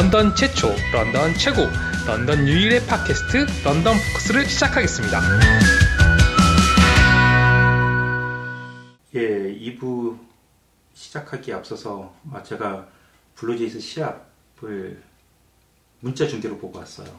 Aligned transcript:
런던 0.00 0.34
최초, 0.34 0.74
런던 0.94 1.34
최고, 1.34 1.68
런던 2.06 2.48
유일의 2.48 2.86
팟캐스트 2.86 3.44
런던 3.62 3.96
포커스를 3.98 4.46
시작하겠습니다. 4.46 5.20
예, 9.14 9.54
2부 9.58 10.18
시작하기에 10.94 11.52
앞서서 11.52 12.14
아, 12.32 12.42
제가 12.42 12.88
블루제이스 13.34 13.78
시합을 13.78 15.02
문자 16.00 16.26
중계로 16.26 16.56
보고 16.56 16.78
왔어요. 16.78 17.14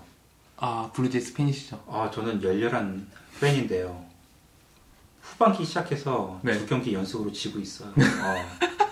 아 0.58 0.90
블루제이스 0.96 1.36
팬이시죠? 1.36 1.84
아, 1.88 2.10
저는 2.12 2.42
열렬한 2.42 3.08
팬인데요. 3.40 4.04
후반기 5.22 5.66
시작해서 5.66 6.40
네. 6.42 6.58
두 6.58 6.66
경기 6.66 6.96
연속으로 6.96 7.32
지고 7.32 7.60
있어요. 7.60 7.92
어, 7.94 8.91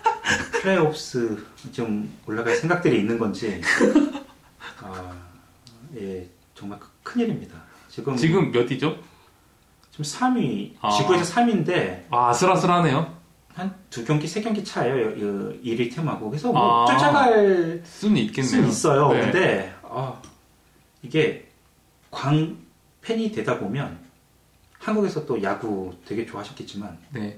플레이오프스 0.62 1.46
좀 1.72 2.12
올라갈 2.26 2.56
생각들이 2.56 3.00
있는 3.00 3.18
건지 3.18 3.62
아, 4.82 5.14
예, 5.98 6.28
정말 6.56 6.80
크- 6.80 6.88
큰일입니다. 7.04 7.56
지금 7.90 8.16
지금 8.16 8.52
몇 8.52 8.70
위죠? 8.70 8.98
지금 9.92 10.04
3위, 10.06 10.74
아. 10.82 10.90
지구에서 10.92 11.34
3위인데 11.36 12.06
아 12.10 12.30
아슬아슬하네요. 12.30 13.18
한 13.54 13.76
두 13.90 14.06
경기, 14.06 14.28
세 14.28 14.42
경기 14.42 14.64
차예요. 14.64 15.16
그 15.16 15.62
1위 15.66 15.92
팀하고. 15.94 16.30
그래서 16.30 16.52
뭐 16.52 16.84
아. 16.84 16.92
쫓아갈 16.94 17.82
수는 17.84 18.18
있겠네요. 18.18 18.50
수는 18.50 18.70
있어요. 18.70 19.12
네. 19.12 19.22
근데 19.22 19.74
아, 19.84 20.22
이게 21.02 21.48
광 22.12 22.58
팬이 23.02 23.32
되다 23.32 23.58
보면 23.60 23.98
한국에서 24.78 25.26
또 25.26 25.42
야구 25.44 25.94
되게 26.06 26.26
좋아하셨겠지만 26.26 26.98
네. 27.12 27.38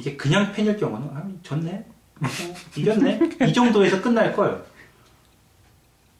이게 0.00 0.16
그냥 0.16 0.50
팬일 0.52 0.78
경우는 0.78 1.08
아, 1.14 1.22
졌네, 1.42 1.84
어, 2.22 2.26
이겼네 2.74 3.20
이 3.46 3.52
정도에서 3.52 4.00
끝날 4.00 4.34
걸. 4.34 4.64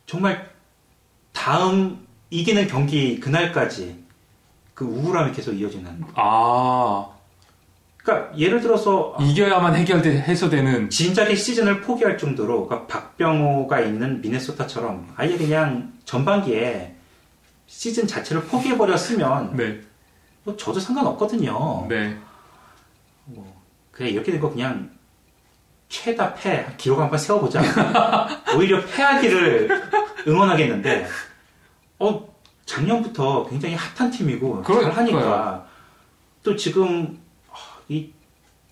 정말 0.04 0.50
다음 1.32 2.06
이기는 2.28 2.66
경기 2.66 3.18
그날까지 3.18 4.04
그 4.74 4.84
우울함이 4.84 5.32
계속 5.32 5.52
이어지는. 5.52 6.04
아 6.14 7.08
그러니까 7.96 8.36
예를 8.36 8.60
들어서 8.60 9.16
이겨야만 9.18 9.74
해결돼 9.76 10.20
해소되는. 10.20 10.90
진작에 10.90 11.34
시즌을 11.34 11.80
포기할 11.80 12.18
정도로 12.18 12.66
그러니까 12.66 12.86
박병호가 12.86 13.80
있는 13.80 14.20
미네소타처럼 14.20 15.14
아예 15.16 15.38
그냥 15.38 15.92
전반기에 16.04 16.96
시즌 17.66 18.06
자체를 18.06 18.42
포기해 18.44 18.76
버렸으면 18.76 19.56
네. 19.56 19.80
뭐 20.44 20.54
저도 20.56 20.80
상관없거든요. 20.80 21.86
네. 21.88 22.18
뭐 23.24 23.59
그래 24.00 24.08
이렇게 24.08 24.32
된 24.32 24.40
거 24.40 24.48
그냥 24.48 24.90
최다 25.90 26.32
패 26.34 26.66
기록 26.78 26.98
한번 27.00 27.18
세워보자. 27.18 27.60
오히려 28.56 28.80
패하기를 28.86 29.68
응원하겠는데 30.26 31.06
어 31.98 32.34
작년부터 32.64 33.46
굉장히 33.46 33.74
핫한 33.74 34.10
팀이고 34.10 34.62
그러니까요. 34.62 34.94
잘하니까 34.94 35.66
또 36.42 36.56
지금 36.56 37.20
아, 37.50 37.56
이 37.88 38.10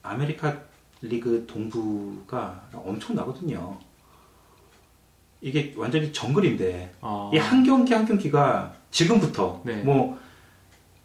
아메리카 0.02 0.56
리그 1.02 1.44
동부가 1.46 2.62
엄청 2.72 3.14
나거든요. 3.14 3.76
이게 5.42 5.74
완전히 5.76 6.10
정글인데 6.10 6.94
아. 7.02 7.30
이 7.34 7.42
한 7.42 7.64
경기 7.64 7.92
한 7.92 8.06
경기가 8.06 8.72
지금부터 8.90 9.60
네. 9.62 9.82
뭐 9.82 10.18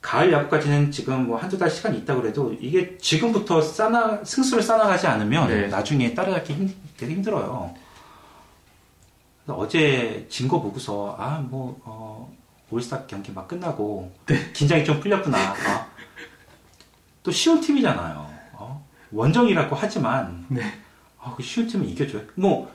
가을 0.04 0.32
야구까지는 0.34 0.92
지금 0.92 1.28
뭐 1.28 1.38
한두 1.38 1.58
달 1.58 1.72
시간이 1.72 2.00
있다 2.00 2.14
그래도 2.16 2.54
이게 2.60 2.98
지금부터 2.98 3.62
쌓나 3.62 4.22
승수를 4.24 4.62
쌓아가지 4.62 5.08
않으면 5.08 5.48
네. 5.48 5.68
나중에 5.68 6.14
따라잡기 6.14 6.54
힘, 6.54 6.76
되게 6.98 7.14
힘들어요. 7.14 7.74
어제 9.48 10.26
진 10.30 10.48
거 10.48 10.62
보고서 10.62 11.16
아뭐 11.18 11.82
어, 11.86 12.34
올스타 12.70 13.06
경기 13.08 13.32
막 13.32 13.48
끝나고 13.48 14.12
네. 14.26 14.52
긴장이 14.52 14.84
좀 14.84 15.00
풀렸구나. 15.00 15.38
아, 15.38 15.88
또 17.24 17.32
쉬운 17.32 17.62
팀이잖아요. 17.62 18.30
어? 18.54 18.86
원정이라고 19.12 19.74
하지만 19.76 20.46
네. 20.50 20.62
아, 21.18 21.34
그 21.36 21.42
쉬운 21.42 21.66
팀은 21.66 21.88
이겨줘요. 21.88 22.24
뭐, 22.36 22.70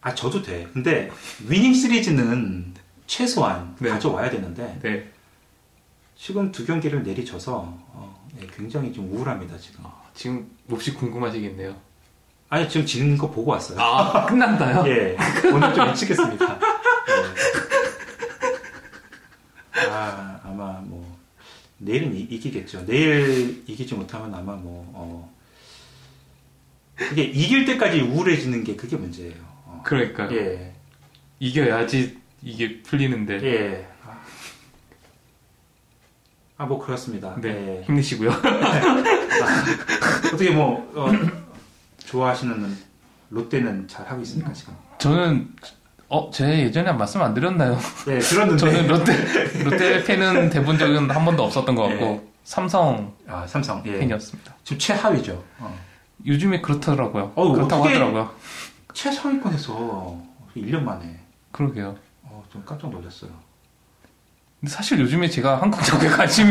아, 0.00 0.14
져도 0.14 0.40
돼. 0.40 0.68
근데, 0.72 1.10
위닝 1.48 1.74
시리즈는 1.74 2.72
최소한 3.08 3.74
네. 3.80 3.90
가져와야 3.90 4.30
되는데, 4.30 4.78
네. 4.80 5.10
지금 6.18 6.50
두 6.50 6.66
경기를 6.66 7.04
내리쳐서, 7.04 7.58
어, 7.92 8.28
네, 8.38 8.46
굉장히 8.54 8.92
좀 8.92 9.08
우울합니다, 9.12 9.56
지금. 9.56 9.84
아, 9.84 10.02
지금 10.14 10.50
몹시 10.66 10.92
궁금하시겠네요. 10.94 11.74
아니, 12.48 12.68
지금 12.68 12.84
지는 12.84 13.16
거 13.16 13.30
보고 13.30 13.52
왔어요. 13.52 13.78
아 13.80 14.26
끝난다요? 14.26 14.84
예, 14.88 15.16
오늘 15.52 15.72
좀 15.74 15.86
일찍 15.86 16.10
했습니다. 16.10 16.58
예. 19.76 19.86
아, 19.88 20.40
아마 20.42 20.80
뭐, 20.80 21.16
내일은 21.78 22.12
이, 22.14 22.20
이기겠죠. 22.22 22.84
내일 22.84 23.62
이기지 23.68 23.94
못하면 23.94 24.34
아마 24.34 24.56
뭐, 24.56 24.90
어, 24.94 25.32
이게 27.12 27.22
이길 27.22 27.64
때까지 27.64 28.00
우울해지는 28.00 28.64
게 28.64 28.74
그게 28.74 28.96
문제예요. 28.96 29.36
어. 29.66 29.82
그러니까요. 29.86 30.36
예. 30.36 30.74
이겨야지 31.38 32.18
이게 32.42 32.82
풀리는데. 32.82 33.34
예. 33.44 33.86
아. 36.58 36.64
아, 36.64 36.66
뭐, 36.66 36.78
그렇습니다. 36.78 37.34
네. 37.40 37.78
예. 37.78 37.84
힘내시고요. 37.84 38.30
어떻게 40.34 40.50
뭐, 40.50 40.90
어, 40.94 41.08
좋아하시는 41.98 42.76
롯데는 43.30 43.86
잘 43.86 44.06
하고 44.08 44.20
있습니까, 44.22 44.52
지금? 44.52 44.74
저는 44.98 45.48
어, 46.08 46.30
제 46.32 46.60
예전에 46.60 46.90
말씀 46.92 47.22
안 47.22 47.32
드렸나요? 47.34 47.78
네, 48.06 48.18
들었는데. 48.18 48.56
저는 48.58 48.88
롯데 48.88 49.62
롯데 49.62 50.04
팬은 50.04 50.50
돼본 50.50 50.78
적은 50.78 51.10
한 51.10 51.24
번도 51.24 51.44
없었던 51.44 51.74
것 51.74 51.82
같고 51.82 52.04
네. 52.04 52.28
삼성 52.44 53.12
아, 53.28 53.46
삼성. 53.46 53.82
예. 53.86 53.98
팬이었습니다. 53.98 54.54
지금 54.64 54.78
최하위죠. 54.78 55.44
어. 55.58 55.78
요즘에 56.26 56.62
그렇더라고요. 56.62 57.32
어, 57.34 57.52
그렇다고 57.52 57.84
하더라고요. 57.84 58.30
최상위권에서 58.94 60.18
1년 60.56 60.82
만에. 60.82 61.20
그러게요. 61.52 61.94
어, 62.22 62.42
좀 62.50 62.62
깜짝 62.64 62.90
놀랐어요. 62.90 63.30
근데 64.60 64.72
사실 64.72 64.98
요즘에 64.98 65.28
제가 65.28 65.60
한국 65.62 65.80
야구에 65.88 66.08
관심이 66.08 66.50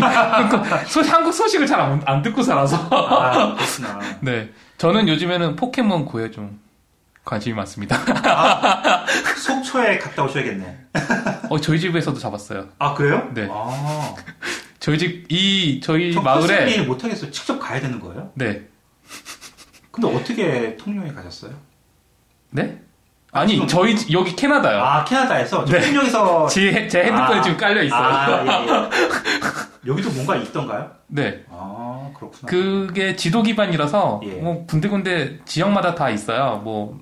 소, 0.87 1.01
한국 1.01 1.31
소식을 1.33 1.67
잘안 1.67 2.21
듣고 2.21 2.41
살아서 2.41 2.77
아, 2.89 3.53
그렇구나. 3.55 3.99
네 4.21 4.49
저는 4.77 5.07
요즘에는 5.09 5.55
포켓몬 5.57 6.05
고에 6.05 6.31
좀 6.31 6.59
관심이 7.25 7.53
많습니다. 7.55 7.97
속초에 9.35 9.97
갔다 9.97 10.23
오셔야겠네. 10.23 10.77
어 11.49 11.59
저희 11.59 11.79
집에서도 11.79 12.17
잡았어요. 12.17 12.69
아, 12.79 12.93
그래요? 12.93 13.29
네. 13.33 13.47
아, 13.51 14.15
저희 14.79 14.97
집 14.97 15.25
이 15.29 15.81
저희 15.83 16.13
저 16.13 16.21
마을에 16.21 16.47
마을에 16.47 16.81
못하겠어요. 16.83 17.29
직접 17.31 17.59
가야 17.59 17.81
되는 17.81 17.99
거예요? 17.99 18.31
네 18.35 18.67
근데 19.91 20.07
어떻게 20.15 20.77
통영에 20.77 21.11
가셨어요? 21.11 21.51
네? 22.51 22.79
아니 23.37 23.53
지금- 23.53 23.67
저희 23.67 23.95
집- 23.95 24.11
여기 24.11 24.35
캐나다요. 24.35 24.81
아, 24.81 25.03
캐나다에서? 25.05 25.65
저 25.65 25.73
네. 25.77 25.85
통영에서. 25.85 26.47
제, 26.49 26.87
제 26.87 27.03
핸드폰에 27.03 27.39
아. 27.39 27.41
지금 27.41 27.57
깔려 27.57 27.83
있어요. 27.83 28.01
아, 28.01 28.43
예, 28.43 28.47
예. 28.67 28.89
여기도 29.87 30.09
뭔가 30.11 30.35
있던가요? 30.35 30.91
네. 31.07 31.43
아, 31.49 32.09
그렇구나. 32.15 32.45
그게 32.47 33.15
지도 33.15 33.41
기반이라서 33.43 34.21
예. 34.25 34.31
뭐 34.33 34.65
군데군데 34.67 35.39
지역마다 35.45 35.95
다 35.95 36.09
있어요. 36.09 36.61
뭐, 36.63 36.99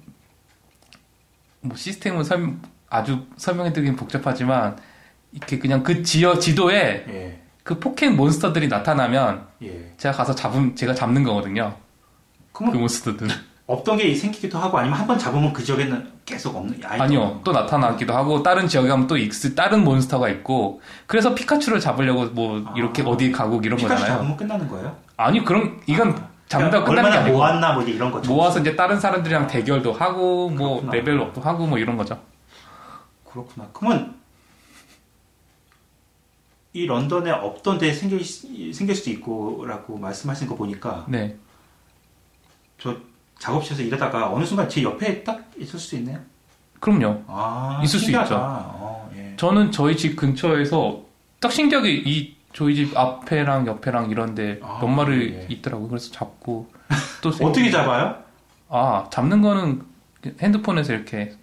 뭐 1.61 1.75
시스템은 1.75 2.23
설, 2.23 2.53
아주 2.89 3.25
설명해드리긴 3.37 3.95
복잡하지만 3.95 4.77
이렇게 5.31 5.57
그냥 5.57 5.83
그 5.83 6.03
지역 6.03 6.39
지도에 6.39 7.05
예, 7.09 7.41
그 7.63 7.79
포켓 7.79 8.09
몬스터들이 8.09 8.67
나타나면 8.67 9.47
예. 9.63 9.91
제가 9.97 10.15
가서 10.15 10.35
잡음 10.35 10.75
제가 10.75 10.93
잡는 10.93 11.23
거거든요. 11.23 11.75
그 12.51 12.59
그러면 12.59 12.81
몬스터들. 12.81 13.27
없던 13.67 13.97
게 13.97 14.13
생기기도 14.13 14.59
하고 14.59 14.77
아니면 14.77 14.99
한 14.99 15.07
번 15.07 15.17
잡으면 15.17 15.51
그 15.51 15.63
지역에는 15.63 16.11
계속 16.25 16.55
없는 16.55 16.79
아니요. 16.83 17.41
또 17.43 17.51
나타나기도 17.51 18.13
하고 18.13 18.43
다른 18.43 18.67
지역에 18.67 18.87
가면 18.87 19.07
또 19.07 19.17
익스 19.17 19.55
다른 19.55 19.83
몬스터가 19.83 20.29
있고 20.29 20.81
그래서 21.07 21.33
피카츄를 21.33 21.79
잡으려고 21.79 22.25
뭐 22.27 22.63
이렇게 22.75 23.01
아. 23.01 23.05
어디 23.07 23.31
가고 23.31 23.59
이런 23.63 23.77
피카츄 23.77 23.95
거잖아요. 23.95 24.17
잡으면 24.19 24.37
끝나는 24.37 24.67
거예요? 24.67 24.95
아니 25.17 25.43
그런 25.43 25.81
이건 25.87 26.15
잡는다고 26.47 26.85
그러니까 26.85 26.85
끝나는 26.85 27.11
게 27.11 27.17
아니고 27.17 27.37
모았나 27.37 27.73
뭐 27.73 27.83
이런 27.83 28.11
거죠. 28.11 28.31
모아서 28.31 28.59
이제 28.59 28.75
다른 28.75 28.99
사람들이랑 28.99 29.47
대결도 29.47 29.93
하고 29.93 30.49
뭐 30.49 30.69
그렇구나. 30.81 30.91
level 30.93 31.20
up도 31.20 31.41
하고 31.41 31.65
뭐 31.65 31.79
이런 31.79 31.97
거죠. 31.97 32.19
그렇구나. 33.31 33.67
그러면 33.73 34.15
이 36.73 36.85
런던에 36.85 37.31
없던 37.31 37.77
데 37.77 37.93
생길, 37.93 38.23
수- 38.23 38.47
생길 38.73 38.95
수도 38.95 39.09
있고라고 39.11 39.97
말씀하신 39.97 40.47
거 40.47 40.55
보니까 40.55 41.05
네. 41.07 41.35
저 42.77 42.95
작업실에서 43.39 43.83
일하다가 43.83 44.31
어느 44.31 44.45
순간 44.45 44.67
제 44.69 44.83
옆에 44.83 45.23
딱 45.23 45.41
있을 45.57 45.79
수 45.79 45.95
있네요. 45.97 46.19
그럼요. 46.79 47.23
아, 47.27 47.81
있을 47.83 47.99
수 47.99 48.05
신기하다. 48.05 48.25
있죠. 48.25 48.37
어, 48.39 49.11
예. 49.15 49.33
저는 49.37 49.71
저희 49.71 49.97
집 49.97 50.15
근처에서 50.15 51.01
딱 51.39 51.51
신기하게 51.51 51.91
이 52.05 52.35
저희 52.53 52.75
집 52.75 52.97
앞에랑 52.97 53.67
옆에랑 53.67 54.09
이런데 54.09 54.59
아, 54.63 54.79
몇 54.81 54.87
마리 54.87 55.33
예. 55.33 55.47
있더라고요. 55.49 55.89
그래서 55.89 56.11
잡고 56.11 56.67
또 57.21 57.29
어떻게 57.45 57.69
잡아요? 57.69 58.15
아 58.69 59.07
잡는 59.11 59.41
거는 59.41 59.81
핸드폰에서 60.41 60.93
이렇게 60.93 61.33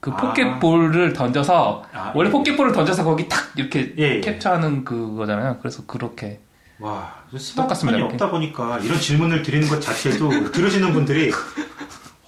그 0.00 0.10
아. 0.10 0.16
포켓볼을 0.16 1.12
던져서 1.12 1.84
아, 1.92 2.12
원래 2.14 2.28
예. 2.28 2.32
포켓볼을 2.32 2.72
던져서 2.72 3.04
거기 3.04 3.28
탁 3.28 3.52
이렇게 3.56 3.94
예, 3.98 4.16
예. 4.16 4.20
캡처하는 4.20 4.84
그거잖아요. 4.84 5.58
그래서 5.60 5.84
그렇게 5.86 6.40
와, 6.80 7.14
스마트폰이. 7.36 8.00
없다 8.02 8.30
보니까 8.30 8.78
이런 8.78 8.98
질문을 8.98 9.42
드리는 9.42 9.68
것 9.68 9.80
자체도 9.80 10.50
들으시는 10.50 10.92
분들이 10.92 11.30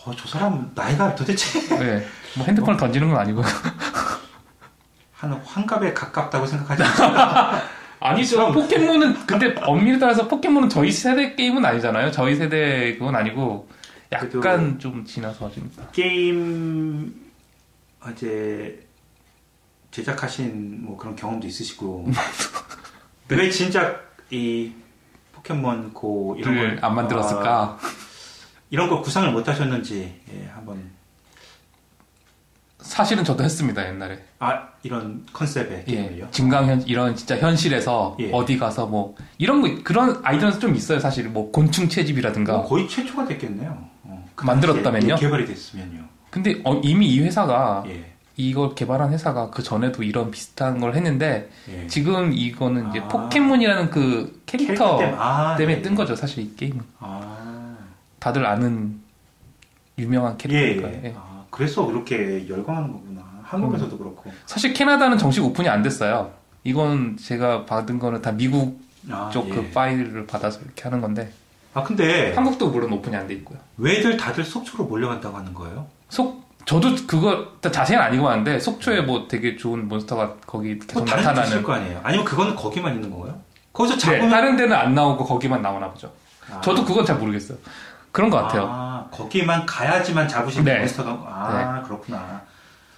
어, 0.04 0.12
저 0.16 0.28
사람 0.28 0.70
나이가 0.75 1.14
도대체 1.14 1.60
네. 1.78 2.06
뭐 2.37 2.44
핸드폰을 2.46 2.76
던지는 2.78 3.08
건 3.08 3.19
아니고 3.19 3.43
한 5.12 5.32
환갑에 5.32 5.94
가깝다고 5.94 6.46
생각하지 6.46 6.82
않습니까? 6.84 7.62
아니죠. 8.00 8.52
포켓몬은 8.52 9.26
근데 9.26 9.54
엄밀히 9.62 9.99
따라서 9.99 10.26
포켓몬은 10.26 10.69
저희 10.69 10.90
세대 10.90 11.34
게임은 11.37 11.64
아니잖아요. 11.64 12.10
저희 12.10 12.34
세대 12.34 12.96
그건 12.99 13.14
아니고 13.14 13.69
약간 14.10 14.78
좀 14.78 15.04
지나서 15.04 15.50
좀 15.52 15.70
게임 15.93 17.14
이제 18.12 18.84
제작하신 19.93 20.84
뭐 20.84 20.96
그런 20.96 21.14
경험도 21.14 21.46
있으시고 21.46 22.08
왜 23.28 23.49
진작 23.50 24.12
이 24.32 24.73
포켓몬 25.32 25.93
고 25.93 26.34
이런 26.38 26.55
걸 26.56 26.79
안 26.82 26.94
만들었을까? 26.94 27.61
아, 27.62 27.79
이런 28.70 28.88
걸 28.88 29.02
구상을 29.02 29.31
못 29.32 29.46
하셨는지 29.46 30.20
예, 30.32 30.49
한번 30.55 30.90
사실은 32.81 33.23
저도 33.25 33.44
했습니다 33.44 33.87
옛날에. 33.87 34.19
아 34.38 34.69
이런 34.82 35.25
컨셉의 35.32 35.84
예, 35.88 35.93
게임을요. 35.94 36.31
증강 36.31 36.82
이런 36.87 37.14
진짜 37.14 37.37
현실에서 37.38 38.17
예. 38.20 38.31
어디 38.32 38.58
가서 38.58 38.87
뭐 38.87 39.14
이런 39.38 39.61
거 39.61 39.82
그런 39.84 40.20
아이디어는 40.25 40.58
좀 40.58 40.75
있어요 40.75 40.99
사실 40.99 41.28
뭐 41.28 41.52
곤충 41.52 41.88
채집이라든가. 41.88 42.55
뭐 42.55 42.67
거의 42.67 42.88
최초가 42.88 43.26
됐겠네요. 43.26 43.88
어, 44.05 44.28
그 44.35 44.46
만들었다면요? 44.46 45.08
당시에 45.08 45.26
개발이 45.28 45.46
됐으면요. 45.46 46.05
근데 46.31 46.61
어, 46.64 46.81
이미 46.82 47.06
이 47.08 47.20
회사가 47.20 47.85
예, 47.87 48.12
이걸 48.37 48.75
개발한 48.75 49.12
회사가 49.12 49.50
그 49.50 49.62
전에도 49.62 50.02
이런 50.02 50.31
비슷한 50.31 50.81
걸 50.81 50.94
했는데 50.94 51.50
예. 51.69 51.87
지금 51.87 52.32
이거는 52.32 52.88
이제 52.90 53.00
아. 53.00 53.08
포켓몬이라는 53.08 53.90
그 53.90 54.43
캐릭터 54.46 54.99
때문에, 54.99 55.17
아, 55.19 55.56
때문에 55.56 55.76
네. 55.76 55.82
뜬 55.82 55.94
거죠 55.94 56.17
사실 56.17 56.43
이 56.44 56.56
게임은. 56.56 56.81
아, 56.99 57.76
다들 58.19 58.46
아는 58.46 59.00
유명한 59.99 60.32
예, 60.34 60.37
캐릭터니까요. 60.49 61.00
예. 61.05 61.08
예. 61.08 61.14
아, 61.17 61.44
그래서 61.50 61.84
그렇게 61.84 62.49
열광하는 62.49 62.93
거구나. 62.93 63.23
한국에서도 63.43 63.99
그렇고. 63.99 64.32
사실 64.46 64.73
캐나다는 64.73 65.19
정식 65.19 65.44
오픈이 65.44 65.69
안 65.69 65.82
됐어요. 65.82 66.32
이건 66.64 67.17
제가 67.19 67.67
받은 67.67 67.99
거는 67.99 68.23
다 68.23 68.32
미국 68.32 68.81
아, 69.11 69.28
쪽그 69.31 69.56
예. 69.56 69.70
파일을 69.73 70.26
받아서 70.26 70.61
이렇게 70.61 70.85
하는 70.85 71.00
건데 71.00 71.32
아 71.75 71.82
근데 71.82 72.32
한국도 72.35 72.70
물론 72.70 72.93
오픈이 72.93 73.17
안 73.17 73.26
돼 73.26 73.35
있고요. 73.35 73.58
왜들 73.76 74.17
다들 74.17 74.44
속초로 74.44 74.85
몰려간다고 74.85 75.37
하는 75.37 75.52
거예요? 75.52 75.87
속 76.08 76.42
저도 76.64 76.94
그거 77.06 77.47
자세히는 77.61 78.05
아니고 78.06 78.29
하는데 78.29 78.59
속초에 78.59 79.03
뭐 79.03 79.26
되게 79.29 79.56
좋은 79.56 79.88
몬스터가 79.88 80.35
거기 80.47 80.79
계속 80.79 81.00
뭐 81.00 81.05
다른 81.05 81.23
데 81.25 81.31
있을 81.31 81.35
나타나는. 81.43 81.62
거 81.62 81.73
아니에요? 81.73 82.00
아니면 82.03 82.25
그거는 82.25 82.55
거기만 82.55 82.94
있는 82.94 83.11
건가요? 83.11 83.38
거기서 83.73 83.94
네, 83.97 84.00
잡으면 84.00 84.31
다른 84.31 84.56
데는 84.56 84.76
안 84.76 84.94
나오고 84.94 85.25
거기만 85.25 85.61
나오나 85.62 85.91
보죠. 85.91 86.12
아. 86.50 86.61
저도 86.61 86.85
그건 86.85 87.05
잘 87.05 87.17
모르겠어요. 87.17 87.59
그런 88.12 88.29
것 88.31 88.37
같아요. 88.43 88.69
아, 88.70 89.06
거기만 89.11 89.64
가야지만 89.67 90.29
잡으시는 90.29 90.64
네. 90.64 90.79
몬스터가 90.81 91.11
아 91.11 91.82
그렇구나. 91.85 92.43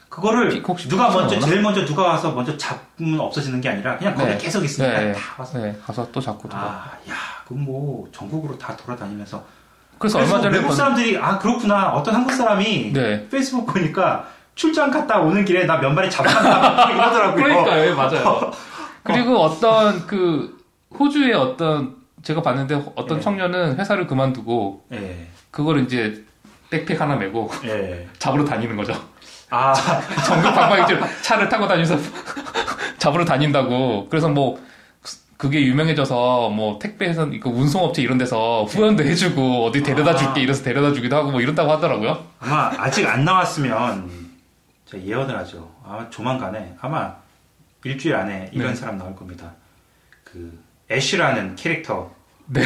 그거를 0.09 0.49
피- 0.51 0.61
혹시 0.61 0.89
누가 0.89 1.09
먼저? 1.11 1.39
제일 1.41 1.61
먼저 1.63 1.85
누가 1.85 2.05
와서 2.05 2.33
먼저 2.33 2.57
잡으면 2.57 3.19
없어지는 3.21 3.61
게 3.61 3.69
아니라 3.69 3.97
그냥 3.97 4.15
거기 4.15 4.29
네. 4.31 4.39
계속 4.39 4.65
있으니까 4.65 4.99
네, 5.01 5.13
다 5.13 5.21
와서 5.39 5.59
네, 5.59 5.77
가서 5.85 6.07
또 6.13 6.21
잡고 6.21 6.49
또. 6.49 6.57
아, 6.57 6.91
야, 7.09 7.15
그럼 7.47 7.65
뭐 7.65 8.09
전국으로 8.13 8.57
다 8.59 8.77
돌아다니면서 8.77 9.45
그래서 9.99 10.19
얼마 10.19 10.41
전에 10.41 10.57
외국 10.57 10.69
본- 10.69 10.77
사람들이 10.77 11.19
아 11.19 11.39
그렇구나 11.39 11.91
어떤 11.91 12.15
한국 12.15 12.33
사람이 12.33 12.93
네. 12.93 13.29
페이스북 13.29 13.67
보니까 13.67 14.27
출장 14.55 14.91
갔다 14.91 15.19
오는 15.21 15.45
길에 15.45 15.65
나 15.67 15.79
몇 15.81 15.91
마리 15.91 16.11
잡아간다 16.11 16.91
이러더라고요. 16.91 17.43
그러니까요, 17.43 17.85
예, 17.87 17.95
맞아요. 17.95 18.51
그리고 19.03 19.39
어떤 19.41 20.07
그 20.07 20.59
호주의 20.99 21.33
어떤 21.35 21.97
제가 22.23 22.41
봤는데 22.43 22.83
어떤 22.95 23.19
예. 23.19 23.21
청년은 23.23 23.79
회사를 23.79 24.07
그만두고 24.07 24.85
예, 24.93 25.27
그걸 25.51 25.81
이제 25.81 26.25
백팩 26.71 27.01
하나 27.01 27.17
메고 27.17 27.51
예. 27.65 28.07
잡으러 28.19 28.45
다니는 28.45 28.77
거죠. 28.77 28.95
아, 29.51 29.73
전국 30.27 30.53
방방이죠. 30.55 30.99
차를 31.23 31.49
타고 31.49 31.67
다니면서 31.69 31.97
잡으러 32.99 33.25
다닌다고. 33.25 34.09
그래서 34.09 34.29
뭐 34.29 34.59
그게 35.37 35.63
유명해져서 35.65 36.51
뭐 36.51 36.79
택배에서 36.79 37.27
이거 37.27 37.51
운송업체 37.51 38.03
이런 38.03 38.19
데서 38.19 38.65
후원도 38.65 39.05
해주고 39.05 39.67
어디 39.67 39.83
데려다 39.83 40.13
아. 40.13 40.17
줄게 40.17 40.41
이래서 40.41 40.63
데려다 40.63 40.93
주기도 40.93 41.17
하고 41.17 41.31
뭐 41.31 41.41
이런다고 41.41 41.71
하더라고요. 41.73 42.25
아마 42.41 42.73
아직 42.79 43.07
안 43.07 43.25
나왔으면 43.25 44.11
제가 44.87 45.05
예언을 45.05 45.37
하죠. 45.39 45.71
아마 45.85 46.09
조만간에 46.11 46.75
아마 46.81 47.15
일주일 47.85 48.15
안에 48.15 48.51
이런 48.53 48.71
네. 48.71 48.75
사람 48.75 48.97
나올 48.97 49.15
겁니다. 49.15 49.53
그 50.23 50.59
애쉬라는 50.91 51.57
캐릭터 51.57 52.11
네. 52.47 52.63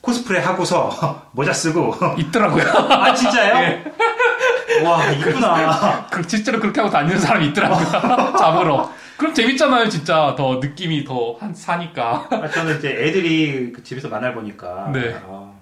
코스프레 0.00 0.40
하고서 0.40 1.26
모자 1.32 1.52
쓰고 1.52 1.94
있더라고요. 2.18 2.64
아 2.90 3.14
진짜요? 3.14 3.54
예. 3.62 4.82
와 4.84 5.10
이쁘나. 5.10 6.06
그 6.10 6.22
실제로 6.28 6.60
그렇게 6.60 6.80
하고 6.80 6.92
다니는 6.92 7.18
사람이 7.18 7.48
있더라고요. 7.48 7.86
잡으러. 8.38 8.92
그럼 9.18 9.34
재밌잖아요, 9.34 9.88
진짜. 9.88 10.34
더 10.36 10.56
느낌이 10.62 11.04
더 11.04 11.36
한 11.40 11.52
사니까. 11.54 12.26
아, 12.30 12.48
저는 12.48 12.78
이제 12.78 12.88
애들이 12.90 13.72
그 13.72 13.82
집에서 13.82 14.08
만화를 14.08 14.34
보니까 14.34 14.90
네. 14.92 15.14
아, 15.26 15.52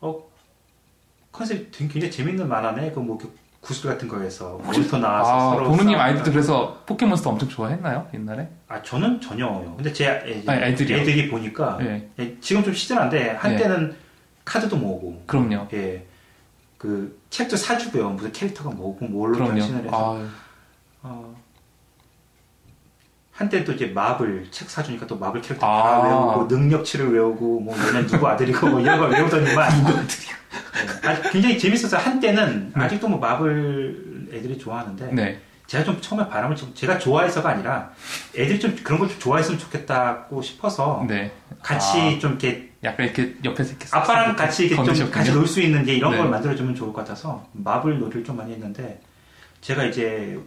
어 0.00 0.22
컨셉이 1.30 1.68
굉장히 1.70 2.10
재밌는 2.10 2.48
만화네. 2.48 2.92
그뭐 2.92 3.18
구슬 3.60 3.90
같은 3.90 4.08
거에서 4.08 4.58
몬스터 4.64 4.98
나와서 4.98 5.30
아, 5.30 5.54
서로 5.54 5.68
보누님 5.70 5.96
아이들도 5.98 6.30
그래서 6.32 6.82
포켓몬스터 6.86 7.30
엄청 7.30 7.48
좋아했나요? 7.48 8.08
옛날에? 8.12 8.48
아 8.68 8.82
저는 8.82 9.20
전혀요. 9.20 9.74
근데 9.76 9.92
제 9.92 10.06
애, 10.08 10.42
아니, 10.46 10.62
애들이요? 10.72 10.98
애들이 10.98 11.30
보니까 11.30 11.78
예. 11.82 12.08
예, 12.18 12.36
지금 12.40 12.64
좀 12.64 12.74
시즌한데 12.74 13.30
한때는 13.32 13.94
카드도 14.44 14.76
모으고 14.76 15.22
그럼요. 15.26 15.68
예. 15.74 16.04
그 16.76 17.20
책도 17.30 17.56
사주고요. 17.56 18.10
무슨 18.10 18.32
캐릭터가 18.32 18.70
뭐고 18.70 19.04
뭘로. 19.06 19.38
변신을 19.38 19.84
해서 19.84 20.16
아, 20.18 20.28
어, 21.02 21.36
한때 23.32 23.64
또 23.64 23.72
이제 23.72 23.86
마블 23.86 24.46
책 24.50 24.68
사주니까 24.68 25.06
또 25.06 25.16
마블 25.18 25.40
캐릭터 25.40 25.66
아. 25.66 25.82
다 25.82 26.00
외우고 26.06 26.44
능력치를 26.54 27.12
외우고 27.12 27.60
뭐 27.60 27.74
얘는 27.78 28.06
누구 28.06 28.28
아들이고 28.28 28.68
뭐 28.68 28.80
이런 28.80 28.98
걸 28.98 29.10
외우더니만 29.10 29.70
예, 31.04 31.08
아주 31.08 31.30
굉장히 31.30 31.58
재밌어서 31.58 31.96
한때는 31.96 32.72
네. 32.76 32.84
아직도 32.84 33.08
뭐 33.08 33.18
마블 33.18 34.28
애들이 34.32 34.58
좋아하는데 34.58 35.12
네. 35.12 35.40
제가 35.66 35.84
좀 35.84 35.98
처음에 36.00 36.28
바람을 36.28 36.56
좀 36.56 36.72
제가 36.74 36.98
좋아해서가 36.98 37.48
아니라 37.48 37.90
애들이 38.36 38.60
좀 38.60 38.76
그런 38.84 38.98
걸 38.98 39.08
좀 39.08 39.18
좋아했으면 39.18 39.58
좋겠다고 39.58 40.42
싶어서 40.42 41.04
네. 41.08 41.32
같이 41.62 42.18
좀 42.20 42.32
이렇게 42.32 42.70
약간 42.84 43.06
이렇게 43.06 43.34
옆에서 43.42 43.70
이렇게 43.70 43.86
아빠랑 43.92 44.32
싹 44.32 44.36
같이 44.36 44.64
이렇게 44.66 44.76
좀 44.76 44.84
건드셨군요. 44.86 45.14
같이 45.14 45.32
놀 45.32 45.46
수 45.46 45.62
있는 45.62 45.84
게 45.84 45.94
이런 45.94 46.10
네. 46.12 46.18
걸 46.18 46.28
만들어주면 46.28 46.74
좋을 46.74 46.92
것 46.92 47.00
같아서 47.02 47.46
마블 47.52 47.98
놀이를 47.98 48.24
좀 48.24 48.36
많이 48.36 48.52
했는데 48.52 49.00
제가 49.62 49.84
이제 49.84 50.38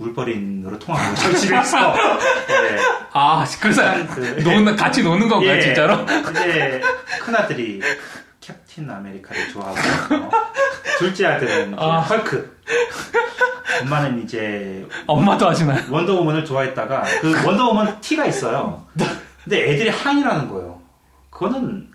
울버린으로 0.00 0.78
통하고 0.78 1.14
저희 1.14 1.36
집에서 1.36 1.92
네, 1.92 2.78
아, 3.12 3.44
그래서 3.60 3.82
그, 4.06 4.20
노는 4.42 4.74
같이 4.74 5.02
노는 5.02 5.28
건가요, 5.28 5.56
예. 5.56 5.60
진짜로? 5.60 6.02
이제 6.30 6.80
큰 7.20 7.36
아들이 7.36 7.80
캡틴 8.40 8.90
아메리카를 8.90 9.48
좋아하고 9.50 9.78
어, 10.14 10.30
둘째 10.98 11.26
아들은 11.26 11.74
아. 11.78 12.00
헐크 12.00 12.58
엄마는 13.82 14.22
이제 14.24 14.86
엄마도 15.06 15.48
하시나요? 15.48 15.82
원더우먼을 15.90 16.44
좋아했다가 16.44 17.04
그 17.20 17.46
원더우먼 17.46 18.00
티가 18.00 18.26
있어요. 18.26 18.86
근데 19.44 19.70
애들이 19.70 19.90
항의라는 19.90 20.48
거예요. 20.48 20.80
그거는 21.30 21.89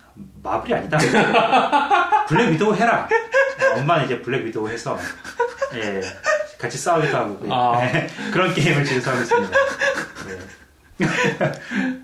마블이 0.46 0.72
아니다. 0.74 0.96
블랙 2.28 2.50
위도우 2.52 2.74
해라. 2.74 3.08
엄마는 3.76 4.04
이제 4.06 4.20
블랙 4.22 4.44
위도우 4.46 4.68
해서 4.68 4.96
예, 5.74 6.00
같이 6.58 6.78
싸우기도 6.78 7.16
하고 7.16 7.38
아. 7.50 7.80
예, 7.82 8.06
그런 8.32 8.54
게임을 8.54 8.84
집에서 8.84 9.10
하고 9.10 9.20
있습니다. 9.22 9.56
예. 10.30 10.38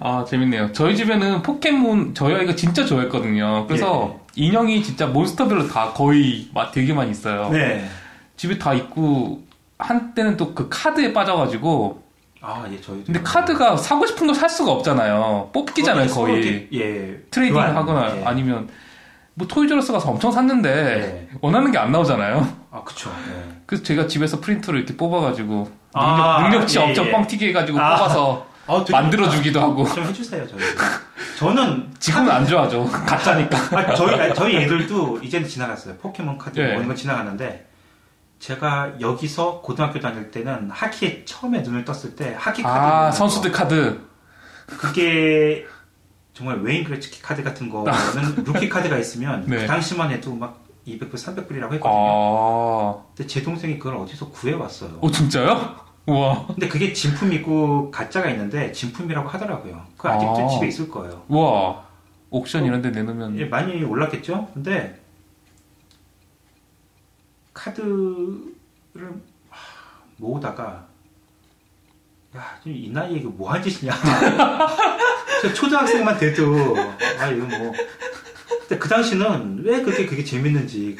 아, 0.01 0.25
재밌네요. 0.29 0.73
저희 0.73 0.97
집에는 0.97 1.43
포켓몬, 1.43 2.15
저희 2.15 2.35
아이가 2.35 2.55
진짜 2.55 2.85
좋아했거든요. 2.85 3.67
그래서 3.67 4.21
인형이 4.35 4.83
진짜 4.83 5.07
몬스터별로 5.07 5.67
다 5.69 5.93
거의 5.95 6.49
마- 6.53 6.71
되게 6.71 6.93
많이 6.93 7.11
있어요. 7.11 7.49
네. 7.51 7.89
집에 8.37 8.59
다 8.59 8.75
있고, 8.75 9.43
한때는 9.79 10.37
또 10.37 10.55
그 10.55 10.69
카드에 10.69 11.13
빠져가지고, 11.13 12.02
아, 12.43 12.65
예, 12.71 12.81
저희도. 12.81 13.05
근데 13.05 13.23
카드가 13.23 13.77
사고 13.77 14.05
싶은 14.05 14.27
걸 14.27 14.40
살 14.40 14.51
수가 14.51 14.73
없잖아요. 14.73 15.51
뽑기잖아요, 15.53 16.09
서로 16.09 16.27
거의. 16.27 16.43
이렇게, 16.43 16.69
예. 16.75 17.21
trading 17.31 17.55
교환, 17.55 17.75
하거나 17.77 18.17
예. 18.17 18.25
아니면, 18.25 18.69
뭐 19.35 19.47
토이저러스 19.47 19.93
가서 19.93 20.11
엄청 20.11 20.33
샀는데, 20.33 21.29
예. 21.33 21.37
원하는 21.41 21.71
게 21.71 21.79
안 21.79 21.93
나오잖아요. 21.93 22.47
아, 22.73 22.83
그쵸. 22.85 23.11
예. 23.29 23.45
그래서 23.67 23.85
제가 23.85 24.09
집에서 24.09 24.41
프린터로 24.41 24.77
이렇게 24.79 24.97
뽑아가지고, 24.97 25.53
능력, 25.55 25.71
아, 25.95 26.43
능력 26.43 26.67
치 26.67 26.79
예, 26.79 26.83
엄청 26.83 27.07
예. 27.07 27.13
뻥튀기 27.13 27.49
해가지고 27.49 27.79
아. 27.79 27.97
뽑아서 27.97 28.47
아, 28.67 28.85
만들어주기도 28.91 29.61
하고. 29.61 29.85
좀 29.89 30.05
해주세요, 30.05 30.47
저희. 30.49 30.61
저는 31.39 31.91
지금은 32.01 32.31
안 32.31 32.45
좋아하죠. 32.47 32.85
가짜니까. 32.87 33.57
아, 33.79 33.95
저희, 33.95 34.35
저희 34.35 34.57
애들도 34.57 35.21
이제는 35.23 35.49
지나갔어요. 35.49 35.95
포켓몬 35.99 36.37
카드 36.39 36.59
네. 36.59 36.73
모으는 36.73 36.89
건 36.89 36.97
지나갔는데, 36.97 37.67
제가 38.43 38.95
여기서 39.01 39.61
고등학교 39.61 40.01
다닐 40.01 40.33
때는 40.33 40.69
하키에 40.69 41.25
처음에 41.25 41.61
눈을 41.61 41.85
떴을 41.85 42.17
때 42.17 42.35
하키 42.37 42.65
카드 42.65 42.77
아, 42.77 43.11
선수들 43.13 43.53
카드. 43.53 44.01
그게 44.67 45.65
정말 46.35 46.61
웨인 46.61 46.83
그레츠키 46.83 47.23
카드 47.23 47.45
같은 47.45 47.71
거는 47.71 47.93
루키 48.45 48.69
카드가 48.69 48.99
있으면 48.99 49.47
네. 49.47 49.59
그 49.59 49.67
당시만 49.69 50.11
해도 50.11 50.35
막 50.35 50.61
200불, 50.89 51.13
300불이라고 51.13 51.75
했거든요. 51.75 51.81
아, 51.85 53.05
근데 53.15 53.29
제 53.29 53.45
동생이 53.45 53.79
그걸 53.79 53.99
어디서 53.99 54.31
구해왔어요. 54.31 54.99
오, 55.01 55.09
진짜요? 55.09 55.77
우와. 56.07 56.49
근데 56.49 56.67
그게 56.67 56.93
진품이고 56.93 57.93
가짜가 57.93 58.29
있는데 58.31 58.73
진품이라고 58.73 59.29
하더라고요. 59.29 59.83
그거 59.97 60.09
아직도 60.09 60.47
아. 60.47 60.49
집에 60.49 60.67
있을 60.67 60.89
거예요. 60.89 61.23
우와. 61.29 61.85
옥션 62.31 62.65
이런 62.65 62.83
데 62.83 62.91
내놓으면. 62.91 63.39
예, 63.39 63.45
많이 63.45 63.85
올랐겠죠? 63.85 64.49
근데 64.53 65.01
카드를 67.55 69.13
하, 69.51 69.59
모으다가 70.17 70.87
야, 72.37 72.59
이 72.65 72.91
나이에 72.91 73.19
이거 73.19 73.29
뭐 73.31 73.44
하는 73.44 73.63
짓이냐. 73.63 73.93
저 75.43 75.53
초등학생만 75.53 76.19
돼도 76.19 76.77
아 77.21 77.27
이거 77.29 77.45
뭐 77.47 77.73
근데 78.61 78.79
그 78.79 78.89
당시는 78.89 79.63
왜 79.65 79.83
그렇게 79.83 80.07
그게 80.07 80.25
재밌는지 80.25 80.97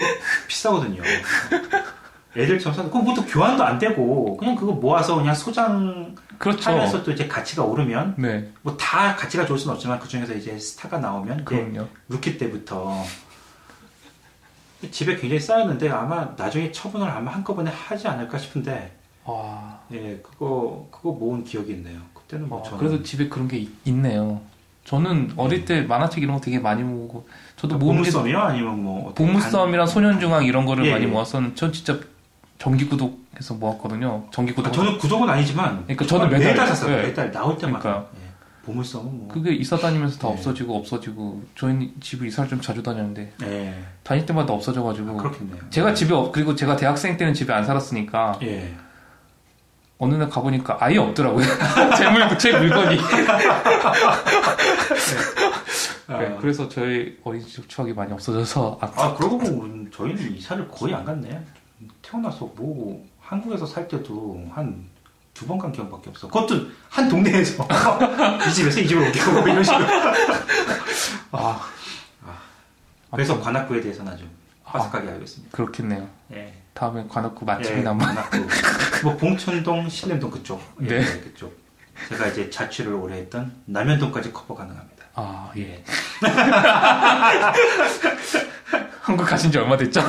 비싸거든요. 0.49 1.03
애들처럼 2.37 2.75
사도 2.77 2.91
그거 2.91 3.01
뭐 3.03 3.15
또 3.15 3.25
교환도 3.27 3.63
안 3.63 3.79
되고 3.79 4.37
그냥 4.37 4.57
그거 4.57 4.73
모아서 4.73 5.17
그냥 5.17 5.35
소장하면서 5.35 6.15
그렇죠. 6.39 7.03
또 7.05 7.13
이제 7.13 7.29
가치가 7.29 7.63
오르면 7.63 8.15
네, 8.19 8.51
뭐 8.63 8.77
다 8.77 9.15
가치가 9.15 9.45
좋을 9.47 9.59
수는 9.59 9.75
없지만 9.75 9.99
그 10.01 10.09
중에서 10.09 10.35
이제 10.35 10.59
스타가 10.59 10.99
나오면 10.99 11.45
그럼요. 11.45 11.87
루키 12.09 12.37
때부터 12.39 13.05
집에 14.91 15.17
굉장히 15.17 15.41
쌓였는데 15.41 15.89
아마 15.91 16.35
나중에 16.37 16.73
처분을 16.73 17.09
아마 17.09 17.33
한꺼번에 17.33 17.71
하지 17.71 18.09
않을까 18.09 18.39
싶은데 18.39 18.93
와. 19.25 19.79
예 19.93 20.21
그거 20.23 20.87
그거 20.91 21.13
모은 21.13 21.45
기억이 21.45 21.73
있네요. 21.73 21.99
그때는 22.15 22.49
뭐 22.49 22.61
아, 22.61 22.63
저는 22.63 22.79
그래도 22.79 23.03
집에 23.03 23.29
그런 23.29 23.47
게 23.49 23.59
있, 23.59 23.69
있네요. 23.85 24.41
저는 24.85 25.35
어릴 25.37 25.65
때 25.65 25.83
만화책 25.83 26.25
이런 26.25 26.35
거 26.37 26.41
되게 26.41 26.59
많이 26.59 26.83
모으고, 26.83 27.29
저도 27.57 27.79
모으는 27.79 28.03
게 28.03 28.11
보물섬이요 28.11 28.39
아니면 28.41 28.83
뭐 28.83 29.15
보물섬이랑 29.15 29.87
소년중앙 29.87 30.45
이런 30.45 30.67
거를 30.67 30.85
예, 30.87 30.91
많이 30.93 31.05
예. 31.05 31.09
모았었는데, 31.09 31.55
전 31.55 31.73
진짜 31.73 32.01
정기 32.59 32.89
구독해서 32.89 33.55
모았거든요. 33.55 34.11
간- 34.23 34.33
정기 34.33 34.53
구독. 34.53 34.71
아, 34.71 34.73
저는 34.73 34.99
구독은 34.99 35.29
아니지만 35.31 35.83
그러니까 35.85 36.05
저는 36.07 36.29
매달- 36.31 36.49
매달 36.53 36.67
샀어요. 36.67 36.99
예. 36.99 37.03
매달 37.03 37.31
나올 37.31 37.57
때마다 37.57 37.79
그러니까요. 37.81 38.09
예. 38.17 38.22
보물섬은 38.65 39.19
뭐 39.19 39.29
그게 39.29 39.53
이사 39.55 39.77
다니면서 39.77 40.19
다 40.19 40.29
예. 40.29 40.33
없어지고 40.33 40.77
없어지고, 40.79 41.43
저희 41.57 41.93
집을 42.01 42.29
이사를 42.29 42.49
좀 42.49 42.61
자주 42.61 42.83
다녔는데, 42.83 43.33
예. 43.43 43.75
다닐 44.05 44.25
때마다 44.25 44.53
없어져가지고. 44.53 45.17
그렇겠네요. 45.17 45.59
제가 45.71 45.95
집에, 45.95 46.15
없- 46.15 46.31
그리고 46.33 46.55
제가 46.55 46.77
대학생 46.77 47.17
때는 47.17 47.35
집에 47.35 47.53
안 47.53 47.65
살았으니까, 47.65 48.39
예. 48.43 48.75
어느 49.99 50.15
날 50.15 50.29
가보니까 50.29 50.79
아예 50.81 50.97
없더라고요. 50.99 51.45
제, 51.97 52.11
물, 52.11 52.39
제 52.39 52.57
물건이. 52.59 52.99
아, 56.09 56.19
네, 56.19 56.37
그래서 56.41 56.69
저희 56.69 57.17
어린이집 57.23 57.69
추억이 57.69 57.93
많이 57.93 58.13
없어져서 58.13 58.79
아, 58.81 58.93
아 58.97 59.15
그러고 59.15 59.39
보면 59.39 59.91
저희는 59.93 60.35
이사를 60.37 60.67
거의 60.69 60.95
안 60.95 61.05
갔네. 61.05 61.41
태어나서 62.03 62.51
뭐 62.57 63.05
한국에서 63.21 63.65
살 63.65 63.87
때도 63.89 64.45
한 64.53 64.89
두 65.35 65.47
번 65.47 65.59
간 65.59 65.73
기억밖에 65.73 66.11
없어. 66.11 66.29
그것도 66.29 66.67
한 66.89 67.09
동네에서 67.09 67.67
이 68.49 68.53
집에서 68.53 68.81
이 68.81 68.87
집으로 68.87 69.07
옮기고 69.07 69.33
뭐 69.33 69.49
이런 69.49 69.65
식으로. 69.65 69.85
아, 71.33 71.61
그래서 73.11 73.41
관악구에 73.41 73.81
대해서는 73.81 74.13
아주 74.13 74.25
아. 74.65 74.73
화석하게 74.79 75.09
알고 75.09 75.23
있습니다. 75.25 75.57
그렇겠네요. 75.57 76.09
예. 76.35 76.55
다음에 76.75 77.05
관악구 77.09 77.41
예, 77.43 77.47
맛집이나 77.47 77.91
한번. 77.91 78.09
관악구. 78.09 78.47
뭐 79.05 79.17
봉천동, 79.17 79.89
신림동 79.89 80.31
그쪽. 80.31 80.63
예, 80.83 80.87
네. 80.87 81.21
그쪽. 81.21 81.61
제가 82.09 82.27
이제 82.29 82.49
자취를 82.51 82.93
오래 82.95 83.17
했던 83.17 83.53
남현동까지 83.67 84.33
커버 84.33 84.55
가능합니다. 84.55 85.05
아, 85.15 85.51
예. 85.57 85.61
예. 85.63 85.85
한국 89.03 89.25
가신 89.25 89.51
지 89.53 89.59
얼마 89.59 89.77
됐죠? 89.77 90.01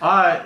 아, 0.00 0.40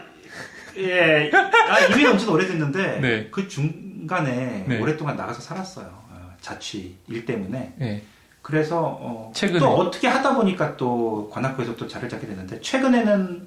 예. 0.76 1.30
아, 1.32 1.80
이미 1.92 2.04
넘진 2.04 2.28
오래됐는데, 2.28 3.00
네. 3.00 3.28
그 3.30 3.48
중간에 3.48 4.64
네. 4.68 4.80
오랫동안 4.80 5.16
나가서 5.16 5.40
살았어요. 5.40 5.86
어, 6.10 6.32
자취 6.40 6.96
일 7.08 7.24
때문에. 7.24 7.74
예. 7.80 8.02
그래서, 8.42 8.80
어, 9.00 9.32
최근에? 9.34 9.58
또 9.60 9.68
어떻게 9.76 10.08
하다 10.08 10.34
보니까 10.34 10.76
또 10.76 11.28
관악구에서 11.32 11.76
또 11.76 11.86
자리를 11.86 12.08
잡게 12.08 12.26
됐는데, 12.26 12.60
최근에는, 12.60 13.46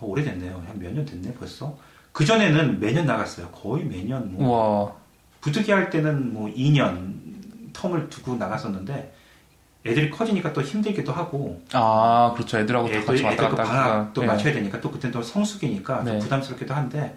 어, 0.00 0.06
오래됐네요. 0.06 0.62
한 0.66 0.78
몇 0.78 0.92
년 0.92 1.04
됐네, 1.04 1.34
벌써. 1.34 1.76
그 2.12 2.24
전에는 2.24 2.80
매년 2.80 3.06
나갔어요. 3.06 3.48
거의 3.50 3.84
매년. 3.84 4.32
뭐. 4.32 4.98
부득이 5.40 5.70
할 5.70 5.88
때는 5.90 6.32
뭐 6.32 6.48
2년 6.52 7.72
텀을 7.72 8.10
두고 8.10 8.36
나갔었는데, 8.36 9.12
애들이 9.88 10.10
커지니까 10.10 10.52
또 10.52 10.60
힘들기도 10.62 11.12
하고, 11.12 11.62
아, 11.72 12.32
그렇죠. 12.34 12.58
애들하고 12.58 12.88
또 12.88 12.94
같이 13.06 13.12
애들 13.12 13.24
왔다 13.24 13.48
그 13.48 13.56
갔다 13.56 13.70
방학. 13.70 14.14
또 14.14 14.22
예. 14.22 14.26
맞춰야 14.26 14.52
되니까 14.52 14.80
또 14.80 14.90
그때는 14.90 15.12
또 15.12 15.22
성수기니까 15.22 16.04
좀 16.04 16.04
네. 16.04 16.18
부담스럽기도 16.18 16.74
한데 16.74 17.16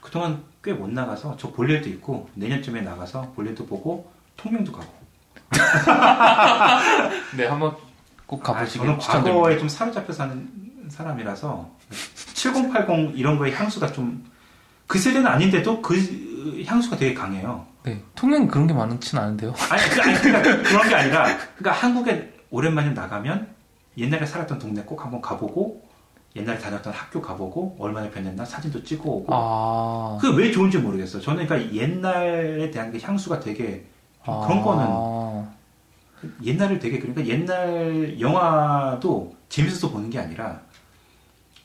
그동안 0.00 0.42
꽤 0.62 0.72
못 0.72 0.90
나가서 0.90 1.36
저 1.38 1.50
볼일도 1.50 1.88
있고 1.90 2.28
내년쯤에 2.34 2.80
나가서 2.82 3.32
볼일도 3.34 3.66
보고 3.66 4.10
통영도 4.36 4.72
가고 4.72 4.86
네, 7.36 7.46
한번 7.46 7.74
꼭 8.26 8.48
아, 8.48 8.52
가보시길 8.52 8.86
저는 8.86 8.98
추천드립니다. 9.00 9.34
과거에 9.42 9.58
좀 9.58 9.68
사로잡혀 9.68 10.12
사는 10.12 10.48
사람이라서 10.88 11.70
7080 12.34 13.18
이런 13.18 13.38
거에 13.38 13.52
향수가 13.52 13.92
좀 13.92 14.28
그 14.88 14.98
세대는 14.98 15.26
아닌데도 15.26 15.82
그 15.82 16.64
향수가 16.66 16.96
되게 16.96 17.12
강해요. 17.12 17.66
네, 17.88 18.02
통영 18.14 18.46
그런 18.46 18.66
게 18.66 18.74
많지는 18.74 19.22
않은데요. 19.22 19.54
아니, 19.70 19.82
그, 19.88 20.02
아니 20.02 20.18
그러니까 20.18 20.62
그런 20.62 20.88
게 20.88 20.94
아니라 20.94 21.24
그러니까 21.56 21.72
한국에 21.72 22.34
오랜만에 22.50 22.90
나가면 22.90 23.48
옛날에 23.96 24.26
살았던 24.26 24.58
동네 24.58 24.82
꼭 24.82 25.02
한번 25.02 25.20
가보고 25.22 25.88
옛날에 26.36 26.58
다녔던 26.58 26.92
학교 26.92 27.22
가보고 27.22 27.76
얼마나 27.78 28.10
변했나 28.10 28.44
사진도 28.44 28.82
찍어 28.82 29.02
오고 29.04 29.26
아, 29.30 30.18
그왜 30.20 30.52
좋은지 30.52 30.78
모르겠어요. 30.78 31.22
저는 31.22 31.46
그러니까 31.46 31.74
옛날에 31.74 32.70
대한 32.70 32.92
그 32.92 32.98
향수가 32.98 33.40
되게 33.40 33.86
좀 34.24 34.40
그런 34.42 34.62
거는 34.62 34.84
아, 34.86 35.48
옛날을 36.42 36.78
되게 36.78 36.98
그러니까 36.98 37.26
옛날 37.26 38.20
영화도 38.20 39.34
재밌어서 39.48 39.90
보는 39.90 40.10
게 40.10 40.18
아니라 40.18 40.60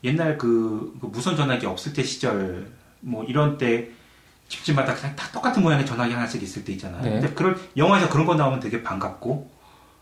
옛날 0.04 0.38
그, 0.38 0.98
그 1.02 1.08
무선 1.08 1.36
전화기 1.36 1.66
없을 1.66 1.94
때 1.94 2.02
시절 2.02 2.68
뭐 3.02 3.24
이런 3.26 3.58
때 3.58 3.90
집집마다 4.58 4.94
그냥 4.94 5.16
다 5.16 5.28
똑같은 5.32 5.64
모양의 5.64 5.84
전화기 5.86 6.14
하나씩 6.14 6.42
있을 6.44 6.64
때 6.64 6.74
있잖아요. 6.74 7.02
네. 7.02 7.10
근데 7.10 7.30
그걸 7.30 7.58
영화에서 7.76 8.08
그런 8.10 8.26
거 8.26 8.36
나오면 8.36 8.60
되게 8.60 8.84
반갑고 8.84 9.52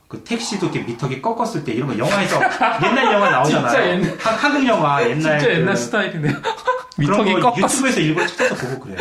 그 0.09 0.23
택시도 0.25 0.65
이렇게 0.67 0.81
미터기 0.81 1.21
꺾었을 1.21 1.63
때 1.63 1.71
이런 1.71 1.87
거 1.87 1.97
영화에서 1.97 2.35
옛날 2.83 3.13
영화 3.13 3.29
나오잖아요. 3.29 3.69
진짜 3.69 3.87
옛날- 3.89 4.17
한- 4.19 4.35
한국 4.35 4.67
영화 4.67 5.01
옛날 5.03 5.39
진짜 5.39 5.47
그 5.47 5.53
옛날 5.53 5.77
스타일이네요. 5.77 6.33
그런 6.97 7.23
미터기 7.23 7.33
거 7.33 7.51
꺾었어. 7.53 7.67
유튜브에서 7.77 7.99
일부러 8.01 8.27
찾아서 8.27 8.67
보고 8.67 8.79
그래요. 8.81 8.97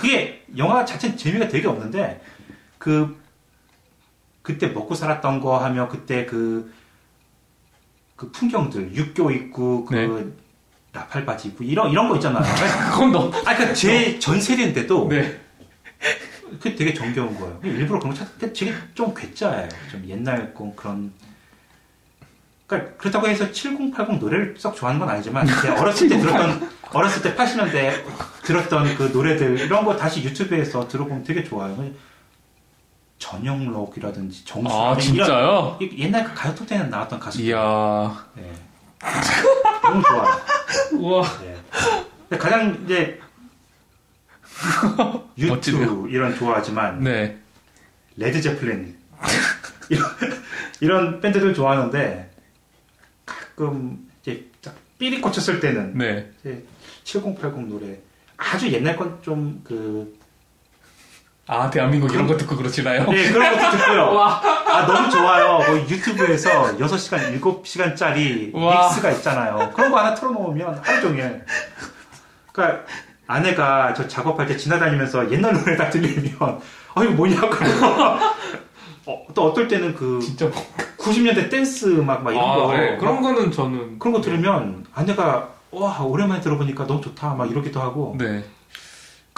그게 0.00 0.44
영화 0.56 0.84
자체는 0.84 1.16
재미가 1.16 1.46
되게 1.48 1.68
없는데 1.68 2.20
그 2.78 3.16
그때 4.42 4.66
먹고 4.68 4.94
살았던 4.96 5.40
거 5.40 5.58
하며 5.58 5.88
그때 5.88 6.24
그, 6.26 6.72
그 8.16 8.32
풍경들 8.32 8.94
육교 8.96 9.30
있고 9.30 9.84
그 9.84 9.94
네. 9.94 10.08
나팔 10.98 11.24
바지 11.24 11.48
입고 11.48 11.62
이런 11.64 11.90
이런 11.90 12.08
거 12.08 12.16
있잖아요. 12.16 12.42
그건 12.92 13.12
너. 13.12 13.28
아 13.28 13.54
그러니까 13.54 13.72
제 13.74 14.18
전 14.18 14.40
세대인데도 14.40 15.08
네. 15.08 15.40
그게 16.60 16.74
되게 16.74 16.94
정겨운 16.94 17.38
거예요. 17.38 17.60
일부러 17.62 17.98
그런 18.00 18.12
거 18.14 18.18
찾, 18.18 18.26
근데 18.38 18.52
되게 18.52 18.74
좀 18.94 19.14
괴짜예요. 19.14 19.68
좀 19.90 20.04
옛날 20.08 20.52
거 20.54 20.72
그런. 20.74 21.12
그러니까 22.66 22.96
그렇다고 22.96 23.28
해서 23.28 23.50
7080 23.50 24.18
노래를 24.18 24.54
썩 24.58 24.74
좋아하는 24.76 24.98
건 25.00 25.08
아니지만 25.08 25.46
제가 25.62 25.80
어렸을 25.80 26.08
때 26.08 26.18
들었던 26.18 26.70
어렸을 26.92 27.22
때 27.22 27.34
80년대 27.34 27.92
들었던 28.42 28.94
그 28.96 29.04
노래들 29.12 29.58
이런 29.60 29.84
거 29.84 29.96
다시 29.96 30.22
유튜브에서 30.24 30.86
들어보면 30.88 31.22
되게 31.24 31.44
좋아요. 31.44 31.76
전영록이라든지 33.18 34.44
정수 34.44 34.74
아, 34.74 34.90
이런 34.92 35.00
진짜요? 35.00 35.78
이- 35.80 35.90
옛날 35.98 36.24
그 36.24 36.34
가요 36.34 36.54
톱텐에 36.54 36.84
나왔던 36.84 37.18
가수 37.18 37.40
이야. 37.42 38.26
네. 38.34 38.52
너무 39.82 40.02
좋아요. 40.02 40.40
우와. 40.92 41.24
네. 42.30 42.36
가장 42.38 42.80
이제 42.84 43.18
유튜 45.38 45.52
멋지네요. 45.54 46.06
이런 46.08 46.34
좋아하지만 46.36 47.02
네. 47.02 47.38
레드 48.16 48.40
제플린 48.40 48.96
이런, 49.88 50.04
이런 50.80 51.20
밴드들 51.20 51.54
좋아하는데 51.54 52.30
가끔 53.24 54.08
이제 54.22 54.50
딱 54.62 54.74
삘이 54.98 55.20
꽂혔을 55.20 55.60
때는 55.60 55.96
네. 55.96 56.30
이제 56.40 56.64
7080 57.04 57.68
노래 57.68 57.98
아주 58.36 58.70
옛날 58.72 58.96
건 58.96 59.20
좀 59.22 59.60
그 59.64 60.17
아 61.50 61.70
대한민국 61.70 62.12
이런 62.12 62.26
거 62.26 62.36
듣고 62.36 62.56
그러시나요? 62.56 63.10
네, 63.10 63.32
그런 63.32 63.56
것도 63.56 63.78
듣고요. 63.78 64.12
와. 64.12 64.40
아, 64.66 64.86
너무 64.86 65.08
좋아요. 65.10 65.58
뭐 65.66 65.78
유튜브에서 65.88 66.76
6시간, 66.76 67.40
7시간짜리 67.40 68.54
와. 68.54 68.88
믹스가 68.88 69.10
있잖아요. 69.12 69.70
그런 69.74 69.90
거 69.90 69.98
하나 69.98 70.14
틀어놓으면 70.14 70.80
하루 70.82 71.00
종일. 71.00 71.42
그러니까 72.52 72.84
아내가 73.26 73.94
저 73.94 74.06
작업할 74.06 74.46
때 74.46 74.58
지나다니면서 74.58 75.32
옛날 75.32 75.54
노래 75.54 75.74
딱 75.76 75.88
들리면, 75.88 76.60
아, 76.94 77.02
이거 77.02 77.12
뭐냐고. 77.12 77.48
어, 79.06 79.26
또 79.34 79.46
어떨 79.46 79.68
때는 79.68 79.94
그 79.94 80.20
진짜 80.20 80.46
뭐. 80.46 80.54
90년대 80.98 81.48
댄스 81.48 81.86
음악 81.98 82.22
막 82.22 82.32
이런 82.32 82.44
아, 82.44 82.54
거. 82.56 82.72
네. 82.76 82.90
막 82.90 82.98
그런 82.98 83.22
거는 83.22 83.52
저는 83.52 83.98
그런 83.98 84.12
거 84.12 84.20
들으면 84.20 84.84
아내가 84.94 85.48
와, 85.70 85.98
오랜만에 86.02 86.42
들어보니까 86.42 86.86
너무 86.86 87.00
좋다. 87.00 87.34
막 87.34 87.50
이러기도 87.50 87.80
하고. 87.80 88.14
네. 88.18 88.44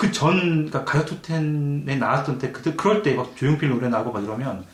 그 0.00 0.10
전, 0.10 0.38
그러니까 0.70 0.82
가요톱텐에 0.86 1.94
나왔던 1.96 2.38
때, 2.38 2.50
그때, 2.52 2.74
그럴 2.74 3.02
때 3.02 3.14
막 3.14 3.36
조용필 3.36 3.68
노래 3.68 3.86
나오고 3.90 4.12
막 4.12 4.22
이러면, 4.24 4.64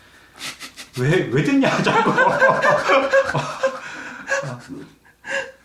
왜, 1.00 1.28
왜 1.32 1.42
듣냐, 1.42 1.82
자꾸. 1.82 2.10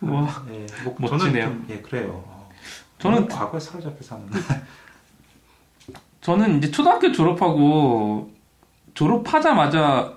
와. 0.01 0.43
예, 0.51 0.65
뭐, 0.83 0.95
멋지네요. 0.99 1.17
저는 1.19 1.41
좀, 1.43 1.67
예, 1.69 1.79
그래요. 1.79 2.23
어, 2.25 2.49
저는 2.97 3.27
과거에 3.27 3.59
사로잡혀 3.59 4.01
사는. 4.01 4.25
저는 6.21 6.57
이제 6.57 6.71
초등학교 6.71 7.11
졸업하고 7.11 8.31
졸업하자마자 8.95 10.13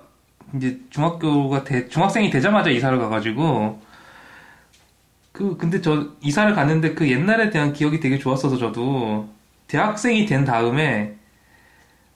이제 0.55 0.79
중학교가 0.89 1.63
돼- 1.63 1.87
중학생이 1.87 2.31
되자마자 2.31 2.69
이사를 2.71 2.97
가가지고 2.97 3.79
그 5.31 5.55
근데 5.57 5.81
저 5.81 6.07
이사를 6.21 6.53
갔는데 6.55 6.93
그 6.95 7.09
옛날에 7.11 7.49
대한 7.51 7.73
기억이 7.73 7.99
되게 7.99 8.17
좋았어서 8.19 8.57
저도 8.57 9.27
대학생이 9.67 10.25
된 10.25 10.45
다음에 10.45 11.15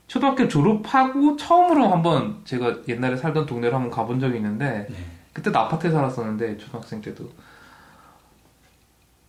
초등학교 0.08 0.48
졸업하고 0.48 1.38
처음으로 1.38 1.88
한번 1.88 2.41
제가 2.46 2.77
옛날에 2.88 3.15
살던 3.15 3.46
동네를 3.46 3.75
한번 3.75 3.91
가본 3.91 4.20
적이 4.20 4.38
있는데 4.38 4.88
네. 4.89 4.96
그때도 5.34 5.58
아파트에 5.60 5.91
살았었는데 5.91 6.58
초등학생 6.58 7.01
때도 7.01 7.29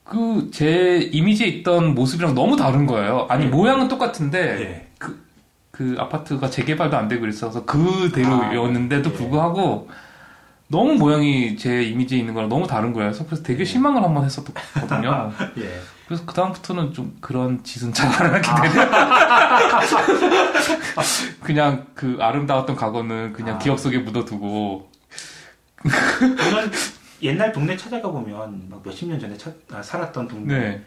그 0.04 0.50
제 0.52 0.98
이미지에 1.12 1.46
있던 1.46 1.94
모습이랑 1.94 2.34
너무 2.34 2.56
다른 2.56 2.86
거예요. 2.86 3.26
아니 3.28 3.44
네. 3.44 3.50
모양은 3.50 3.88
똑같은데 3.88 4.60
예. 4.60 4.88
그 5.70 5.96
아파트가 5.98 6.50
재개발도 6.50 6.96
안 6.96 7.08
되고 7.08 7.26
있어서 7.26 7.64
그대로였는데도 7.64 9.08
아, 9.08 9.12
예. 9.12 9.16
불구하고 9.16 9.88
너무 10.68 10.94
모양이 10.94 11.56
제 11.56 11.82
이미지에 11.82 12.18
있는 12.18 12.34
거랑 12.34 12.48
너무 12.48 12.66
다른 12.66 12.92
거예요. 12.92 13.12
그래서 13.12 13.24
네. 13.36 13.42
되게 13.42 13.64
실망을 13.64 14.02
한번 14.02 14.24
했었거든요. 14.24 15.32
예. 15.58 15.80
그래서 16.10 16.26
그 16.26 16.34
다음부터는 16.34 16.92
좀 16.92 17.16
그런 17.20 17.62
짓은 17.62 17.92
잘 17.92 18.10
안 18.10 18.34
하게 18.34 18.68
되네요. 18.68 18.90
그냥 21.40 21.86
그 21.94 22.18
아름다웠던 22.20 22.74
과거는 22.74 23.32
그냥 23.32 23.54
아. 23.54 23.58
기억 23.60 23.78
속에 23.78 23.98
묻어두고 23.98 24.90
저는 26.18 26.72
옛날 27.22 27.52
동네 27.52 27.76
찾아가 27.76 28.10
보면, 28.10 28.68
막 28.68 28.82
몇십 28.84 29.08
년 29.08 29.20
전에 29.20 29.38
차- 29.38 29.52
아, 29.70 29.80
살았던 29.80 30.26
동네. 30.26 30.58
네, 30.58 30.84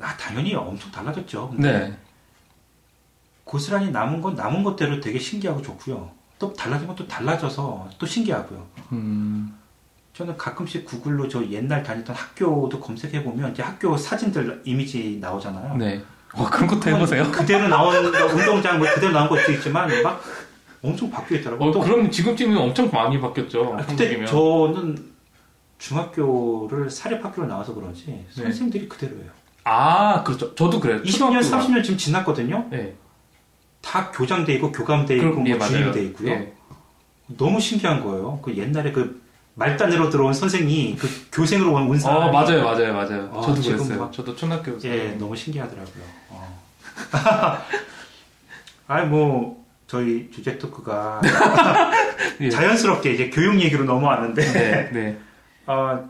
아, 0.00 0.16
당연히 0.16 0.56
엄청 0.56 0.90
달라졌죠. 0.90 1.50
근데 1.50 1.72
네, 1.72 1.96
고스란히 3.44 3.92
남은 3.92 4.20
건 4.22 4.34
남은 4.34 4.64
것대로 4.64 5.00
되게 5.00 5.20
신기하고 5.20 5.62
좋고요. 5.62 6.10
또 6.40 6.52
달라진 6.52 6.88
건 6.88 6.96
또 6.96 7.06
달라져서 7.06 7.90
또 7.96 8.06
신기하고요. 8.06 8.66
음, 8.90 9.56
저는 10.20 10.36
가끔씩 10.36 10.84
구글로 10.84 11.28
저 11.28 11.42
옛날 11.48 11.82
다녔던 11.82 12.14
학교도 12.14 12.78
검색해 12.78 13.24
보면 13.24 13.52
이제 13.52 13.62
학교 13.62 13.96
사진들 13.96 14.60
이미지 14.66 15.16
나오잖아요. 15.18 15.78
네. 15.78 16.02
와 16.34 16.50
그런 16.50 16.68
것도 16.68 16.90
해보세요. 16.90 17.32
그대로 17.32 17.68
나온 17.68 17.96
운동장 18.04 18.78
뭐 18.78 18.86
그대로 18.94 19.14
나온 19.14 19.30
것도 19.30 19.50
있지만 19.52 19.88
막 20.02 20.22
엄청 20.82 21.10
바뀌어 21.10 21.38
있더라고요. 21.38 21.70
어, 21.70 21.72
또 21.72 21.80
그럼 21.80 22.10
지금쯤이면 22.10 22.62
엄청 22.62 22.90
많이 22.90 23.18
바뀌었죠. 23.18 23.72
아, 23.72 23.76
그때 23.78 24.04
한국이면. 24.04 24.26
저는 24.26 25.10
중학교를 25.78 26.90
사립학교를 26.90 27.48
나와서 27.48 27.72
그런지 27.74 28.04
네. 28.08 28.26
선생님들이 28.28 28.90
그대로예요. 28.90 29.30
아, 29.64 30.22
그렇죠. 30.22 30.54
저도 30.54 30.80
그래요. 30.80 31.00
20년, 31.02 31.40
초등학교가. 31.40 31.60
30년 31.60 31.82
지금 31.82 31.96
지났거든요. 31.96 32.68
네. 32.70 32.94
다 33.80 34.10
교장돼 34.10 34.52
있고 34.56 34.70
교감돼 34.70 35.16
있고 35.16 35.30
그럼, 35.30 35.44
뭐 35.44 35.48
예. 35.48 35.58
주임돼 35.58 36.04
있고요. 36.04 36.30
예. 36.30 36.52
너무 37.38 37.58
신기한 37.58 38.04
거예요. 38.04 38.38
그 38.42 38.54
옛날에 38.54 38.92
그 38.92 39.19
말단으로 39.64 40.08
들어온 40.08 40.32
선생이 40.32 40.96
그 40.96 41.06
교생으로 41.30 41.74
온 41.74 41.98
사람이 41.98 42.28
어, 42.28 42.32
맞아요, 42.32 42.64
맞아요, 42.64 42.94
맞아요. 42.94 43.30
아, 43.34 43.42
저도 43.42 43.60
그랬어요. 43.60 43.98
막- 44.00 44.12
저도 44.12 44.34
초등학교 44.34 44.78
예, 44.84 45.10
너무 45.18 45.36
신기하더라고요. 45.36 46.02
어. 46.30 46.58
아니 48.88 49.06
뭐 49.06 49.62
저희 49.86 50.30
주제 50.32 50.56
토크가 50.56 51.20
예. 52.40 52.48
자연스럽게 52.48 53.12
이제 53.12 53.28
교육 53.30 53.60
얘기로 53.60 53.84
넘어왔는데 53.84 54.42
네, 54.52 54.90
네, 54.92 55.18
어, 55.66 56.08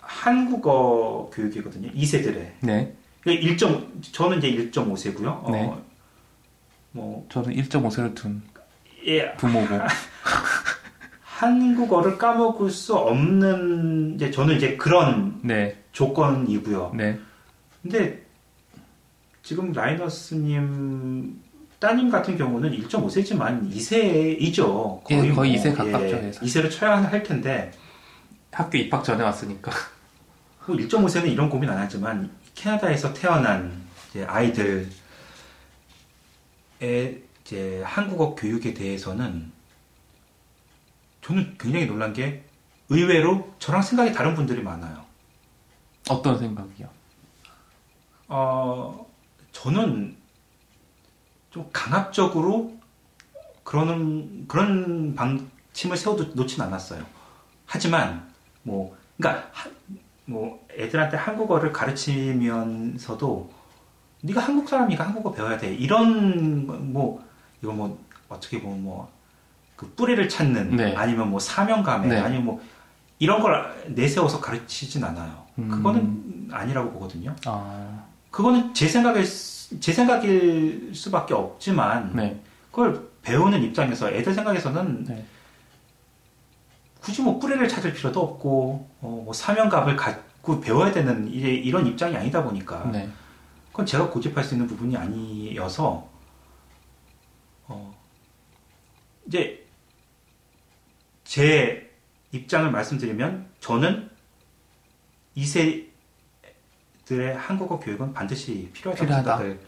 한국어 0.00 1.30
교육이거든요. 1.34 1.90
2세들의 1.92 2.48
네. 2.60 2.94
1. 3.26 3.56
저는 4.12 4.38
이제 4.38 4.48
1.5세고요. 4.70 5.50
네. 5.50 5.64
어, 5.66 5.82
뭐 6.92 7.26
저는 7.28 7.50
1.5세를 7.54 8.14
둔 8.14 8.42
예, 9.06 9.32
부모고. 9.34 9.66
한국어를 11.36 12.16
까먹을 12.16 12.70
수 12.70 12.94
없는 12.94 14.14
이제 14.14 14.30
저는 14.30 14.56
이제 14.56 14.74
그런 14.76 15.38
네, 15.42 15.76
조건이고요. 15.92 16.94
네. 16.96 17.18
근데 17.82 18.24
지금 19.42 19.70
라이너스님 19.70 21.38
따님 21.78 22.10
같은 22.10 22.38
경우는 22.38 22.70
1.5세지만 22.70 23.70
2세이죠. 23.70 25.02
예, 25.10 25.32
거의 25.32 25.56
2세 25.56 25.76
가깝죠, 25.76 26.16
예. 26.16 26.30
2세를 26.30 26.70
쳐야 26.70 27.02
할 27.02 27.22
텐데 27.22 27.70
학교 28.50 28.78
입학 28.78 29.04
전에 29.04 29.22
왔으니까. 29.22 29.70
뭐 30.66 30.74
1.5세는 30.74 31.30
이런 31.30 31.50
고민 31.50 31.68
안 31.68 31.76
하지만 31.76 32.30
캐나다에서 32.54 33.12
태어난 33.12 33.84
이제 34.08 34.24
아이들 34.24 34.88
의 36.80 37.22
이제 37.44 37.82
한국어 37.84 38.34
교육에 38.34 38.72
대해서는 38.72 39.55
저는 41.26 41.56
굉장히 41.58 41.86
놀란 41.86 42.12
게 42.12 42.44
의외로 42.88 43.52
저랑 43.58 43.82
생각이 43.82 44.12
다른 44.12 44.36
분들이 44.36 44.62
많아요. 44.62 45.04
어떤 46.08 46.38
생각이요? 46.38 46.88
어, 48.28 49.04
저는 49.50 50.16
좀 51.50 51.68
강압적으로 51.72 52.76
그러는 53.64 54.46
그런 54.46 55.16
방침을 55.16 55.96
세워도 55.96 56.34
놓진 56.34 56.62
않았어요. 56.62 57.04
하지만 57.66 58.32
뭐 58.62 58.96
그러니까 59.16 59.50
하- 59.52 59.70
뭐 60.26 60.64
애들한테 60.70 61.16
한국어를 61.16 61.72
가르치면서도 61.72 63.50
네가 64.22 64.40
한국 64.40 64.68
사람이니까 64.68 65.04
한국어 65.04 65.32
배워야 65.32 65.58
돼 65.58 65.74
이런 65.74 66.92
뭐 66.92 67.24
이거 67.60 67.72
뭐 67.72 67.98
어떻게 68.28 68.62
보면 68.62 68.84
뭐 68.84 69.15
그 69.76 69.86
뿌리를 69.94 70.28
찾는 70.28 70.76
네. 70.76 70.94
아니면 70.96 71.30
뭐 71.30 71.38
사명감에 71.38 72.08
네. 72.08 72.18
아니면 72.18 72.44
뭐 72.46 72.60
이런 73.18 73.40
걸 73.42 73.84
내세워서 73.88 74.40
가르치진 74.40 75.04
않아요. 75.04 75.44
음. 75.58 75.68
그거는 75.70 76.48
아니라고 76.50 76.90
보거든요. 76.92 77.34
아, 77.46 78.04
그거는 78.30 78.72
제 78.74 78.88
생각일 78.88 79.24
수- 79.24 79.78
제 79.80 79.92
생각일 79.92 80.92
수밖에 80.94 81.34
없지만 81.34 82.12
네, 82.14 82.40
그걸 82.70 83.08
배우는 83.22 83.62
입장에서 83.62 84.10
애들 84.10 84.32
생각에서는 84.34 85.04
네. 85.04 85.24
굳이 87.00 87.22
뭐 87.22 87.38
뿌리를 87.38 87.66
찾을 87.68 87.92
필요도 87.92 88.20
없고 88.20 88.88
어, 89.00 89.22
뭐 89.24 89.32
사명감을 89.32 89.96
갖고 89.96 90.60
배워야 90.60 90.92
되는 90.92 91.28
이제 91.32 91.48
이런 91.48 91.86
입장이 91.86 92.16
아니다 92.16 92.42
보니까 92.42 92.84
네. 92.90 93.08
그건 93.70 93.86
제가 93.86 94.08
고집할 94.10 94.42
수 94.44 94.54
있는 94.54 94.66
부분이 94.66 94.96
아니어서 94.96 96.08
어, 97.68 97.94
이제 99.26 99.65
제 101.26 101.90
입장을 102.32 102.70
말씀드리면 102.70 103.46
저는 103.60 104.08
2세들의 105.36 105.84
한국어 107.36 107.78
교육은 107.80 108.14
반드시 108.14 108.70
필요하다고 108.72 109.04
필요하다. 109.04 109.36
생각을 109.36 109.60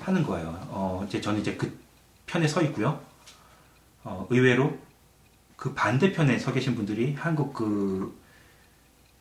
하는 0.00 0.22
거예요. 0.24 0.48
어, 0.68 1.04
이제 1.06 1.20
저는 1.20 1.40
이제 1.40 1.54
그 1.56 1.78
편에 2.26 2.46
서 2.48 2.60
있고요. 2.62 3.00
어, 4.02 4.26
의외로 4.30 4.76
그 5.56 5.72
반대편에 5.74 6.38
서 6.38 6.52
계신 6.52 6.74
분들이 6.74 7.14
한국 7.14 7.54
그 7.54 8.20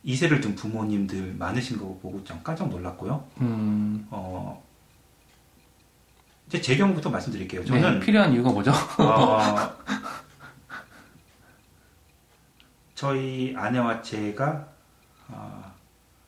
2세를 0.06 0.42
둔 0.42 0.56
부모님들 0.56 1.36
많으신 1.38 1.78
거 1.78 1.86
보고 2.02 2.24
좀 2.24 2.40
깜짝 2.44 2.68
놀랐고요. 2.70 3.26
음, 3.42 4.08
어, 4.10 4.64
이제 6.48 6.62
제 6.62 6.76
경우부터 6.78 7.10
말씀드릴게요. 7.10 7.62
네, 7.62 7.68
저는 7.68 8.00
필요한 8.00 8.34
이유가 8.34 8.52
뭐죠? 8.52 8.72
어, 9.00 9.40
저희 12.96 13.54
아내와 13.56 14.02
제가 14.02 14.68
어, 15.28 15.74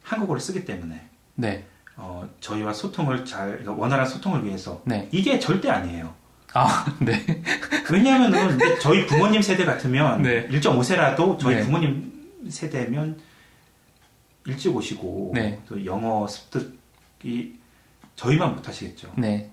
한국어를 0.04 0.42
쓰기 0.42 0.66
때문에 0.66 1.02
네, 1.36 1.66
어, 1.96 2.28
저희와 2.42 2.74
소통을 2.74 3.26
잘 3.26 3.48
그러니까 3.50 3.74
원활한 3.74 4.06
소통을 4.06 4.46
위해서 4.46 4.82
네. 4.86 5.08
이게 5.12 5.40
절대 5.40 5.70
아니에요. 5.70 6.14
아, 6.54 6.86
네. 7.00 7.44
왜냐하면은 7.92 8.56
이제 8.56 8.80
저희 8.80 9.06
부모님 9.06 9.42
세대 9.42 9.64
같으면 9.66 10.22
네. 10.22 10.48
1.5세라도 10.48 11.40
저희 11.40 11.56
네. 11.56 11.64
부모님 11.64 12.48
세대면 12.50 13.20
일찍 14.46 14.76
오시고 14.76 15.32
네. 15.34 15.62
또 15.68 15.84
영어 15.86 16.28
습득이 16.28 17.60
저희만 18.16 18.56
못하시겠죠. 18.56 19.14
네. 19.18 19.52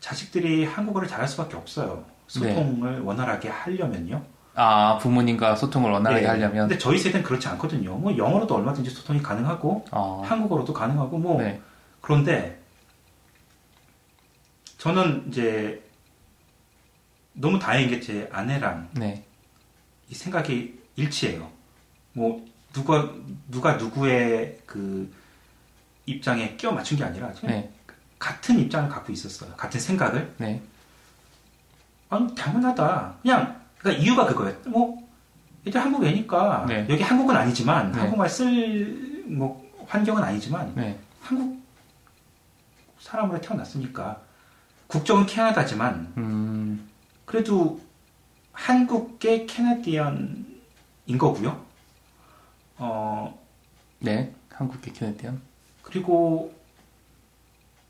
자식들이 0.00 0.64
한국어를 0.64 1.08
잘할 1.08 1.28
수밖에 1.28 1.56
없어요. 1.56 2.04
소통을 2.26 3.00
원활하게 3.00 3.48
하려면요. 3.48 4.24
아, 4.54 4.98
부모님과 4.98 5.56
소통을 5.56 5.90
원활하게 5.90 6.22
네. 6.22 6.28
하려면. 6.28 6.68
근데 6.68 6.78
저희 6.78 6.98
세대는 6.98 7.24
그렇지 7.24 7.48
않거든요. 7.48 7.96
뭐 7.96 8.16
영어로도 8.16 8.54
얼마든지 8.54 8.90
소통이 8.90 9.22
가능하고 9.22 9.84
아, 9.90 10.22
한국어로도 10.24 10.72
가능하고 10.72 11.18
뭐 11.18 11.40
네. 11.40 11.60
그런데 12.00 12.60
저는 14.78 15.26
이제 15.28 15.82
너무 17.34 17.58
다행인 17.58 17.88
게 17.90 18.00
제 18.00 18.28
아내랑 18.32 18.90
네. 18.92 19.24
이 20.10 20.14
생각이 20.14 20.78
일치해요. 20.96 21.50
뭐 22.12 22.44
누가 22.74 23.10
누가 23.48 23.74
누구의 23.76 24.58
그 24.66 25.10
입장에 26.04 26.56
끼워 26.56 26.72
맞춘 26.74 26.98
게 26.98 27.04
아니라 27.04 27.32
네. 27.42 27.72
같은 28.18 28.58
입장을 28.58 28.88
갖고 28.90 29.12
있었어요. 29.12 29.50
같은 29.56 29.80
생각을. 29.80 30.34
네. 30.36 30.60
아니 32.10 32.34
당연하다. 32.34 33.14
그냥 33.22 33.61
그러니까 33.82 34.02
이유가 34.02 34.26
그거예요. 34.26 34.56
뭐 34.66 35.02
이제 35.64 35.78
한국 35.78 36.04
애니까 36.04 36.66
네. 36.68 36.86
여기 36.88 37.02
한국은 37.02 37.36
아니지만 37.36 37.92
네. 37.92 38.00
한국말 38.00 38.28
쓸 38.28 39.12
뭐 39.26 39.62
환경은 39.86 40.22
아니지만 40.22 40.72
네. 40.74 40.98
한국 41.20 41.60
사람으로 42.98 43.40
태어났으니까 43.40 44.20
국적은 44.86 45.26
캐나다지만 45.26 46.12
음, 46.16 46.88
그래도 47.24 47.80
한국계 48.52 49.46
캐나디언인 49.46 51.18
거고요. 51.18 51.64
어 52.78 53.38
네. 53.98 54.34
한국계 54.50 54.92
캐네디언. 54.92 55.40
그리고 55.82 56.54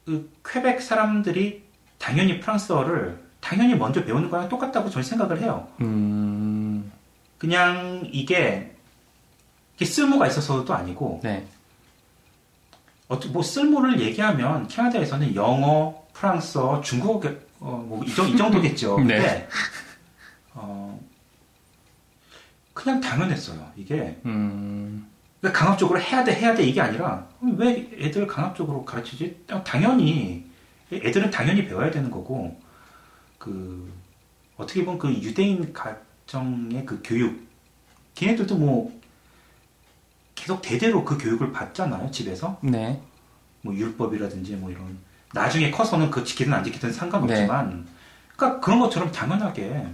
그 0.05 0.33
퀘벡 0.45 0.81
사람들이 0.81 1.65
당연히 1.99 2.41
프랑스어를 2.41 3.22
당연히 3.43 3.75
먼저 3.75 4.03
배우는 4.05 4.31
거랑 4.31 4.49
똑같다고 4.49 4.89
저는 4.89 5.03
생각을 5.03 5.43
해요. 5.43 5.67
음, 5.81 6.91
그냥 7.37 8.09
이게, 8.11 8.75
이게 9.75 9.85
쓸모가 9.85 10.29
있어서도 10.29 10.73
아니고 10.73 11.21
네. 11.25 11.45
어떻게 13.09 13.33
뭐 13.33 13.43
쓸모를 13.43 14.01
얘기하면 14.01 14.69
캐나다에서는 14.69 15.35
영어, 15.35 16.03
프랑스어, 16.15 16.81
중국어 16.83 17.31
어, 17.59 17.85
뭐이 17.87 18.07
이 18.07 18.37
정도겠죠. 18.37 19.01
네. 19.05 19.19
근데 19.19 19.49
어, 20.55 21.01
그냥 22.73 23.01
당연했어요. 23.01 23.73
이게 23.77 24.21
음, 24.25 25.11
그러니까 25.41 25.65
강압적으로 25.65 26.01
해야 26.01 26.23
돼 26.23 26.33
해야 26.35 26.55
돼 26.55 26.63
이게 26.63 26.81
아니라 26.81 27.27
왜 27.41 27.91
애들 27.99 28.27
강압적으로 28.29 28.85
가르치지? 28.85 29.45
당연히 29.65 30.45
애들은 30.93 31.31
당연히 31.31 31.67
배워야 31.67 31.91
되는 31.91 32.09
거고 32.09 32.62
그 33.43 33.93
어떻게 34.57 34.85
보면 34.85 35.01
그 35.01 35.13
유대인 35.13 35.73
가정의 35.73 36.87
그 36.87 37.01
교육 37.05 37.45
걔네들도 38.15 38.57
뭐 38.57 39.01
계속 40.37 40.63
대대로 40.63 41.05
그 41.05 41.19
교육을 41.19 41.51
받잖아요 41.51 42.09
집에서 42.13 42.57
네. 42.61 43.03
뭐 43.63 43.75
율법이라든지 43.75 44.55
뭐 44.55 44.71
이런 44.71 44.97
나중에 45.33 45.73
커서는 45.73 46.13
그 46.13 46.23
지키든 46.23 46.55
안 46.55 46.63
지키든 46.63 46.93
상관없지만 46.93 47.89
그러니까 48.37 48.61
그런 48.61 48.79
것처럼 48.79 49.11
당연하게 49.11 49.89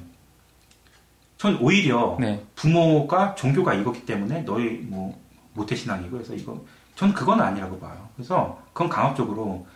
전 1.38 1.56
오히려 1.56 2.18
네. 2.20 2.44
부모가 2.54 3.34
종교가 3.34 3.72
이거기 3.72 4.04
때문에 4.04 4.42
너희 4.42 4.72
뭐 4.82 5.18
모태신앙이고 5.54 6.10
그래서 6.10 6.34
이거 6.34 6.62
전 6.96 7.14
그건 7.14 7.40
아니라고 7.40 7.78
봐요. 7.78 8.10
그래서 8.14 8.62
그건 8.74 8.90
강압적으로 8.90 9.66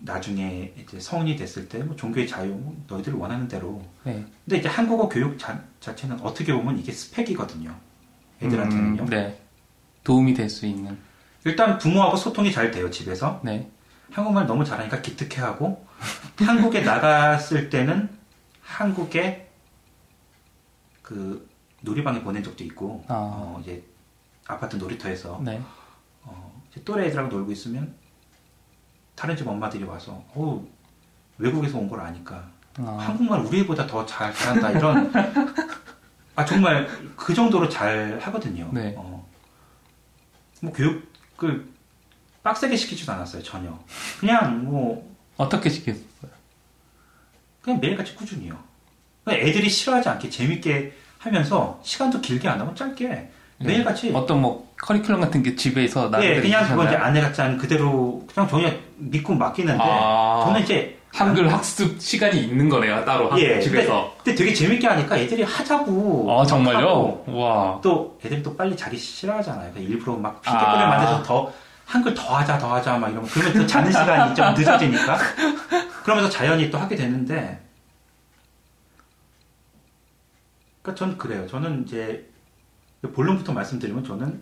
나중에 0.00 0.72
이제 0.78 1.00
성인이 1.00 1.36
됐을 1.36 1.68
때 1.68 1.78
뭐 1.82 1.96
종교의 1.96 2.28
자유 2.28 2.50
뭐 2.52 2.76
너희들이 2.86 3.16
원하는 3.16 3.48
대로. 3.48 3.82
네. 4.04 4.24
근데 4.44 4.58
이제 4.58 4.68
한국어 4.68 5.08
교육 5.08 5.38
자, 5.38 5.60
자체는 5.80 6.20
어떻게 6.20 6.52
보면 6.52 6.78
이게 6.78 6.92
스펙이거든요. 6.92 7.74
애들한테는요. 8.42 9.02
음, 9.02 9.06
네. 9.08 9.40
도움이 10.04 10.34
될 10.34 10.48
수 10.48 10.66
있는. 10.66 10.96
일단 11.44 11.78
부모하고 11.78 12.16
소통이 12.16 12.52
잘 12.52 12.70
돼요 12.70 12.90
집에서. 12.90 13.40
네. 13.44 13.68
한국말 14.12 14.46
너무 14.46 14.64
잘하니까 14.64 15.02
기특해하고 15.02 15.86
한국에 16.38 16.80
나갔을 16.82 17.68
때는 17.68 18.08
한국에 18.62 19.50
그 21.02 21.48
놀이방에 21.80 22.22
보낸 22.22 22.42
적도 22.42 22.64
있고 22.64 23.04
아. 23.08 23.14
어, 23.14 23.58
이제 23.62 23.82
아파트 24.46 24.76
놀이터에서 24.76 25.40
네. 25.44 25.60
어, 26.22 26.62
또래 26.84 27.06
애들하고 27.06 27.28
놀고 27.28 27.52
있으면 27.52 27.94
다른 29.18 29.36
집 29.36 29.46
엄마들이 29.48 29.82
와서 29.84 30.22
어, 30.34 30.64
외국에서 31.38 31.78
온 31.78 31.88
걸 31.88 32.00
아니까 32.00 32.48
아, 32.78 32.96
한국말 33.00 33.40
우리 33.40 33.60
애보다 33.60 33.86
더 33.86 34.06
잘 34.06 34.32
잘한다 34.32 34.70
이런 34.70 35.12
아 36.36 36.44
정말 36.44 36.86
그 37.16 37.34
정도로 37.34 37.68
잘 37.68 38.18
하거든요. 38.22 38.70
네. 38.72 38.94
어. 38.96 39.26
뭐 40.62 40.72
교육을 40.72 41.66
빡세게 42.44 42.76
시키지도 42.76 43.10
않았어요 43.12 43.42
전혀. 43.42 43.76
그냥 44.20 44.64
뭐 44.64 45.12
어떻게 45.36 45.68
시켰어요? 45.68 46.30
그냥 47.60 47.80
매일같이 47.80 48.14
꾸준히요. 48.14 48.56
애들이 49.28 49.68
싫어하지 49.68 50.08
않게 50.10 50.30
재밌게 50.30 50.96
하면서 51.18 51.80
시간도 51.82 52.20
길게 52.20 52.48
안 52.48 52.60
하고 52.60 52.72
짧게 52.74 53.32
매일같이 53.58 54.12
어떤 54.14 54.40
뭐 54.40 54.68
커리큘럼 54.80 55.20
같은 55.20 55.42
게 55.42 55.56
집에서 55.56 56.06
예, 56.06 56.10
나름대로 56.10 56.42
그냥 56.42 56.68
그건 56.68 56.86
이제? 56.86 56.96
아내가 56.96 57.32
짠 57.32 57.58
그대로 57.58 58.24
그냥 58.32 58.48
저희 58.48 58.80
믿고 58.96 59.34
맡기는데 59.34 59.82
아, 59.82 60.42
저는 60.46 60.62
이제 60.62 60.96
한글 61.12 61.52
학습 61.52 62.00
시간이 62.00 62.40
있는 62.44 62.68
거네요 62.68 63.04
따로 63.04 63.30
학- 63.30 63.40
예, 63.40 63.60
집에서. 63.60 64.14
근데 64.22 64.36
되게 64.36 64.54
재밌게 64.54 64.86
하니까 64.86 65.18
애들이 65.18 65.42
하자고 65.42 66.26
아 66.40 66.46
정말요? 66.46 67.24
와. 67.28 67.80
또 67.82 68.18
애들이 68.24 68.42
또 68.42 68.56
빨리 68.56 68.76
자기 68.76 68.96
싫어하잖아요. 68.96 69.72
그러니까 69.72 69.92
일부러 69.92 70.16
막 70.16 70.40
핑계거리 70.42 70.66
아. 70.82 70.86
만들어서 70.86 71.22
더 71.24 71.52
한글 71.84 72.14
더 72.14 72.36
하자 72.36 72.58
더 72.58 72.72
하자 72.74 72.98
막 72.98 73.08
이러면 73.10 73.28
그러면 73.28 73.54
또 73.54 73.66
자는 73.66 73.90
시간이 73.90 74.34
좀 74.36 74.54
늦어지니까 74.54 75.18
그러면서 76.04 76.30
자연히 76.30 76.70
또 76.70 76.78
하게 76.78 76.94
되는데 76.94 77.60
그러니까 80.82 80.98
전 81.06 81.18
그래요. 81.18 81.46
저는 81.48 81.84
이제 81.86 82.27
본론부터 83.02 83.52
말씀드리면 83.52 84.04
저는 84.04 84.40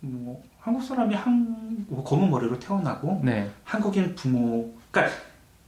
뭐 0.00 0.42
한국 0.60 0.82
사람이 0.82 1.14
한뭐 1.14 2.04
검은 2.04 2.30
머리로 2.30 2.58
태어나고 2.58 3.20
네. 3.24 3.50
한국인 3.64 4.14
부모, 4.14 4.72
그러니까 4.90 5.14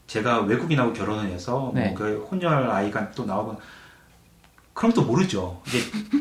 제가 0.07 0.41
외국인하고 0.43 0.93
결혼을 0.93 1.31
해서 1.31 1.71
네. 1.75 1.89
뭐그 1.89 2.29
혼혈 2.31 2.71
아이가 2.71 3.11
또 3.11 3.25
나오고 3.25 3.61
그럼 4.73 4.93
또 4.93 5.03
모르죠. 5.03 5.61
이제 5.67 5.79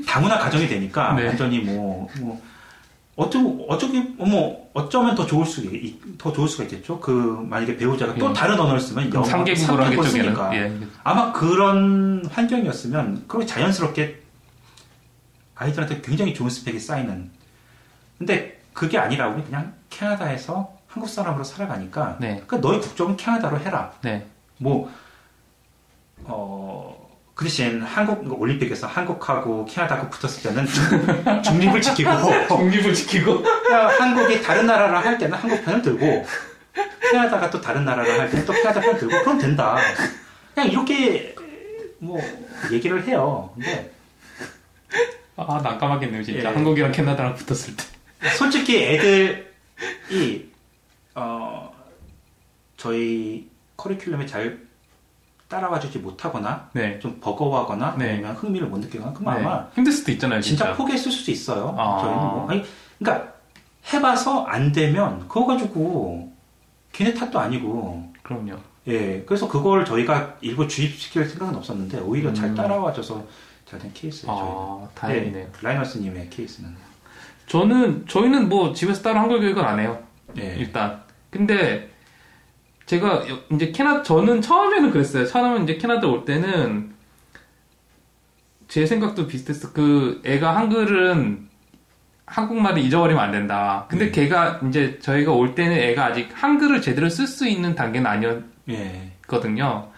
다문화 0.07 0.37
가정이 0.39 0.67
되니까 0.67 1.13
네. 1.15 1.27
완전히 1.27 1.59
뭐, 1.59 2.07
뭐 2.19 2.41
어쩌 3.15 3.39
어쩌기 3.69 3.99
뭐 4.17 4.69
어쩌면 4.73 5.15
더 5.15 5.25
좋을 5.25 5.45
수 5.45 5.61
있- 5.65 6.17
더 6.17 6.33
좋을 6.33 6.47
수가 6.47 6.65
있겠죠. 6.65 6.99
그 6.99 7.11
만약에 7.49 7.77
배우자가 7.77 8.13
또 8.15 8.29
예. 8.29 8.33
다른 8.33 8.59
언어를 8.59 8.79
쓰면 8.79 9.13
영어, 9.13 9.25
하겠죠, 9.25 10.03
쓰니까. 10.03 10.53
예. 10.55 10.77
아마 11.03 11.31
그런 11.31 12.25
환경이었으면 12.29 13.25
그렇게 13.27 13.45
자연스럽게 13.45 14.24
아이들한테 15.55 16.01
굉장히 16.01 16.33
좋은 16.33 16.49
스펙이 16.49 16.79
쌓이는. 16.79 17.31
근데 18.17 18.61
그게 18.73 18.97
아니라 18.97 19.29
우리 19.29 19.43
그냥 19.43 19.73
캐나다에서 19.89 20.75
한국 20.87 21.09
사람으로 21.09 21.43
살아가니까 21.43 22.17
네. 22.19 22.41
그러니까 22.45 22.61
너희 22.61 22.79
국적은 22.79 23.17
캐나다로 23.17 23.59
해라. 23.59 23.91
네. 24.01 24.25
뭐, 24.57 24.89
어, 26.23 27.05
그 27.33 27.43
대신 27.43 27.81
한국, 27.81 28.39
올림픽에서 28.39 28.87
한국하고 28.87 29.65
캐나다하고 29.65 30.09
붙었을 30.09 30.43
때는 30.43 30.65
중, 30.65 30.83
중립을 31.43 31.81
지키고, 31.81 32.47
독립을 32.47 32.93
지키고. 32.93 33.41
그냥 33.41 33.89
한국이 33.89 34.41
다른 34.41 34.65
나라를 34.65 34.97
할 34.97 35.17
때는 35.17 35.37
한국 35.37 35.63
편을 35.65 35.81
들고, 35.81 36.25
캐나다가 37.11 37.49
또 37.49 37.59
다른 37.59 37.83
나라를 37.83 38.19
할 38.19 38.29
때는 38.29 38.45
또 38.45 38.53
캐나다 38.53 38.79
편을 38.79 38.97
들고, 38.99 39.19
그럼 39.19 39.37
된다. 39.37 39.77
그냥 40.53 40.69
이렇게, 40.69 41.35
뭐, 41.99 42.21
얘기를 42.71 43.05
해요. 43.05 43.51
근데, 43.55 43.94
아 45.37 45.59
난감하겠네요 45.61 46.23
진짜. 46.23 46.49
예. 46.49 46.53
한국이랑 46.53 46.91
캐나다랑 46.91 47.35
붙었을 47.35 47.75
때. 47.75 47.83
솔직히 48.37 48.81
애들이, 48.83 50.51
어, 51.13 51.73
저희 52.77 53.49
커리큘럼에 53.77 54.27
잘 54.27 54.65
따라와 55.47 55.79
주지 55.79 55.99
못하거나, 55.99 56.69
네. 56.73 56.97
좀 56.99 57.19
버거워하거나 57.21 57.95
네. 57.97 58.13
아니면 58.13 58.35
흥미를 58.35 58.67
못 58.67 58.79
느끼거나 58.79 59.13
그럼 59.13 59.35
네. 59.35 59.41
아마 59.41 59.67
힘들 59.75 59.91
수도 59.91 60.11
있잖아요 60.13 60.41
진짜 60.41 60.65
진짜. 60.65 60.77
포기했을 60.77 61.11
수도 61.11 61.31
있어요. 61.31 61.75
아. 61.77 61.99
저희는 62.01 62.17
뭐 62.19 62.47
아니 62.49 62.63
그러니까 62.97 63.33
해봐서 63.93 64.45
안 64.45 64.71
되면 64.71 65.19
그거 65.27 65.45
가지고 65.45 66.33
걔네 66.93 67.13
탓도 67.13 67.37
아니고 67.39 68.11
그럼요. 68.23 68.55
예 68.87 69.21
그래서 69.25 69.47
그걸 69.47 69.85
저희가 69.85 70.37
일부 70.41 70.67
주입시킬 70.67 71.25
생각은 71.25 71.55
없었는데 71.55 71.99
오히려 71.99 72.33
잘 72.33 72.49
음. 72.49 72.55
따라와줘서 72.55 73.23
잘 73.75 73.79
된 73.79 73.91
케이스예요. 73.93 74.33
저희는. 74.35 74.51
아, 74.55 74.87
다행이네요. 74.95 75.43
예, 75.43 75.49
라이너스님의 75.61 76.29
케이스는. 76.29 76.69
저는 77.47 78.05
저희는 78.07 78.49
뭐 78.49 78.73
집에서 78.73 79.01
따로 79.03 79.19
한글 79.19 79.39
교육은 79.41 79.63
안 79.63 79.79
해요. 79.79 80.01
예. 80.37 80.55
일단. 80.57 81.01
근데 81.29 81.89
제가 82.85 83.27
여- 83.29 83.39
이제 83.51 83.71
캐나 83.71 84.01
저는 84.03 84.41
처음에는 84.41 84.91
그랬어요. 84.91 85.25
처음에 85.25 85.63
이제 85.63 85.77
캐나다 85.77 86.07
올 86.07 86.25
때는 86.25 86.93
제 88.67 88.85
생각도 88.85 89.27
비슷했어. 89.27 89.73
그 89.73 90.21
애가 90.25 90.55
한글은 90.55 91.47
한국말을 92.25 92.79
잊어버리면 92.81 93.23
안 93.23 93.31
된다. 93.31 93.85
근데 93.89 94.05
네. 94.05 94.11
걔가 94.11 94.59
이제 94.67 94.97
저희가 94.99 95.31
올 95.31 95.53
때는 95.53 95.77
애가 95.77 96.05
아직 96.05 96.29
한글을 96.33 96.81
제대로 96.81 97.09
쓸 97.09 97.27
수 97.27 97.47
있는 97.47 97.75
단계는 97.75 98.09
예. 98.69 99.11
아니었거든요. 99.27 99.89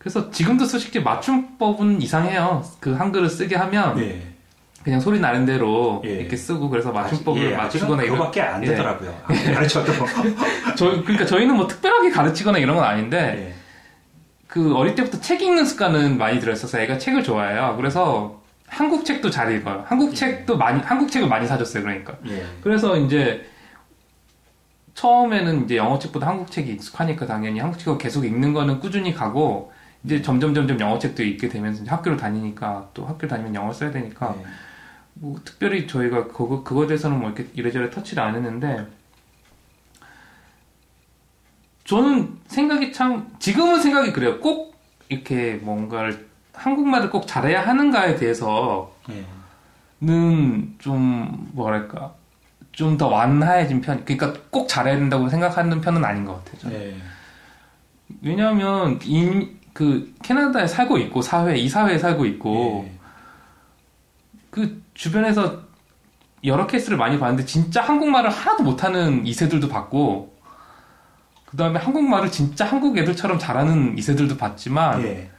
그래서 0.00 0.30
지금도 0.30 0.64
솔직히 0.64 0.98
맞춤법은 0.98 2.00
이상해요. 2.00 2.64
그 2.80 2.94
한글을 2.94 3.28
쓰게 3.28 3.54
하면 3.54 3.98
예. 3.98 4.22
그냥 4.82 4.98
소리 4.98 5.20
나는 5.20 5.44
대로 5.44 6.00
예. 6.06 6.20
이렇게 6.20 6.38
쓰고 6.38 6.70
그래서 6.70 6.90
맞춤법을 6.90 7.52
예, 7.52 7.54
맞추거나 7.54 8.02
이런 8.04 8.16
그거밖에 8.16 8.40
안 8.40 8.62
예. 8.62 8.68
되더라고요. 8.68 9.14
가르쳐도. 9.26 9.92
저희 10.78 11.02
그러니까 11.02 11.26
저희는 11.26 11.54
뭐 11.54 11.66
특별하게 11.66 12.08
가르치거나 12.08 12.56
이런 12.56 12.76
건 12.76 12.84
아닌데 12.86 13.50
예. 13.50 13.54
그 14.46 14.74
어릴 14.74 14.94
때부터 14.94 15.20
책 15.20 15.42
읽는 15.42 15.66
습관은 15.66 16.16
많이 16.16 16.40
들었어서 16.40 16.80
애가 16.80 16.96
책을 16.96 17.22
좋아해요. 17.22 17.74
그래서 17.76 18.40
한국 18.68 19.04
책도 19.04 19.28
잘 19.28 19.54
읽어요. 19.54 19.84
한국 19.86 20.14
책도 20.14 20.56
많이 20.56 20.80
한국 20.80 21.12
책을 21.12 21.28
많이 21.28 21.46
사줬어요. 21.46 21.82
그러니까 21.82 22.14
예. 22.26 22.46
그래서 22.62 22.96
이제 22.96 23.46
처음에는 24.94 25.66
이제 25.66 25.76
영어 25.76 25.98
책보다 25.98 26.26
한국 26.26 26.50
책이 26.50 26.72
익숙하니까 26.72 27.26
당연히 27.26 27.60
한국 27.60 27.78
책을 27.78 27.98
계속 27.98 28.24
읽는 28.24 28.54
거는 28.54 28.80
꾸준히 28.80 29.12
가고 29.12 29.70
이제 30.04 30.22
점점 30.22 30.54
점점 30.54 30.80
영어 30.80 30.98
책도 30.98 31.22
읽게 31.22 31.48
되면서 31.48 31.84
학교를 31.86 32.16
다니니까 32.16 32.88
또 32.94 33.04
학교를 33.04 33.28
다니면 33.28 33.54
영어 33.54 33.72
써야 33.72 33.90
되니까 33.90 34.34
예. 34.38 34.44
뭐 35.14 35.38
특별히 35.44 35.86
저희가 35.86 36.28
그거 36.28 36.62
그거에 36.62 36.86
대해서는 36.86 37.18
뭐 37.18 37.30
이렇게 37.30 37.48
이래저래 37.54 37.90
터치를 37.90 38.22
안 38.22 38.34
했는데 38.34 38.86
저는 41.84 42.38
생각이 42.46 42.92
참 42.92 43.30
지금은 43.38 43.80
생각이 43.80 44.12
그래요. 44.12 44.40
꼭 44.40 44.74
이렇게 45.08 45.54
뭔가를 45.62 46.28
한국말을 46.54 47.10
꼭 47.10 47.26
잘해야 47.26 47.66
하는가에 47.66 48.16
대해서는 48.16 48.84
예. 49.10 49.24
좀 50.78 51.50
뭐랄까 51.52 52.14
좀 52.72 52.96
더 52.96 53.08
완화해진 53.08 53.80
편. 53.80 54.04
그러니까 54.04 54.40
꼭 54.50 54.68
잘해야 54.68 54.96
된다고 54.96 55.28
생각하는 55.28 55.80
편은 55.80 56.04
아닌 56.04 56.24
것 56.24 56.44
같아요. 56.44 56.72
예. 56.74 56.96
왜냐하면 58.22 58.98
이, 59.04 59.48
그 59.72 60.12
캐나다에 60.22 60.66
살고 60.66 60.98
있고 60.98 61.22
사회 61.22 61.56
이 61.56 61.68
사회에 61.68 61.98
살고 61.98 62.26
있고 62.26 62.86
예. 62.86 62.98
그 64.50 64.82
주변에서 64.94 65.62
여러 66.44 66.66
케이스를 66.66 66.96
많이 66.96 67.18
봤는데 67.18 67.44
진짜 67.44 67.82
한국말을 67.82 68.30
하나도 68.30 68.62
못하는 68.62 69.26
이세들도 69.26 69.68
봤고 69.68 70.34
그 71.44 71.56
다음에 71.56 71.78
한국말을 71.78 72.30
진짜 72.30 72.64
한국 72.64 72.96
애들처럼 72.96 73.38
잘하는 73.38 73.98
이세들도 73.98 74.36
봤지만 74.36 75.02
예. 75.02 75.30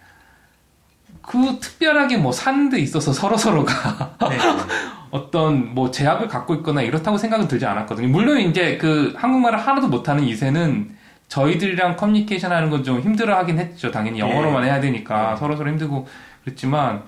그 1.22 1.60
특별하게 1.60 2.18
뭐 2.18 2.32
사는 2.32 2.70
데 2.70 2.80
있어서 2.80 3.14
서로 3.14 3.38
서로가 3.38 4.18
네. 4.30 4.38
어떤 5.12 5.74
뭐 5.74 5.92
제약을 5.92 6.28
갖고 6.28 6.56
있거나 6.56 6.82
이렇다고 6.82 7.18
생각은 7.18 7.48
들지 7.48 7.66
않았거든요. 7.66 8.08
물론 8.08 8.40
이제 8.40 8.78
그 8.78 9.14
한국말을 9.18 9.60
하나도 9.60 9.88
못하는 9.88 10.24
이세는 10.24 10.96
저희들이랑 11.32 11.96
커뮤니케이션 11.96 12.52
하는 12.52 12.70
건 12.70 12.84
좀 12.84 13.00
힘들어 13.00 13.38
하긴 13.38 13.58
했죠. 13.60 13.90
당연히 13.92 14.20
영어로만 14.20 14.64
해야 14.66 14.82
되니까 14.82 15.32
네. 15.32 15.36
서로 15.38 15.56
서로 15.56 15.70
힘들고 15.70 16.08
그랬지만 16.44 17.04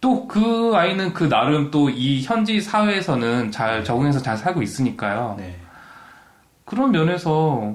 또 0.00 0.26
그 0.28 0.72
아이는 0.74 1.12
그 1.14 1.28
나름 1.28 1.70
또 1.70 1.88
이 1.90 2.22
현지 2.22 2.60
사회에서는 2.60 3.50
잘 3.50 3.82
적응해서 3.84 4.20
잘 4.20 4.36
살고 4.36 4.62
있으니까요. 4.62 5.36
네. 5.38 5.58
그런 6.64 6.90
면에서 6.92 7.74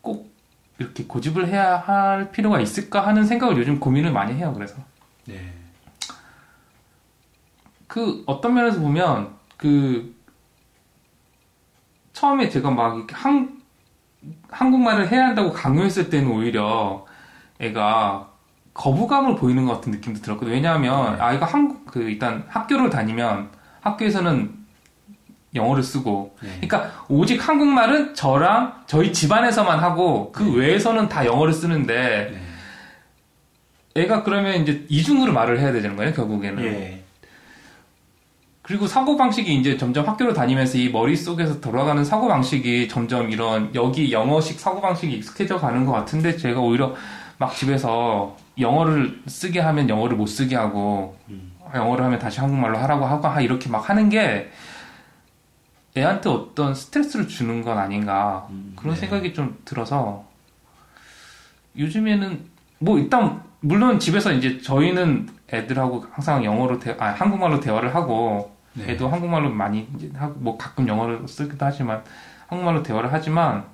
꼭 0.00 0.32
이렇게 0.78 1.04
고집을 1.04 1.48
해야 1.48 1.76
할 1.76 2.30
필요가 2.30 2.60
있을까 2.60 3.06
하는 3.06 3.24
생각을 3.24 3.58
요즘 3.58 3.80
고민을 3.80 4.12
많이 4.12 4.34
해요. 4.34 4.52
그래서. 4.54 4.76
네. 5.26 5.52
그 7.86 8.22
어떤 8.26 8.54
면에서 8.54 8.78
보면 8.80 9.34
그 9.56 10.14
처음에 12.12 12.48
제가 12.48 12.70
막 12.70 12.96
이렇게 12.96 13.14
한 13.14 13.59
한국말을 14.50 15.10
해야 15.10 15.26
한다고 15.26 15.52
강요했을 15.52 16.10
때는 16.10 16.30
오히려 16.30 17.06
애가 17.60 18.28
거부감을 18.74 19.36
보이는 19.36 19.66
것 19.66 19.74
같은 19.74 19.92
느낌도 19.92 20.20
들었거든요. 20.20 20.54
왜냐하면 20.54 21.16
네. 21.16 21.22
아이가 21.22 21.46
한국 21.46 21.86
그 21.86 22.02
일단 22.02 22.44
학교를 22.48 22.90
다니면 22.90 23.50
학교에서는 23.80 24.60
영어를 25.54 25.82
쓰고 25.82 26.36
네. 26.40 26.48
그러니까 26.60 26.92
오직 27.08 27.46
한국말은 27.46 28.14
저랑 28.14 28.82
저희 28.86 29.12
집안에서만 29.12 29.80
하고 29.80 30.30
그 30.32 30.44
네. 30.44 30.56
외에서는 30.56 31.08
다 31.08 31.26
영어를 31.26 31.52
쓰는데 31.52 32.30
네. 32.32 34.02
애가 34.02 34.22
그러면 34.22 34.62
이제 34.62 34.86
이중으로 34.88 35.32
말을 35.32 35.58
해야 35.58 35.72
되는 35.72 35.96
거예요 35.96 36.12
결국에는 36.12 36.62
예. 36.62 37.02
그리고 38.70 38.86
사고 38.86 39.16
방식이 39.16 39.52
이제 39.52 39.76
점점 39.76 40.06
학교를 40.06 40.32
다니면서 40.32 40.78
이 40.78 40.90
머릿속에서 40.90 41.60
돌아가는 41.60 42.04
사고 42.04 42.28
방식이 42.28 42.86
점점 42.86 43.28
이런 43.28 43.74
여기 43.74 44.12
영어식 44.12 44.60
사고 44.60 44.80
방식이 44.80 45.12
익숙해져 45.12 45.58
가는 45.58 45.84
것 45.84 45.90
같은데 45.90 46.36
제가 46.36 46.60
오히려 46.60 46.94
막 47.36 47.52
집에서 47.52 48.36
영어를 48.60 49.22
쓰게 49.26 49.58
하면 49.58 49.88
영어를 49.88 50.16
못 50.16 50.26
쓰게 50.28 50.54
하고 50.54 51.16
음. 51.30 51.50
영어를 51.74 52.04
하면 52.04 52.20
다시 52.20 52.38
한국말로 52.38 52.78
하라고 52.78 53.06
하고 53.06 53.26
하- 53.26 53.40
이렇게 53.40 53.68
막 53.68 53.90
하는 53.90 54.08
게 54.08 54.52
애한테 55.96 56.30
어떤 56.30 56.72
스트레스를 56.72 57.26
주는 57.26 57.62
건 57.62 57.76
아닌가 57.76 58.46
음, 58.50 58.74
그런 58.76 58.94
네. 58.94 59.00
생각이 59.00 59.34
좀 59.34 59.58
들어서 59.64 60.24
요즘에는 61.76 62.44
뭐 62.78 63.00
일단 63.00 63.42
물론 63.58 63.98
집에서 63.98 64.30
이제 64.32 64.60
저희는 64.60 65.28
애들하고 65.52 66.04
항상 66.12 66.44
영어로 66.44 66.78
대, 66.78 66.94
아 67.00 67.06
한국말로 67.06 67.58
대화를 67.58 67.96
하고 67.96 68.59
네. 68.86 68.92
애도 68.92 69.08
한국말로 69.08 69.50
많이 69.50 69.88
이제 69.96 70.10
하고 70.14 70.34
뭐 70.38 70.56
가끔 70.58 70.86
영어를 70.88 71.26
쓰기도 71.28 71.64
하지만 71.66 72.02
한국말로 72.48 72.82
대화를 72.82 73.12
하지만 73.12 73.64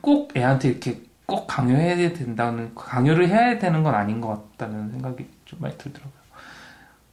꼭 0.00 0.36
애한테 0.36 0.68
이렇게 0.70 1.02
꼭 1.26 1.46
강요해야 1.46 2.12
된다는 2.14 2.74
강요를 2.74 3.28
해야 3.28 3.58
되는 3.58 3.82
건 3.82 3.94
아닌 3.94 4.20
것 4.20 4.28
같다는 4.58 4.90
생각이 4.90 5.26
좀 5.44 5.60
많이 5.60 5.76
들더라고요. 5.76 6.12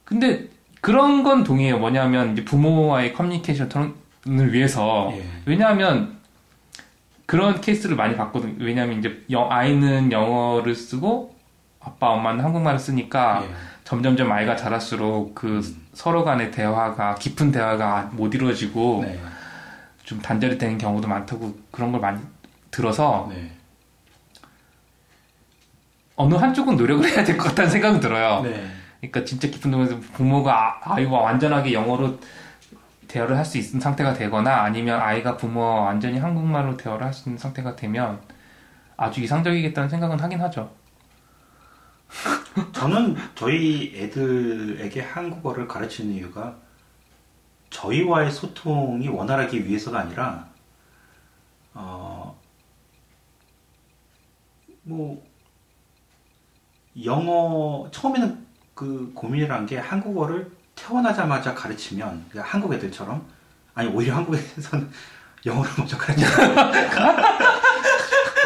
근데 0.04 0.48
그런 0.80 1.22
건 1.22 1.44
동의해요. 1.44 1.78
뭐냐면 1.78 2.32
이제 2.32 2.44
부모와의 2.44 3.12
커뮤니케이션을 3.12 3.92
위해서 4.52 5.12
예. 5.16 5.24
왜냐하면 5.44 6.16
그런 7.26 7.60
케이스를 7.60 7.96
많이 7.96 8.16
봤거든요. 8.16 8.54
왜냐하면 8.64 9.00
이제 9.00 9.22
영- 9.30 9.50
아이는 9.52 10.10
영어를 10.12 10.74
쓰고 10.74 11.34
아빠 11.80 12.08
엄마는 12.10 12.42
한국말을 12.42 12.78
쓰니까 12.78 13.44
예. 13.44 13.50
점점점 13.90 14.30
아이가 14.32 14.56
자랄수록 14.56 15.32
그 15.36 15.46
음. 15.58 15.86
서로 15.94 16.24
간의 16.24 16.50
대화가 16.50 17.14
깊은 17.14 17.52
대화가 17.52 18.10
못 18.12 18.34
이루어지고 18.34 19.04
네. 19.06 19.18
좀 20.02 20.20
단절이 20.20 20.58
되는 20.58 20.76
경우도 20.76 21.06
많다고 21.06 21.56
그런 21.70 21.92
걸 21.92 22.00
많이 22.00 22.20
들어서 22.72 23.28
네. 23.32 23.52
어느 26.16 26.34
한쪽은 26.34 26.76
노력을 26.76 27.08
해야 27.08 27.22
될 27.22 27.38
것 27.38 27.44
같다는 27.48 27.70
생각은 27.70 28.00
들어요. 28.00 28.42
네. 28.42 28.66
그러니까 29.00 29.24
진짜 29.24 29.46
깊은 29.48 29.70
동에서 29.70 30.00
부모가 30.14 30.80
아- 30.82 30.94
아이와 30.94 31.20
완전하게 31.20 31.72
영어로 31.72 32.18
대화를 33.06 33.36
할 33.38 33.44
수 33.44 33.56
있는 33.56 33.78
상태가 33.78 34.14
되거나 34.14 34.62
아니면 34.62 35.00
아이가 35.00 35.36
부모와 35.36 35.82
완전히 35.82 36.18
한국말로 36.18 36.76
대화를 36.76 37.06
할 37.06 37.12
수 37.14 37.28
있는 37.28 37.38
상태가 37.38 37.76
되면 37.76 38.18
아주 38.96 39.20
이상적이겠다는 39.20 39.88
생각은 39.88 40.18
하긴 40.18 40.40
하죠. 40.40 40.72
저는 42.72 43.16
저희 43.34 43.92
애들에게 43.94 45.00
한국어를 45.02 45.68
가르치는 45.68 46.14
이유가 46.14 46.56
저희와의 47.70 48.30
소통이 48.30 49.08
원활하기 49.08 49.66
위해서가 49.66 50.00
아니라 50.00 50.48
어, 51.74 52.40
뭐 54.82 55.22
영어 57.04 57.90
처음에는 57.90 58.46
그 58.74 59.12
고민이란 59.14 59.66
게 59.66 59.78
한국어를 59.78 60.50
태어나자마자 60.74 61.54
가르치면 61.54 62.26
그러니까 62.30 62.52
한국 62.52 62.72
애들처럼 62.72 63.26
아니 63.74 63.88
오히려 63.88 64.16
한국에서는 64.16 64.90
영어를 65.44 65.70
먼저 65.76 65.98
가르쳐. 65.98 66.26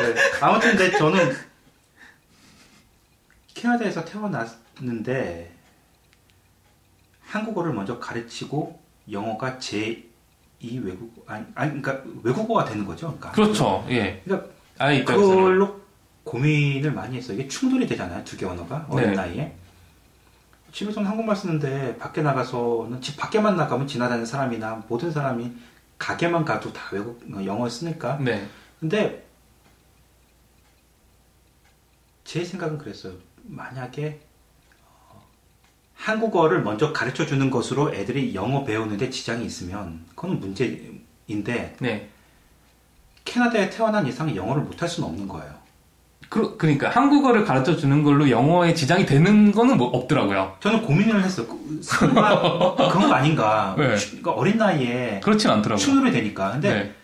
네. 0.01 0.15
아무튼 0.41 0.77
근데 0.77 0.97
저는 0.99 1.50
캐나다에서 3.65 4.05
태어났는데 4.07 5.53
한국어를 7.23 7.73
먼저 7.75 7.99
가르치고 7.99 8.81
영어가 9.11 9.59
제2 9.59 10.83
외국어 10.85 11.23
아니, 11.27 11.45
아니 11.55 11.81
그러니까 11.83 12.03
외국어가 12.23 12.65
되는 12.65 12.87
거죠. 12.87 13.07
그러니까 13.09 13.33
그렇죠. 13.33 13.85
예. 13.91 14.23
그러니까 14.25 14.49
아이. 14.79 15.05
그걸로 15.05 15.81
고민을 16.25 16.93
많이 16.93 17.17
했어요. 17.19 17.39
이게 17.39 17.47
충돌이 17.49 17.87
되잖아요. 17.87 18.25
두 18.25 18.37
개 18.39 18.47
언어가 18.47 18.87
어린 18.89 19.11
네. 19.11 19.17
나이에. 19.17 19.55
집에서는 20.73 21.07
한국말 21.09 21.37
쓰는데 21.37 21.97
밖에 21.99 22.23
나가서는 22.23 23.01
집 23.03 23.17
밖에만 23.19 23.57
나가면 23.57 23.87
지나다니는 23.87 24.25
사람이나 24.25 24.85
모든 24.89 25.11
사람이 25.11 25.53
가게만 25.99 26.45
가도 26.45 26.73
다 26.73 26.83
외국 26.93 27.23
영어 27.45 27.69
쓰니까. 27.69 28.17
네. 28.19 28.49
근데 28.79 29.27
제 32.25 32.45
생각은 32.45 32.79
그랬어요. 32.79 33.15
만약에 33.51 34.21
어, 35.11 35.23
한국어를 35.97 36.63
먼저 36.63 36.93
가르쳐 36.93 37.27
주는 37.27 37.51
것으로 37.51 37.93
애들이 37.95 38.35
영어 38.35 38.65
배우는데 38.65 39.11
지장이 39.11 39.45
있으면 39.45 40.01
그건 40.15 40.41
문제인데 40.41 41.77
네. 41.81 42.09
캐나다에 43.25 43.71
태어난 43.71 44.07
이상 44.07 44.35
영어를 44.35 44.63
못할 44.63 44.89
수는 44.89 45.09
없는 45.09 45.29
거예요. 45.29 45.61
그, 46.29 46.57
그러니까 46.57 46.91
한국어를 46.91 47.45
가르쳐 47.45 47.77
주는 47.77 48.05
걸로 48.05 48.31
영어에 48.31 48.73
지장이 48.73 49.05
되는 49.05 49.51
거는 49.51 49.77
뭐 49.77 49.89
없더라고요. 49.89 50.57
저는 50.61 50.83
고민을 50.83 51.25
했어요. 51.25 51.47
그, 51.49 51.81
설마 51.83 52.77
그런 52.77 53.09
거 53.09 53.13
아닌가. 53.13 53.75
네. 53.77 53.97
추- 53.97 54.11
그러니까 54.11 54.31
어린 54.33 54.57
나이에 54.57 55.21
그렇진 55.25 55.51
않더라고요. 55.51 55.85
충돌이 55.85 56.13
되니까. 56.13 56.53
근데 56.53 56.73
네. 56.73 56.95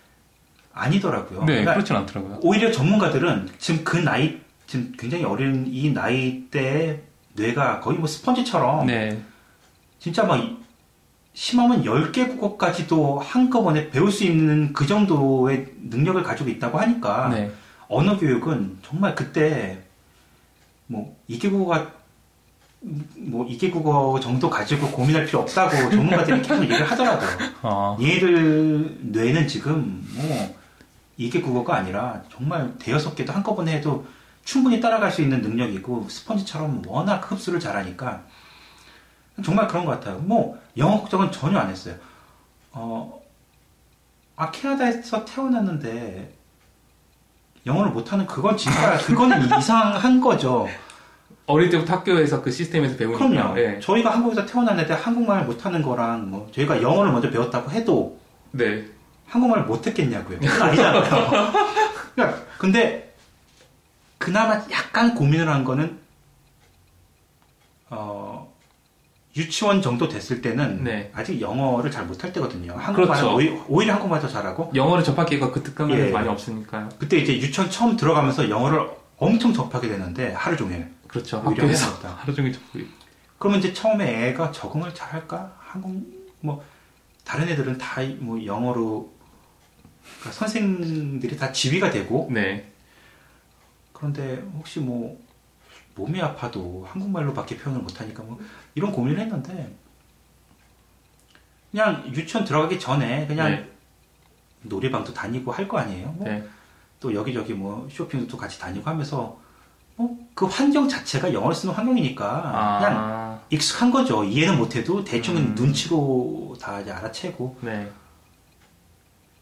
아니더라고요. 0.73 1.41
네, 1.41 1.47
그러니까 1.47 1.73
그렇진 1.75 1.97
않더라고요. 1.97 2.39
오히려 2.43 2.71
전문가들은 2.71 3.49
지금 3.59 3.83
그 3.83 3.97
나이, 3.97 4.39
지금 4.67 4.93
굉장히 4.99 5.25
어린 5.25 5.67
이 5.69 5.93
나이 5.93 6.45
때 6.51 7.03
뇌가 7.35 7.81
거의 7.81 7.99
뭐 7.99 8.07
스펀지처럼 8.07 8.87
네. 8.87 9.21
진짜 9.99 10.25
막 10.25 10.37
이- 10.37 10.57
심하면 11.35 11.85
10개 11.85 12.29
국어까지도 12.29 13.19
한꺼번에 13.21 13.91
배울 13.91 14.11
수 14.11 14.25
있는 14.25 14.73
그 14.73 14.87
정도의 14.87 15.67
능력을 15.83 16.23
가지고 16.23 16.49
있다고 16.49 16.79
하니까 16.79 17.29
네. 17.29 17.51
언어 17.89 18.17
교육은 18.19 18.79
정말 18.83 19.15
그때 19.15 19.83
뭐 20.87 21.15
이개 21.29 21.51
국어가 21.51 21.93
뭐 23.17 23.47
이개 23.47 23.71
국어 23.71 24.19
정도 24.21 24.49
가지고 24.49 24.91
고민할 24.91 25.27
필요 25.27 25.41
없다고 25.41 25.91
전문가들이 25.91 26.41
계속 26.43 26.63
얘기를 26.63 26.91
하더라고요. 26.91 27.29
아, 27.63 27.97
얘들 28.01 28.97
뇌는 29.03 29.47
지금 29.47 30.07
뭐 30.15 30.57
이개 31.19 31.41
국어가 31.43 31.77
아니라 31.77 32.23
정말 32.33 32.73
대여섯 32.79 33.15
개도 33.15 33.33
한꺼번에 33.33 33.75
해도 33.77 34.07
충분히 34.47 34.81
따라갈 34.81 35.11
수 35.11 35.23
있는 35.23 35.43
능력이고 35.43 36.07
스펀지처럼 36.09 36.83
워낙 36.87 37.31
흡수를 37.31 37.59
잘하니까 37.59 38.23
정말 39.45 39.67
그런 39.67 39.85
것 39.85 39.91
같아요. 39.91 40.19
뭐 40.21 40.57
영어 40.77 41.01
걱정은 41.01 41.33
전혀 41.33 41.59
안 41.59 41.69
했어요. 41.69 41.97
어, 42.71 43.21
아 44.37 44.51
캐나다에서 44.53 45.25
태어났는데 45.25 46.33
영어를 47.67 47.91
못하는 47.91 48.25
그건 48.25 48.57
진짜 48.57 48.97
그거는 48.99 49.47
이상한 49.59 50.21
거죠. 50.21 50.69
어릴 51.47 51.69
때부터 51.69 51.95
학교에서 51.95 52.41
그 52.41 52.53
시스템에서 52.53 52.97
배우니까. 52.97 53.29
그럼요. 53.29 53.55
네. 53.55 53.81
저희가 53.81 54.11
한국에서 54.11 54.47
태어났는데 54.47 54.95
한국말 54.95 55.45
못하는 55.45 55.83
거랑 55.83 56.31
뭐 56.31 56.49
저희가 56.53 56.81
영어를 56.81 57.11
먼저 57.11 57.29
배웠다고 57.31 57.73
해도 57.73 58.21
네. 58.53 58.87
한국말을 59.27 59.65
못했겠냐고요. 59.65 60.39
아니잖아요. 60.39 61.53
그러니까 62.15 62.41
근데 62.59 63.06
그나마 64.27 64.55
약간 64.73 65.15
고민을 65.15 65.49
한 65.49 65.63
거는 65.63 66.01
어, 67.91 68.53
유치원 69.37 69.81
정도 69.81 70.09
됐을 70.09 70.43
때는 70.43 70.83
네. 70.83 71.13
아직 71.15 71.41
영어를 71.41 71.93
잘 71.93 72.07
못할 72.07 72.33
때거든요. 72.33 72.73
한국말은 72.73 73.23
그렇죠. 73.23 73.37
오히- 73.37 73.63
오히려 73.69 73.93
한국말 73.93 74.21
더 74.21 74.27
잘하고 74.27 74.73
영어를 74.75 75.05
접할 75.05 75.27
기회가 75.27 75.53
그 75.53 75.63
특강에서 75.63 76.09
예. 76.09 76.11
많이 76.11 76.29
없으니까요. 76.29 76.89
그때 76.99 77.19
이제 77.19 77.37
유치원 77.39 77.71
처음 77.71 77.97
들어가면서 77.97 78.51
영어를 78.51 78.91
엄청 79.19 79.53
접하게 79.53 79.87
되는데 79.91 80.33
하루 80.33 80.57
종일. 80.57 80.91
그렇죠. 81.07 81.37
오히려 81.47 81.63
학교에서. 81.63 81.93
하루 82.17 82.35
종일 82.35 82.53
접고. 82.53 82.81
그러면 83.39 83.61
이제 83.61 83.73
처음에 83.73 84.31
애가 84.31 84.51
적응을 84.51 84.93
잘할까? 84.93 85.55
한국 85.61 86.03
뭐 86.41 86.65
다른 87.25 87.49
애들은 87.49 87.79
다 87.79 88.01
뭐 88.19 88.45
영어로 88.45 89.09
그러니까 90.19 90.33
선생들이 90.33 91.37
다 91.37 91.53
지휘가 91.53 91.91
되고 91.93 92.29
네. 92.33 92.73
그런데 93.97 94.45
혹시 94.57 94.81
뭐 94.81 95.19
몸이 95.95 96.21
아파도 96.21 96.87
한국말로밖에 96.91 97.57
표현을 97.57 97.83
못하니까 97.83 98.23
뭐 98.23 98.39
이런 98.75 98.93
고민을 98.93 99.19
했는데 99.21 99.75
그냥 101.71 102.07
유치원 102.15 102.45
들어가기 102.45 102.79
전에 102.79 103.27
그냥 103.27 103.51
네. 103.51 103.73
놀이방도 104.63 105.15
다니고 105.15 105.51
할 105.53 105.67
거 105.67 105.79
아니에요. 105.79 106.09
뭐 106.13 106.29
네. 106.29 106.47
또 107.01 107.15
여기저기 107.15 107.55
뭐 107.55 107.89
쇼핑도 107.91 108.37
같이 108.37 108.59
다니고 108.59 108.89
하면서 108.89 109.39
뭐 109.97 110.27
그 110.35 110.45
환경 110.45 110.87
자체가 110.87 111.33
영어를 111.33 111.55
쓰는 111.57 111.73
환경이니까 111.73 112.43
그냥 112.79 112.93
아, 112.95 113.41
익숙한 113.49 113.91
거죠. 113.91 114.23
이해는 114.23 114.59
못해도 114.59 115.03
대충은 115.03 115.41
음. 115.41 115.55
눈치로 115.55 116.55
다 116.61 116.79
이제 116.79 116.91
알아채고. 116.93 117.57
네. 117.63 117.91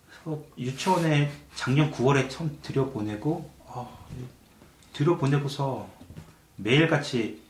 그래서 0.07 0.41
유치원에 0.57 1.33
작년 1.57 1.91
9월에 1.91 2.31
처음 2.31 2.57
들여보내고, 2.63 3.51
어, 3.67 4.07
들여보내고서 4.95 5.87
매일같이 6.57 7.43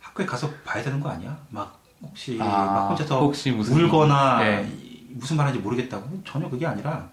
학교에 0.00 0.24
가서 0.24 0.50
봐야 0.64 0.82
되는 0.82 0.98
거 1.00 1.10
아니야? 1.10 1.38
막 1.50 1.78
혹시 2.02 2.36
막 2.36 2.46
아, 2.48 2.88
혼자서 2.88 3.20
혹시 3.20 3.50
무슨 3.50 3.84
울거나 3.84 4.38
네. 4.42 4.68
이- 4.82 5.06
무슨 5.10 5.36
말하는지 5.36 5.62
모르겠다고 5.62 6.22
전혀 6.24 6.48
그게 6.48 6.64
아니라 6.66 7.08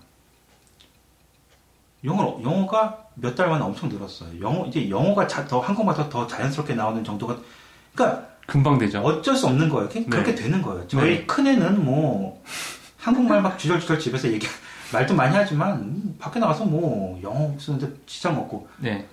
영어 2.04 2.40
영어가 2.44 3.04
몇 3.16 3.34
달 3.36 3.50
만에 3.50 3.64
엄청 3.64 3.90
늘었어요. 3.90 4.40
영어 4.42 4.66
이제 4.68 4.90
영어가 4.90 5.28
자- 5.28 5.48
더 5.48 5.60
한국말도 5.60 6.10
더 6.10 6.28
자연스럽게 6.28 6.76
나오는 6.76 7.04
정도가 7.04 7.38
그러니까 7.94 8.28
금방 8.46 8.78
되죠. 8.78 9.00
어쩔 9.02 9.36
수 9.36 9.48
없는 9.48 9.70
거예요. 9.70 9.90
그냥 9.90 10.04
네. 10.04 10.10
그렇게 10.10 10.36
되는 10.36 10.62
거예요. 10.62 10.88
저희 10.88 11.10
네. 11.20 11.26
큰 11.26 11.48
애는 11.48 11.84
뭐 11.84 12.44
한국말 12.98 13.42
막 13.42 13.58
주절주절 13.58 13.98
집에서 14.00 14.32
얘기 14.32 14.46
말도 14.94 15.16
많이 15.16 15.36
하지만 15.36 15.78
음, 15.80 16.16
밖에 16.20 16.40
나가서 16.40 16.66
뭐 16.66 17.20
영어 17.24 17.58
쓰는데 17.58 17.92
지장 18.06 18.38
없고 18.38 18.68
네. 18.78 19.08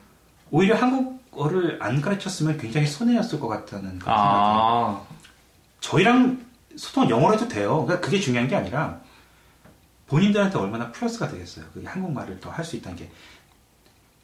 오히려 0.52 0.76
한국어를 0.76 1.82
안 1.82 2.00
가르쳤으면 2.00 2.58
굉장히 2.58 2.86
손해였을 2.86 3.40
것 3.40 3.48
같다는 3.48 3.98
그런 3.98 3.98
생각이 3.98 4.08
아, 4.08 5.02
저희랑 5.80 6.44
소통 6.76 7.08
영어로 7.08 7.34
해도 7.34 7.48
돼요. 7.48 7.84
그러니까 7.84 8.04
그게 8.04 8.20
중요한 8.20 8.48
게 8.48 8.54
아니라 8.54 9.00
본인들한테 10.06 10.58
얼마나 10.58 10.92
플러스가 10.92 11.28
되겠어요. 11.28 11.64
그 11.72 11.82
한국말을 11.84 12.38
더 12.40 12.50
할 12.50 12.64
수 12.64 12.76
있다는 12.76 12.98
게 12.98 13.10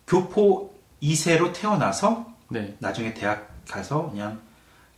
교포 0.07 0.75
2세로 1.03 1.53
태어나서 1.55 2.31
네. 2.51 2.77
나중에 2.79 3.15
대학 3.15 3.49
가서 3.67 4.11
그냥 4.11 4.41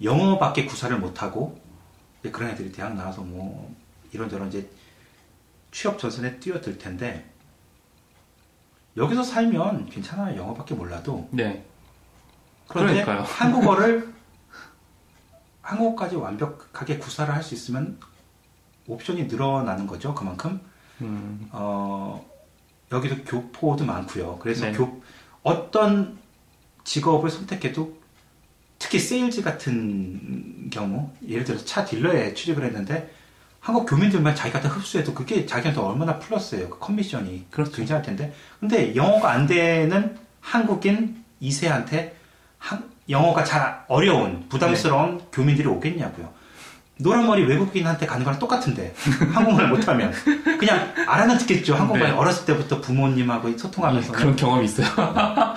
영어밖에 0.02 0.64
구사를 0.64 0.96
못하고 0.98 1.60
그런 2.32 2.50
애들이 2.50 2.72
대학 2.72 2.94
나와서 2.96 3.22
뭐 3.22 3.72
이런저런 4.12 4.48
이제 4.48 4.68
취업 5.70 5.98
전선에 5.98 6.40
뛰어들 6.40 6.78
텐데 6.78 7.29
여기서 9.00 9.22
살면 9.22 9.88
괜찮아요. 9.88 10.36
영어밖에 10.38 10.74
몰라도 10.74 11.26
네. 11.32 11.64
그런데 12.68 13.02
그러니까요. 13.02 13.22
한국어를 13.26 14.12
한국어까지 15.62 16.16
완벽하게 16.16 16.98
구사를 16.98 17.32
할 17.32 17.42
수 17.42 17.54
있으면 17.54 17.98
옵션이 18.86 19.24
늘어나는 19.24 19.86
거죠. 19.86 20.14
그만큼 20.14 20.60
음, 21.00 21.48
어, 21.52 22.24
여기도 22.92 23.16
교포도 23.24 23.84
많고요. 23.84 24.38
그래서 24.38 24.66
네. 24.66 24.72
교, 24.72 25.00
어떤 25.42 26.18
직업을 26.84 27.30
선택해도 27.30 27.98
특히 28.78 28.98
세일즈 28.98 29.42
같은 29.42 30.68
경우 30.70 31.10
예를 31.26 31.44
들어서 31.44 31.64
차 31.64 31.84
딜러에 31.84 32.34
취직을 32.34 32.64
했는데 32.64 33.14
한국 33.60 33.86
교민들만 33.86 34.34
자기가 34.34 34.60
다 34.60 34.68
흡수해도 34.68 35.12
그게 35.12 35.44
자기한테 35.44 35.80
얼마나 35.80 36.18
플러스예요. 36.18 36.70
그 36.70 36.78
커미션이 36.78 37.46
그렇죠. 37.50 37.72
굉장할 37.72 38.02
텐데 38.02 38.32
근데 38.58 38.96
영어가 38.96 39.30
안 39.30 39.46
되는 39.46 40.16
한국인 40.40 41.22
2세한테 41.42 42.12
영어가 43.08 43.44
잘 43.44 43.84
어려운 43.88 44.46
부담스러운 44.48 45.18
네. 45.18 45.24
교민들이 45.32 45.68
오겠냐고요. 45.68 46.32
노란머리 46.98 47.44
외국인한테 47.44 48.06
가는 48.06 48.24
거랑 48.24 48.38
똑같은데 48.38 48.94
한국말 49.32 49.68
못하면 49.68 50.12
그냥 50.58 50.92
알아는 51.06 51.38
듣겠죠. 51.38 51.74
한국말 51.74 52.10
네. 52.10 52.16
어렸을 52.16 52.46
때부터 52.46 52.80
부모님하고 52.80 53.56
소통하면서 53.56 54.12
그런 54.12 54.36
경험이 54.36 54.64
있어요. 54.66 54.86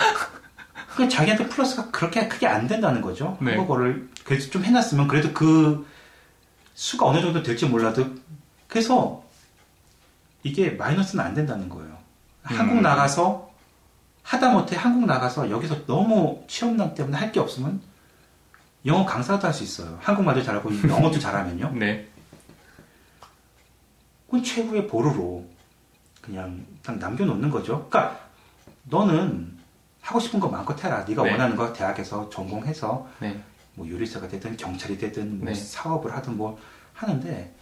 그 0.96 1.08
자기한테 1.10 1.48
플러스가 1.48 1.90
그렇게 1.92 2.28
크게 2.28 2.48
안 2.48 2.68
된다는 2.68 3.02
거죠. 3.02 3.38
네. 3.42 3.52
한국어를 3.52 4.10
그래도 4.24 4.50
좀 4.50 4.64
해놨으면 4.64 5.08
그래도 5.08 5.32
그 5.34 5.86
수가 6.74 7.06
어느 7.08 7.22
정도 7.22 7.44
될지 7.44 7.66
몰라도 7.66 8.06
그래서 8.68 9.24
이게 10.44 10.72
마이너스는 10.72 11.24
안 11.24 11.34
된다는 11.34 11.70
거예요. 11.70 11.98
한국 12.44 12.78
음. 12.78 12.82
나가서 12.82 13.52
하다못해 14.24 14.76
한국 14.76 15.06
나가서 15.06 15.50
여기서 15.50 15.86
너무 15.86 16.44
취업난 16.48 16.94
때문에 16.94 17.18
할 17.18 17.32
게 17.32 17.40
없으면 17.40 17.82
영어 18.86 19.06
강사도 19.06 19.48
할 19.48 19.54
수 19.54 19.64
있어요. 19.64 19.98
한국말도 20.02 20.44
잘하고 20.44 20.70
영어도 20.90 21.20
잘하면요. 21.20 21.72
네. 21.76 22.08
그건 24.26 24.44
최후의 24.44 24.88
보루로 24.88 25.46
그냥 26.22 26.66
딱 26.82 26.98
남겨놓는 26.98 27.50
거죠. 27.50 27.88
그러니까 27.90 28.20
너는 28.86 29.58
하고 30.02 30.20
싶은 30.20 30.40
거 30.40 30.50
마음껏 30.50 30.82
해라. 30.84 31.06
네가 31.08 31.24
네. 31.24 31.32
원하는 31.32 31.56
거 31.56 31.72
대학에서 31.72 32.30
전공해서 32.30 33.08
네. 33.20 33.42
뭐 33.76 33.88
요리사가 33.90 34.28
되든 34.28 34.56
경찰이 34.58 34.98
되든 34.98 35.40
뭐 35.40 35.48
네. 35.48 35.56
사업을 35.56 36.14
하든 36.16 36.38
뭐 36.38 36.60
하는데 36.94 37.54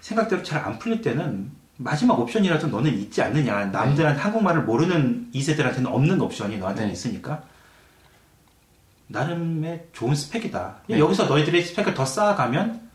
생각대로 0.00 0.42
잘 0.42 0.64
안 0.64 0.78
풀릴 0.78 1.02
때는 1.02 1.50
마지막 1.76 2.18
옵션이라도 2.18 2.66
너는 2.68 2.92
있지 2.98 3.22
않느냐. 3.22 3.66
남들한테 3.66 4.20
한국말을 4.20 4.62
모르는 4.62 5.30
2세들한테는 5.32 5.86
없는 5.86 6.20
옵션이 6.20 6.58
너한테는 6.58 6.88
네. 6.88 6.92
있으니까 6.92 7.42
나름의 9.08 9.86
좋은 9.92 10.14
스펙이다. 10.14 10.76
네. 10.88 10.98
여기서 10.98 11.24
너희들이 11.26 11.62
스펙을 11.64 11.94
더 11.94 12.04
쌓아가면 12.04 12.88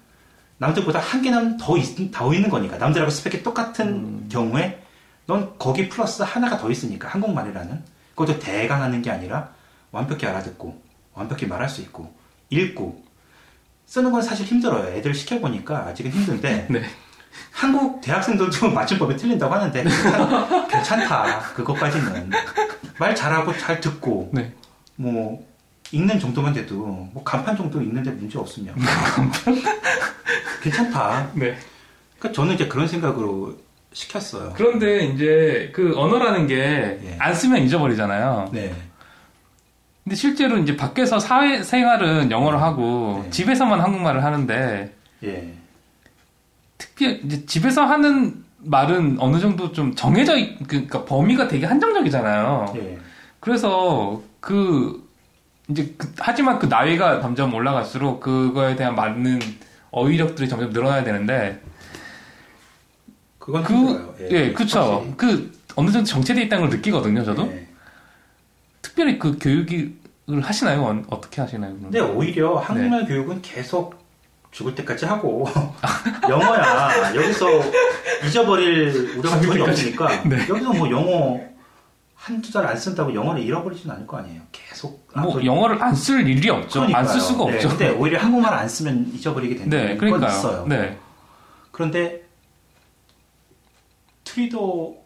남들보다 0.57 0.99
한 0.99 1.21
개는 1.21 1.57
더, 1.57 1.77
있, 1.77 2.11
더 2.11 2.33
있는 2.33 2.49
거니까. 2.49 2.77
남들하고 2.77 3.09
스펙이 3.09 3.41
똑같은 3.43 3.87
음. 3.87 4.29
경우에 4.29 4.81
넌 5.25 5.57
거기 5.57 5.87
플러스 5.89 6.21
하나가 6.23 6.57
더 6.57 6.69
있으니까. 6.69 7.07
한국말이라는. 7.07 7.81
그것도 8.15 8.39
대강 8.39 8.81
하는 8.81 9.01
게 9.01 9.09
아니라 9.09 9.49
완벽히 9.91 10.27
알아듣고 10.27 10.79
완벽히 11.13 11.47
말할 11.47 11.67
수 11.69 11.81
있고 11.81 12.13
읽고 12.53 13.03
쓰는 13.85 14.11
건 14.11 14.21
사실 14.21 14.45
힘들어요. 14.45 14.95
애들 14.95 15.13
시켜보니까 15.13 15.87
아직은 15.87 16.11
힘든데 16.11 16.67
네. 16.71 16.83
한국 17.51 17.99
대학생들도 18.01 18.69
맞춤법이 18.71 19.15
틀린다고 19.17 19.53
하는데 19.53 19.83
괜찮- 19.83 20.67
괜찮다. 20.69 21.39
그것까지는 21.55 22.29
말 22.99 23.15
잘하고 23.15 23.55
잘 23.57 23.79
듣고 23.79 24.29
네. 24.33 24.53
뭐 24.95 25.45
읽는 25.91 26.19
정도만 26.19 26.53
돼도 26.53 26.75
뭐 27.13 27.23
간판 27.23 27.55
정도 27.57 27.81
읽는데 27.81 28.11
문제 28.11 28.37
없으면 28.39 28.75
괜찮다. 30.61 31.31
네. 31.33 31.57
그러니까 32.17 32.35
저는 32.35 32.55
이제 32.55 32.67
그런 32.67 32.87
생각으로 32.87 33.57
시켰어요. 33.91 34.53
그런데 34.55 35.05
이제 35.05 35.71
그 35.73 35.93
언어라는 35.95 36.47
게 36.47 36.55
예. 37.03 37.15
안 37.19 37.33
쓰면 37.35 37.61
잊어버리잖아요. 37.63 38.49
네. 38.51 38.73
근데 40.03 40.15
실제로 40.15 40.57
이제 40.57 40.75
밖에서 40.75 41.19
사회 41.19 41.63
생활은 41.63 42.29
영어를 42.29 42.61
하고 42.61 43.21
네. 43.23 43.29
집에서만 43.29 43.79
한국말을 43.79 44.23
하는데 44.23 44.93
예. 45.23 45.53
특히 46.77 47.21
이제 47.23 47.45
집에서 47.45 47.85
하는 47.85 48.43
말은 48.59 49.17
어느 49.19 49.39
정도 49.39 49.71
좀 49.71 49.95
정해져 49.95 50.37
있, 50.37 50.57
그러니까 50.67 51.05
범위가 51.05 51.47
되게 51.47 51.65
한정적이잖아요. 51.65 52.73
예. 52.77 52.97
그래서 53.39 54.21
그 54.41 55.07
이제 55.69 55.93
그- 55.97 56.11
하지만 56.19 56.59
그 56.59 56.65
나이가 56.65 57.21
점점 57.21 57.53
올라갈수록 57.53 58.19
그거에 58.19 58.75
대한 58.75 58.95
맞는 58.95 59.39
어휘력들이 59.91 60.49
점점 60.49 60.71
늘어나야 60.71 61.03
되는데 61.05 61.61
그건 63.39 63.63
그 63.63 63.73
힘들어요. 63.73 64.15
예, 64.31 64.51
그쵸. 64.51 64.79
확실히. 64.79 65.13
그 65.15 65.51
어느 65.75 65.91
정도 65.91 66.05
정체돼 66.05 66.41
있다는 66.43 66.67
걸 66.67 66.77
느끼거든요, 66.77 67.23
저도. 67.23 67.49
예. 67.53 67.67
특별히 68.83 69.17
그 69.17 69.39
교육을 69.39 70.41
하시나요? 70.43 70.83
어- 70.83 71.01
어떻게 71.09 71.41
하시나요? 71.41 71.73
근데 71.81 71.99
오히려 71.99 72.59
네. 72.59 72.65
한국말 72.65 73.05
교육은 73.07 73.41
계속 73.41 73.95
죽을 74.51 74.75
때까지 74.75 75.05
하고 75.07 75.47
영어야 76.29 77.15
여기서 77.15 77.47
잊어버릴 78.27 79.17
우려가 79.17 79.41
전혀. 79.41 79.63
없으니까 79.63 80.23
네. 80.29 80.37
여기서 80.47 80.73
뭐 80.73 80.91
영어 80.91 81.39
한두 82.15 82.51
달 82.53 82.65
안 82.67 82.77
쓴다고 82.77 83.13
영어를 83.13 83.41
잃어버리지는 83.41 83.95
않을 83.95 84.07
거 84.07 84.17
아니에요. 84.17 84.41
계속 84.51 85.09
아, 85.13 85.21
뭐또 85.21 85.43
영어를 85.43 85.81
안 85.81 85.93
쓸 85.95 86.25
일이 86.27 86.49
없죠. 86.49 86.83
안. 86.93 87.05
쓸 87.05 87.19
수가 87.19 87.45
네, 87.47 87.55
없죠. 87.55 87.69
근데 87.69 87.89
오히려 87.89 88.19
한국말 88.19 88.53
안 88.53 88.69
쓰면 88.69 89.11
잊어버리게 89.13 89.55
되는 89.55 89.69
네, 89.69 89.97
건. 89.97 90.23
있어요. 90.23 90.65
네. 90.67 90.97
그런데 91.71 92.21
트리도 94.23 95.03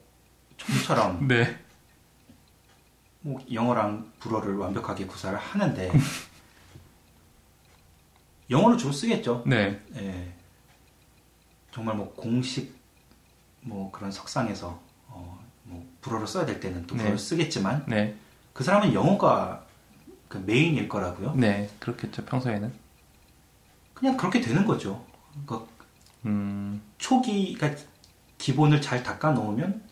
총처럼 0.57 1.27
네. 1.27 1.57
뭐 3.21 3.39
영어랑 3.51 4.11
불어를 4.19 4.55
완벽하게 4.55 5.05
구사를 5.05 5.37
하는데 5.37 5.91
영어를 8.49 8.77
주로 8.77 8.93
쓰겠죠. 8.93 9.43
네. 9.45 9.81
예. 9.95 10.33
정말 11.71 11.95
뭐 11.95 12.13
공식 12.13 12.75
뭐 13.61 13.91
그런 13.91 14.11
석상에서 14.11 14.79
어, 15.07 15.39
뭐 15.63 15.85
불어를 16.01 16.27
써야 16.27 16.45
될 16.45 16.59
때는 16.59 16.87
또 16.87 16.95
네. 16.95 17.01
불어를 17.01 17.19
쓰겠지만 17.19 17.85
네. 17.87 18.15
그 18.53 18.63
사람은 18.63 18.93
영어가 18.93 19.65
그 20.27 20.37
메인일 20.37 20.87
거라고요. 20.87 21.33
네. 21.35 21.69
그렇겠죠. 21.79 22.25
평소에는. 22.25 22.73
그냥 23.93 24.15
그렇게 24.15 24.41
되는 24.41 24.65
거죠. 24.65 25.05
그러니까 25.45 25.69
음. 26.25 26.81
초기가 26.97 27.73
기본을 28.37 28.81
잘 28.81 29.03
닦아 29.03 29.31
놓으면 29.31 29.83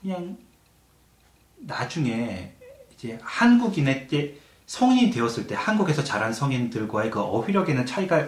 그냥 0.00 0.36
나중에 1.66 2.52
이제 2.94 3.18
한국인의 3.22 4.08
때 4.08 4.34
성인이 4.66 5.10
되었을 5.10 5.46
때 5.46 5.54
한국에서 5.56 6.02
자란 6.04 6.32
성인들과의 6.32 7.10
그 7.10 7.20
어휘력에는 7.20 7.84
차이가 7.86 8.26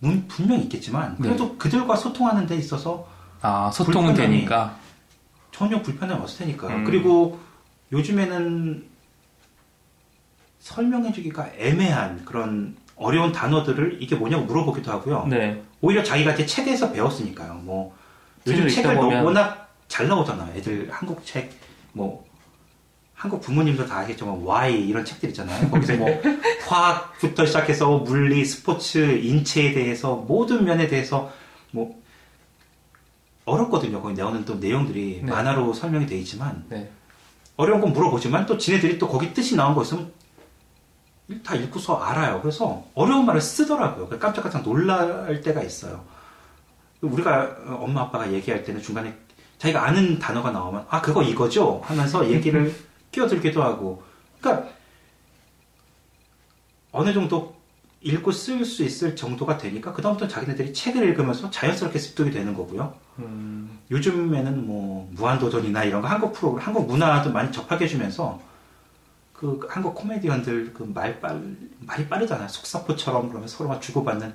문- 0.00 0.26
분명히 0.28 0.64
있겠지만 0.64 1.16
그래도 1.18 1.56
그들과 1.56 1.96
소통하는 1.96 2.46
데 2.46 2.56
있어서 2.56 3.08
아, 3.40 3.70
소통은 3.72 4.14
되니까. 4.14 4.76
전혀 5.52 5.80
불편함이 5.82 6.20
없을 6.20 6.38
테니까요. 6.46 6.76
음. 6.78 6.84
그리고 6.84 7.38
요즘에는 7.92 8.84
설명해주기가 10.60 11.50
애매한 11.56 12.24
그런 12.24 12.76
어려운 12.96 13.32
단어들을 13.32 13.98
이게 14.02 14.16
뭐냐고 14.16 14.44
물어보기도 14.44 14.90
하고요. 14.90 15.26
네. 15.28 15.62
오히려 15.80 16.02
자기가 16.02 16.32
이제 16.32 16.44
책에서 16.44 16.92
배웠으니까요. 16.92 17.54
뭐 17.54 17.96
요즘 18.46 18.68
책을 18.68 18.92
읽다 18.92 19.00
보면- 19.00 19.24
워낙 19.24 19.72
잘 19.88 20.08
나오잖아요. 20.08 20.54
애들 20.56 20.88
한국 20.92 21.24
책, 21.24 21.50
뭐 21.92 22.26
한국 23.18 23.40
부모님도 23.40 23.84
다 23.84 23.98
아시겠지만 23.98 24.44
Y 24.44 24.86
이런 24.86 25.04
책들 25.04 25.30
있잖아요. 25.30 25.68
거기서 25.70 25.96
뭐 25.96 26.08
화학부터 26.68 27.46
시작해서 27.46 27.98
물리, 27.98 28.44
스포츠, 28.44 28.98
인체에 28.98 29.72
대해서 29.72 30.14
모든 30.14 30.64
면에 30.64 30.86
대해서 30.86 31.28
뭐 31.72 32.00
어렵거든요. 33.44 34.00
거기 34.00 34.14
나오는 34.14 34.44
또 34.44 34.54
내용들이 34.54 35.22
네. 35.24 35.32
만화로 35.32 35.72
설명이 35.72 36.06
돼 36.06 36.16
있지만 36.18 36.64
네. 36.68 36.92
어려운 37.56 37.80
건 37.80 37.92
물어보지만 37.92 38.46
또 38.46 38.56
지네들이 38.56 38.98
또 38.98 39.08
거기 39.08 39.34
뜻이 39.34 39.56
나온 39.56 39.74
거 39.74 39.82
있으면 39.82 40.12
다 41.42 41.56
읽고서 41.56 41.96
알아요. 41.96 42.40
그래서 42.40 42.84
어려운 42.94 43.26
말을 43.26 43.40
쓰더라고요. 43.40 44.06
그래서 44.06 44.22
깜짝깜짝 44.24 44.62
놀랄 44.62 45.40
때가 45.40 45.64
있어요. 45.64 46.04
우리가 47.00 47.56
어, 47.66 47.80
엄마 47.82 48.02
아빠가 48.02 48.32
얘기할 48.32 48.62
때는 48.62 48.80
중간에 48.80 49.12
자기가 49.58 49.84
아는 49.84 50.20
단어가 50.20 50.52
나오면 50.52 50.86
아 50.88 51.00
그거 51.00 51.24
이거죠 51.24 51.80
하면서 51.84 52.30
얘기를 52.30 52.72
끼어들기도 53.12 53.62
하고 53.62 54.02
그러니까 54.40 54.68
어느 56.92 57.12
정도 57.12 57.56
읽고 58.00 58.30
쓸 58.32 58.64
수 58.64 58.84
있을 58.84 59.16
정도가 59.16 59.58
되니까 59.58 59.92
그다음부터 59.92 60.28
자기네들이 60.28 60.72
책을 60.72 61.02
읽으면서 61.08 61.50
자연스럽게 61.50 61.98
습득이 61.98 62.30
되는 62.30 62.54
거고요. 62.54 62.94
음. 63.18 63.78
요즘에는 63.90 64.66
뭐 64.66 65.08
무한도전이나 65.12 65.84
이런 65.84 66.02
거 66.02 66.08
한국 66.08 66.32
프로그램, 66.32 66.64
한국 66.64 66.86
문화도 66.86 67.32
많이 67.32 67.50
접하게 67.50 67.86
해주면서 67.86 68.40
그 69.32 69.60
한국 69.68 69.94
코미디언들 69.94 70.74
그 70.74 70.84
말 70.84 71.20
빨, 71.20 71.40
말이 71.80 72.08
빠르잖아요. 72.08 72.48
속사포처럼 72.48 73.28
그러면 73.28 73.48
서로 73.48 73.68
막 73.68 73.80
주고받는 73.82 74.32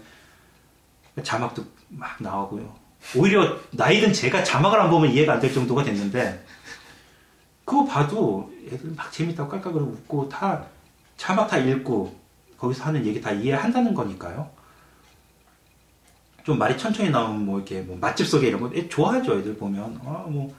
자막도 1.23 1.63
막 1.89 2.21
나오고요. 2.21 2.73
오히려 3.15 3.57
나이든 3.71 4.13
제가 4.13 4.43
자막을 4.43 4.79
안 4.79 4.89
보면 4.89 5.11
이해가 5.11 5.33
안 5.33 5.39
될 5.39 5.53
정도가 5.53 5.83
됐는데 5.83 6.45
그거 7.65 7.85
봐도 7.85 8.51
애들 8.67 8.91
막 8.95 9.11
재밌다고 9.11 9.49
깔깔거리고 9.49 9.91
웃고 9.91 10.29
다 10.29 10.65
자막 11.17 11.47
다 11.47 11.57
읽고 11.57 12.15
거기서 12.57 12.85
하는 12.85 13.05
얘기 13.05 13.21
다 13.21 13.31
이해한다는 13.31 13.93
거니까요. 13.93 14.49
좀 16.43 16.57
말이 16.57 16.77
천천히 16.77 17.09
나오면 17.09 17.45
뭐 17.45 17.57
이렇게 17.59 17.81
뭐 17.81 17.97
맛집 17.97 18.27
소개 18.27 18.47
이런 18.47 18.59
거 18.61 18.69
애 18.75 18.87
좋아하죠 18.87 19.39
애들 19.39 19.55
보면. 19.57 19.99
아뭐 20.03 20.53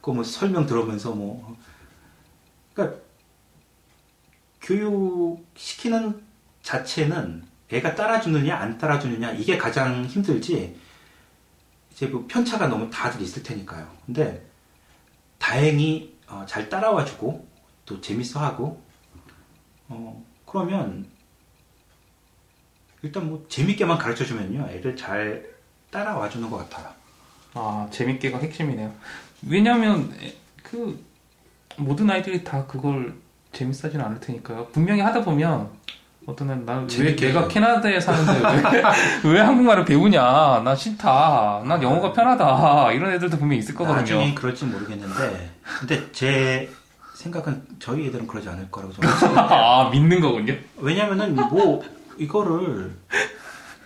그뭐 0.00 0.22
설명 0.22 0.66
들으면서 0.66 1.12
뭐. 1.12 1.56
그러니까 2.72 2.98
교육 4.62 5.44
시키는 5.56 6.22
자체는 6.62 7.44
애가 7.70 7.94
따라주느냐 7.94 8.56
안 8.56 8.78
따라주느냐 8.78 9.32
이게 9.32 9.58
가장 9.58 10.04
힘들지 10.06 10.78
이제 11.92 12.06
뭐 12.06 12.24
편차가 12.28 12.68
너무 12.68 12.88
다들 12.90 13.20
있을 13.20 13.42
테니까요. 13.42 13.86
근데 14.06 14.46
다행히 15.38 16.17
어, 16.28 16.44
잘 16.46 16.68
따라와주고 16.68 17.46
또 17.86 18.00
재밌어하고 18.00 18.82
어 19.88 20.24
그러면 20.46 21.06
일단 23.02 23.28
뭐 23.28 23.44
재밌게만 23.48 23.98
가르쳐주면요 23.98 24.68
애들 24.70 24.96
잘 24.96 25.46
따라와주는 25.90 26.48
것 26.50 26.68
같아요. 26.68 26.98
아, 27.54 27.86
재밌게가 27.90 28.38
핵심이네요. 28.38 28.92
왜냐면, 29.46 30.12
에, 30.22 30.34
그, 30.62 31.04
모든 31.76 32.10
아이들이 32.10 32.44
다 32.44 32.66
그걸 32.66 33.14
재밌어하지는 33.52 34.04
않을 34.04 34.20
테니까요. 34.20 34.66
분명히 34.72 35.00
하다 35.00 35.22
보면, 35.22 35.70
어떤 36.26 36.50
애는 36.50 36.66
나왜 36.66 36.86
재밌게 36.86 37.28
내가 37.28 37.40
해요. 37.40 37.48
캐나다에 37.48 37.98
사는데 37.98 38.32
왜, 38.32 38.82
왜 39.32 39.40
한국말을 39.40 39.86
배우냐? 39.86 40.60
나 40.62 40.74
싫다. 40.74 41.62
난 41.66 41.82
영어가 41.82 42.12
편하다. 42.12 42.92
이런 42.92 43.12
애들도 43.14 43.38
분명히 43.38 43.60
있을 43.60 43.74
거거든요. 43.74 44.00
나중엔 44.00 44.34
그럴지 44.34 44.66
모르겠는데, 44.66 45.50
근데 45.80 46.10
제 46.12 46.70
생각은 47.14 47.66
저희 47.78 48.06
애들은 48.06 48.26
그러지 48.26 48.48
않을 48.48 48.70
거라고 48.70 48.92
저는. 48.92 49.08
아 49.36 49.90
믿는 49.90 50.20
거군요. 50.20 50.54
왜냐면은 50.76 51.34
뭐 51.34 51.82
이거를 52.16 52.94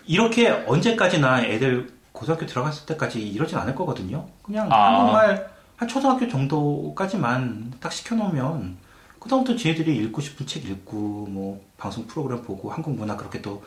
이렇게 0.07 0.51
언제까지나 0.51 1.43
애들 1.45 1.93
고등학교 2.13 2.47
들어갔을 2.47 2.87
때까지 2.87 3.27
이러진 3.27 3.59
않을 3.59 3.75
거거든요. 3.75 4.27
그냥 4.43 4.71
아. 4.71 4.99
한국말 4.99 5.51
한 5.77 5.89
초등학교 5.89 6.29
정도까지만 6.29 7.73
딱 7.81 7.93
시켜놓으면 7.93 8.77
그다음부터 9.19 9.57
지네들이 9.57 9.97
읽고 9.97 10.21
싶은 10.21 10.47
책 10.47 10.65
읽고 10.67 11.27
뭐 11.31 11.65
방송 11.79 12.07
프로그램 12.07 12.43
보고 12.43 12.71
한국 12.71 12.95
문화 12.97 13.17
그렇게 13.17 13.41
또 13.41 13.65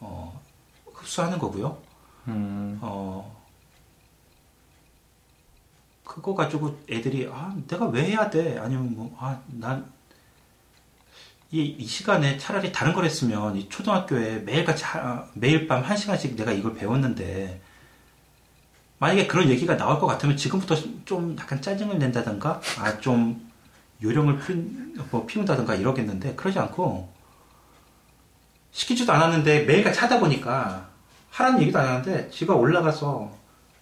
어, 0.00 0.40
흡수하는 0.92 1.38
거고요. 1.38 1.76
음, 2.28 2.78
어 2.80 3.41
그거 6.12 6.34
가지고 6.34 6.78
애들이 6.90 7.26
아 7.32 7.54
내가 7.68 7.86
왜 7.86 8.04
해야 8.04 8.28
돼? 8.28 8.58
아니면 8.58 8.94
뭐아난 8.94 9.90
이 11.52 11.76
이 11.78 11.86
시간에 11.86 12.38
차라리 12.38 12.72
다른 12.72 12.92
걸 12.94 13.04
했으면 13.04 13.56
이 13.56 13.68
초등학교에 13.68 14.38
매일같이 14.40 14.84
하- 14.84 15.24
매일 15.34 15.66
밤 15.66 15.82
한 15.82 15.96
시간씩 15.96 16.36
내가 16.36 16.52
이걸 16.52 16.74
배웠는데 16.74 17.60
만약에 18.98 19.26
그런 19.26 19.48
얘기가 19.48 19.76
나올 19.76 19.98
것 19.98 20.06
같으면 20.06 20.36
지금부터 20.36 20.76
좀 21.04 21.36
약간 21.38 21.60
짜증을 21.60 21.98
낸다든가 21.98 22.60
아 22.78 23.00
좀 23.00 23.50
요령을 24.02 24.38
피, 24.40 24.52
뭐 25.10 25.26
피운다든가 25.26 25.74
이러겠는데 25.76 26.34
그러지 26.34 26.58
않고 26.58 27.12
시키지도 28.72 29.12
않았는데 29.12 29.64
매일같이 29.64 29.98
하다 30.00 30.18
보니까 30.20 30.88
하라는 31.30 31.60
얘기도 31.62 31.78
안 31.78 31.86
하는데 31.88 32.30
지가 32.30 32.54
올라가서 32.54 33.30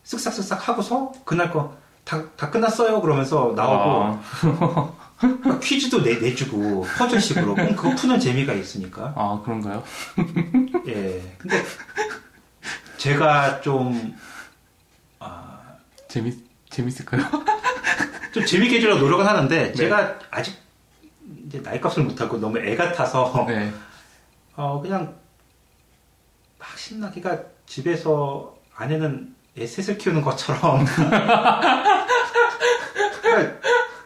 쓱싹쓱싹 0.05 0.59
하고서 0.61 1.13
그날 1.25 1.51
거 1.51 1.77
다 2.11 2.25
다 2.37 2.51
끝났어요? 2.51 3.01
그러면서 3.01 3.53
나오고 3.55 4.19
아, 4.43 5.59
퀴즈도 5.63 6.03
내, 6.03 6.19
내주고 6.19 6.85
퍼즐식으로. 6.99 7.55
그럼 7.55 7.77
그거 7.77 7.95
푸는 7.95 8.19
재미가 8.19 8.53
있으니까. 8.55 9.13
아 9.17 9.41
그런가요? 9.45 9.85
예. 10.89 11.37
근데 11.39 11.63
제가 12.97 13.61
좀 13.61 14.17
아, 15.21 15.61
재밌 16.09 16.37
재밌을까요? 16.69 17.23
좀 18.35 18.45
재밌게 18.45 18.77
해주려고 18.77 19.01
노력은 19.01 19.25
하는데 19.27 19.73
제가 19.73 20.19
아직 20.33 20.57
이제 21.47 21.63
나이 21.63 21.81
값을 21.81 22.03
못하고 22.03 22.39
너무 22.39 22.59
애 22.59 22.75
같아서 22.75 23.45
네. 23.47 23.73
어 24.57 24.81
그냥 24.81 25.15
막 26.59 26.69
신나기가 26.77 27.39
집에서 27.67 28.57
아내는 28.75 29.35
애 29.59 29.67
셋을 29.67 29.99
키우는 29.99 30.23
것처럼 30.23 30.85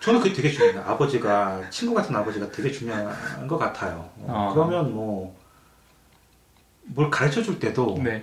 저는 0.00 0.20
그게 0.20 0.34
되게 0.34 0.50
중요해요 0.50 0.82
아버지가 0.86 1.62
친구 1.70 1.94
같은 1.94 2.14
아버지가 2.14 2.50
되게 2.50 2.70
중요한 2.70 3.46
것 3.46 3.58
같아요 3.58 4.08
어, 4.18 4.48
아. 4.50 4.54
그러면 4.54 4.92
뭐 4.92 5.44
뭘 6.86 7.10
가르쳐 7.10 7.42
줄 7.42 7.58
때도 7.58 7.98
네. 8.02 8.22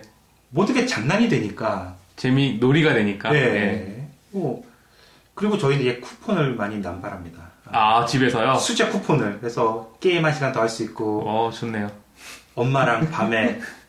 모든 0.50 0.76
게 0.76 0.86
장난이 0.86 1.30
되니까 1.30 1.96
재미 2.16 2.58
놀이가 2.60 2.94
되니까. 2.94 3.32
네. 3.32 3.40
네. 3.52 4.10
뭐 4.30 4.64
그리고 5.34 5.58
저희는 5.58 5.82
이제 5.84 6.00
쿠폰을 6.00 6.54
많이 6.56 6.78
남발합니다 6.80 7.42
아 7.66 8.06
집에서요? 8.06 8.56
수제 8.56 8.90
쿠폰을 8.90 9.40
그래서 9.40 9.92
게임 10.00 10.24
한 10.24 10.34
시간 10.34 10.52
더 10.52 10.62
할 10.62 10.70
수 10.70 10.84
있고 10.84 11.24
어 11.28 11.50
좋네요. 11.52 11.90
엄마랑 12.54 13.10
밤에 13.10 13.60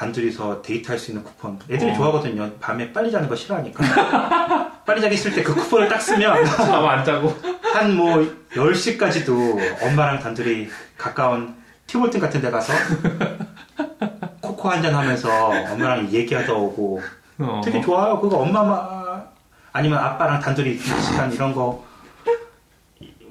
단둘이서 0.00 0.62
데이트할 0.62 0.98
수 0.98 1.10
있는 1.10 1.22
쿠폰. 1.22 1.58
애들이 1.68 1.90
어. 1.90 1.94
좋아하거든요. 1.94 2.50
밤에 2.58 2.90
빨리 2.90 3.10
자는 3.12 3.28
거 3.28 3.36
싫어하니까. 3.36 3.84
빨리 4.86 4.98
자기 5.02 5.14
싫을 5.14 5.34
때 5.36 5.42
그 5.42 5.54
쿠폰을 5.54 5.88
딱 5.88 6.00
쓰면 6.00 6.42
잠 6.56 6.84
안 6.86 7.04
자고. 7.04 7.28
한 7.74 7.94
뭐 7.96 8.16
10시까지도 8.54 9.82
엄마랑 9.84 10.18
단둘이 10.20 10.68
가까운 10.96 11.54
티볼튼 11.86 12.18
같은 12.18 12.40
데 12.40 12.50
가서 12.50 12.72
코코 14.40 14.70
한잔 14.70 14.94
하면서 14.94 15.28
엄마랑 15.48 16.10
얘기하다 16.10 16.50
오고 16.54 17.02
어. 17.40 17.60
되게 17.62 17.80
좋아요. 17.82 18.18
그거 18.18 18.38
엄마 18.38 19.22
아니면 19.72 19.98
아빠랑 19.98 20.40
단둘이 20.40 20.78
시간 20.78 21.30
이런 21.32 21.52
거 21.54 21.84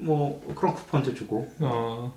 뭐 0.02 0.40
그런 0.56 0.72
쿠폰도 0.74 1.12
주고 1.14 1.46
어. 1.60 2.10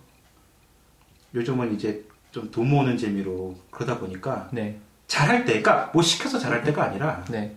요즘은 1.36 1.76
이제 1.76 2.02
좀 2.34 2.52
돈 2.52 2.70
모으는 2.70 2.98
재미로 2.98 3.56
그러다 3.70 4.00
보니까 4.00 4.50
네. 4.52 4.80
잘할 5.08 5.46
때, 5.46 5.62
그러니까 5.62 5.92
뭐 5.94 6.02
시켜서 6.02 6.40
잘할 6.40 6.64
때가 6.64 6.84
아니라 6.84 7.24
네. 7.30 7.56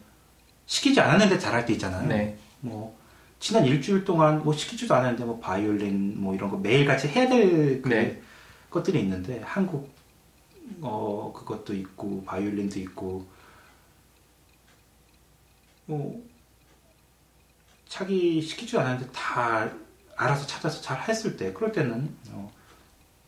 시키지 0.66 1.00
않았는데 1.00 1.38
잘할 1.38 1.64
때 1.64 1.72
있잖아요. 1.72 2.06
네. 2.06 2.36
뭐 2.60 2.96
지난 3.40 3.64
일주일 3.64 4.04
동안 4.04 4.44
뭐 4.44 4.52
시키지도 4.52 4.94
않았는데 4.94 5.24
뭐 5.24 5.40
바이올린 5.40 6.20
뭐 6.20 6.34
이런 6.34 6.50
거 6.50 6.58
매일 6.58 6.84
같이 6.84 7.08
해야 7.08 7.28
될그 7.28 7.88
네. 7.88 8.20
것들이 8.70 9.00
있는데 9.00 9.40
한국 9.42 9.94
어 10.82 11.32
그것도 11.34 11.72
있고 11.74 12.22
바이올린도 12.24 12.78
있고 12.80 13.26
뭐 15.86 16.22
자기 17.88 18.42
시키지도 18.42 18.80
않았는데 18.80 19.12
다 19.12 19.70
알아서 20.16 20.46
찾아서 20.46 20.82
잘 20.82 21.00
했을 21.08 21.36
때 21.36 21.52
그럴 21.52 21.72
때는 21.72 22.14
어, 22.30 22.50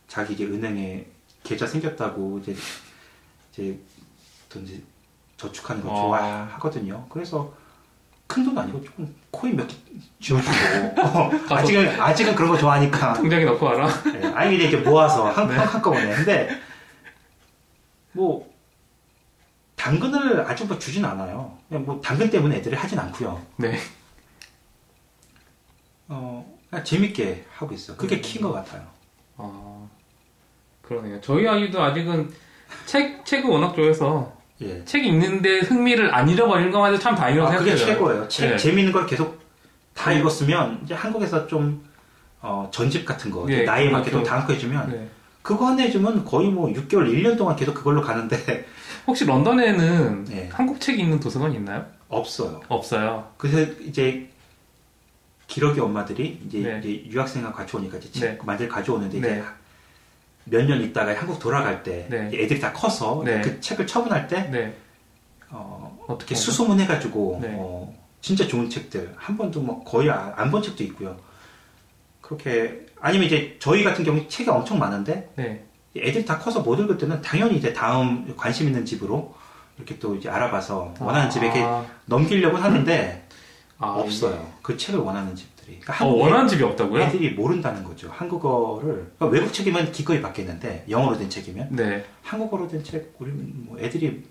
자기 0.09 0.35
이제 0.35 0.45
은행에 0.45 1.07
계좌 1.43 1.67
생겼다고 1.67 2.39
이제 2.41 2.55
이제 3.53 3.79
또 4.49 4.61
이제 4.61 4.83
저축하는 5.37 5.83
거 5.83 5.91
어. 5.91 6.03
좋아하거든요. 6.07 7.07
그래서 7.09 7.53
큰 8.27 8.45
돈 8.45 8.59
아니고 8.59 8.85
조금 8.85 9.15
코인 9.31 9.57
몇 9.57 9.67
개 9.67 9.75
쥐어주고 10.21 10.53
어, 11.01 11.31
아직은 11.55 11.99
아직은 12.01 12.35
그런 12.35 12.51
거 12.51 12.59
좋아하니까 12.59 13.15
통장에 13.15 13.45
넣고 13.45 13.65
와라. 13.65 13.89
네, 14.13 14.27
아니 14.35 14.57
이렇게 14.57 14.77
모아서 14.77 15.31
한, 15.31 15.49
네. 15.49 15.55
한꺼번에 15.57 16.15
근데 16.15 16.61
뭐 18.13 18.47
당근을 19.77 20.41
아직 20.43 20.67
뭐 20.67 20.79
주진 20.79 21.05
않아요. 21.05 21.57
그냥 21.69 21.85
뭐 21.87 22.01
당근 22.03 22.29
때문에 22.31 22.57
애들이 22.57 22.75
하진 22.77 22.99
않고요. 22.99 23.41
네. 23.57 23.79
어 26.09 26.59
재밌게 26.85 27.47
하고 27.55 27.75
있어. 27.75 27.93
요 27.95 27.97
그게 27.97 28.21
키인 28.21 28.43
것 28.43 28.53
같아요. 28.53 28.87
아 29.37 29.68
그러네요. 30.89 31.21
저희 31.21 31.47
아이도 31.47 31.83
아직은 31.83 32.31
책 32.87 33.25
책을 33.25 33.49
워낙 33.51 33.75
좋아해서 33.75 34.33
예. 34.63 34.85
책 34.85 35.05
읽는데 35.05 35.61
흥미를 35.61 36.13
안 36.15 36.29
잃어버리는 36.29 36.71
것만 36.73 36.93
해도 36.93 37.01
참 37.01 37.15
다행이라고 37.15 37.49
아, 37.49 37.57
그게 37.59 37.77
생각해요. 37.77 37.95
최고예요. 37.95 38.29
책 38.29 38.51
네. 38.51 38.57
재밌는 38.57 38.93
걸 38.93 39.07
계속 39.07 39.39
다 39.95 40.11
네. 40.11 40.19
읽었으면 40.19 40.81
이제 40.85 40.95
한국에서 40.95 41.47
좀 41.47 41.87
어, 42.41 42.69
전집 42.73 43.05
같은 43.05 43.31
거 43.31 43.45
네, 43.47 43.65
나이에 43.65 43.91
맞게 43.91 44.11
또 44.11 44.19
그렇죠. 44.19 44.31
다음 44.31 44.47
거 44.47 44.53
해주면 44.53 44.91
네. 44.91 45.09
그거 45.43 45.67
하나 45.67 45.83
해주면 45.83 46.25
거의 46.25 46.49
뭐 46.49 46.69
6개월, 46.73 47.13
1년 47.13 47.37
동안 47.37 47.57
계속 47.57 47.75
그걸로 47.75 48.01
가는데 48.01 48.67
혹시 49.07 49.25
런던에는 49.25 50.25
네. 50.25 50.49
한국 50.53 50.81
책이 50.81 51.03
있는 51.03 51.21
도서관 51.21 51.53
있나요? 51.55 51.87
없어요. 52.09 52.61
없어요. 52.69 53.31
그래서 53.37 53.71
이제 53.83 54.29
기러기 55.47 55.81
엄마들이 55.81 56.41
이제, 56.47 56.59
네. 56.61 56.81
이제 56.83 57.11
유학생과 57.11 57.53
같이 57.53 57.77
오니까 57.77 57.97
이제 57.99 58.11
책 58.11 58.31
네. 58.33 58.39
많이들 58.45 58.69
가져오는데 58.69 59.21
네. 59.21 59.29
이제 59.29 59.45
몇 60.51 60.65
년 60.67 60.81
있다가 60.83 61.15
한국 61.19 61.39
돌아갈 61.39 61.83
때 61.83 62.07
네. 62.09 62.31
애들이 62.35 62.61
다 62.61 62.73
커서 62.73 63.23
네. 63.25 63.41
그 63.41 63.61
책을 63.61 63.87
처분할 63.87 64.27
때 64.29 64.43
네. 64.51 64.75
어, 65.51 65.99
어떻게 66.07 66.35
이렇게 66.35 66.35
수소문 66.35 66.81
해가지고 66.81 67.39
네. 67.43 67.55
어, 67.59 67.95
진짜 68.21 68.47
좋은 68.47 68.69
책들 68.69 69.15
한 69.17 69.37
번도 69.37 69.61
뭐 69.61 69.83
거의 69.85 70.11
안 70.11 70.51
본 70.51 70.63
책도 70.63 70.83
있고요. 70.85 71.17
그렇게 72.21 72.87
아니면 73.01 73.27
이제 73.27 73.57
저희 73.61 73.85
같은 73.85 74.05
경우 74.05 74.27
책이 74.29 74.51
엄청 74.51 74.79
많은데 74.79 75.31
네. 75.37 75.65
애들이 75.97 76.25
다 76.25 76.39
커서 76.39 76.61
못 76.61 76.79
읽을 76.79 76.99
때는 76.99 77.21
당연히 77.23 77.57
이제 77.57 77.73
다음 77.73 78.35
관심 78.37 78.67
있는 78.67 78.85
집으로 78.85 79.35
이렇게 79.77 79.99
또 79.99 80.15
이제 80.15 80.29
알아봐서 80.29 80.95
원하는 81.01 81.31
집에 81.31 81.51
아, 81.63 81.85
넘기려고 82.07 82.57
하는데 82.57 83.27
아, 83.79 83.87
없어요. 83.93 84.53
그 84.63 84.77
책을 84.77 85.01
원하는 85.01 85.35
집 85.35 85.49
들이. 85.69 85.81
그러니까 85.81 86.05
어, 86.07 86.09
원하는 86.09 86.49
집이 86.49 86.63
없다고요? 86.63 87.03
애들이 87.03 87.31
모른다는 87.31 87.85
거죠. 87.85 88.11
한국어를 88.11 89.13
그러니까 89.19 89.27
외국 89.27 89.53
책이면 89.53 89.93
기꺼이 89.93 90.21
받겠는데 90.23 90.87
영어로 90.89 91.19
된 91.19 91.29
책이면 91.29 91.69
네. 91.73 92.05
한국어로 92.23 92.69
된 92.69 92.83
책 92.83 93.15
우리 93.19 93.31
뭐 93.33 93.79
애들이 93.79 94.25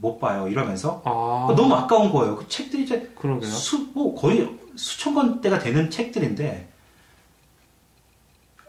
못 0.00 0.18
봐요 0.18 0.48
이러면서 0.48 1.02
아, 1.04 1.52
너무 1.56 1.74
아까운 1.74 2.10
거예요. 2.12 2.36
그 2.36 2.48
책들이 2.48 2.84
이제 2.84 3.10
그러게요. 3.16 3.48
수, 3.50 3.88
뭐 3.92 4.14
거의 4.14 4.48
수천 4.76 5.14
권대가 5.14 5.58
되는 5.58 5.90
책들인데 5.90 6.68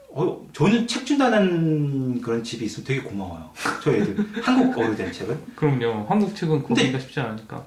어, 0.09 0.47
저는 0.53 0.87
책 0.87 1.05
준다는 1.05 2.21
그런 2.21 2.43
집이 2.43 2.65
있으면 2.65 2.85
되게 2.87 3.01
고마워요. 3.01 3.51
저희 3.83 4.01
애들 4.01 4.17
한국어로 4.41 4.95
된 4.95 5.11
책은 5.11 5.39
그럼요. 5.55 6.05
한국 6.09 6.35
책은 6.35 6.63
근데- 6.63 6.81
구하기가 6.83 6.99
쉽지 6.99 7.19
않으니까. 7.19 7.63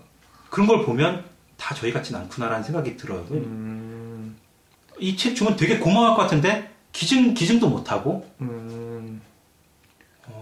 그런 0.48 0.66
걸 0.66 0.84
보면 0.84 1.24
다 1.56 1.74
저희 1.74 1.92
같진 1.92 2.16
않구나라는 2.16 2.64
생각이 2.64 2.96
들어요. 2.96 3.24
음, 3.30 3.89
이 5.00 5.16
책 5.16 5.34
주면 5.36 5.56
되게 5.56 5.78
고마울 5.78 6.10
것 6.16 6.22
같은데 6.22 6.70
기증 6.92 7.34
기증도 7.34 7.68
못 7.68 7.90
하고 7.92 8.28
음, 8.40 9.20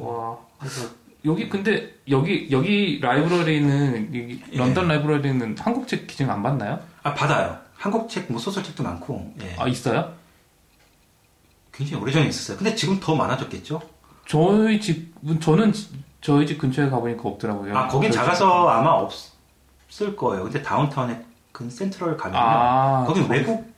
와. 0.01 0.37
그래서 0.59 0.89
여기 1.25 1.49
근데 1.49 1.95
여기 2.11 2.49
여기 2.51 2.99
라이브러리는 3.01 4.15
여기 4.15 4.43
예. 4.53 4.57
런던 4.57 4.89
라이브러리는 4.89 5.57
한국 5.59 5.87
책 5.89 6.07
기증 6.07 6.31
안 6.31 6.43
받나요? 6.43 6.79
아 7.03 7.15
받아요. 7.15 7.59
한국 7.77 8.09
책, 8.11 8.31
뭐 8.33 8.41
소설 8.41 8.63
책도 8.65 8.83
많고 8.83 9.33
예. 9.43 9.55
아 9.59 9.69
있어요? 9.69 10.13
굉장히 11.73 12.03
오래전에 12.03 12.27
있었어요. 12.27 12.57
근데 12.57 12.75
지금 12.75 12.99
더 13.01 13.15
많아졌겠죠? 13.15 13.81
저희 14.27 14.81
집 14.81 15.13
저는 15.41 15.73
지- 15.73 15.89
저희 16.21 16.47
집 16.47 16.59
근처에 16.59 16.91
가보니까 16.91 17.23
없더라고요. 17.29 17.77
아 17.77 17.87
거긴 17.89 18.11
작아서 18.11 18.69
아마 18.69 18.91
없을 18.91 20.17
거예요. 20.17 20.45
근데 20.45 20.63
다운타운에 20.63 21.25
근 21.53 21.71
센트럴 21.71 22.17
집. 22.17 22.23
가면 22.23 22.37
아 22.41 23.05
거긴 23.07 23.25
저- 23.25 23.29
외국 23.33 23.73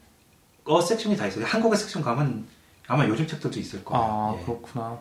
어 0.71 0.81
섹션이 0.81 1.17
다 1.17 1.27
있어요. 1.27 1.45
한국어 1.45 1.75
섹션 1.75 2.01
가면 2.03 2.45
아마 2.87 3.05
요즘 3.09 3.27
책들도 3.27 3.59
있을 3.59 3.85
거예요. 3.85 4.05
아 4.05 4.37
예. 4.41 4.45
그렇구나. 4.45 4.97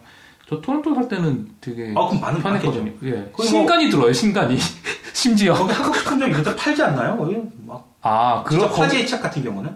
저 0.50 0.60
토론토 0.60 0.96
살 0.96 1.08
때는 1.08 1.48
되게 1.62 1.94
아 1.96 2.08
그럼 2.08 2.20
많은 2.22 2.42
편했거든요. 2.42 2.92
예. 3.04 3.30
거기 3.32 3.44
뭐- 3.44 3.46
신간이 3.46 3.90
들어요. 3.92 4.12
신간이 4.12 4.58
심지어. 5.14 5.54
거기 5.54 5.72
한국 5.72 5.96
식품점 5.96 6.30
이런 6.30 6.44
데 6.44 6.56
팔지 6.56 6.82
않나요? 6.82 7.18
거기 7.18 7.38
막아 7.68 8.44
진짜 8.50 8.64
그런 8.66 8.70
거 8.76 8.82
화제의 8.82 9.06
책 9.08 9.22
같은 9.22 9.44
경우는 9.44 9.70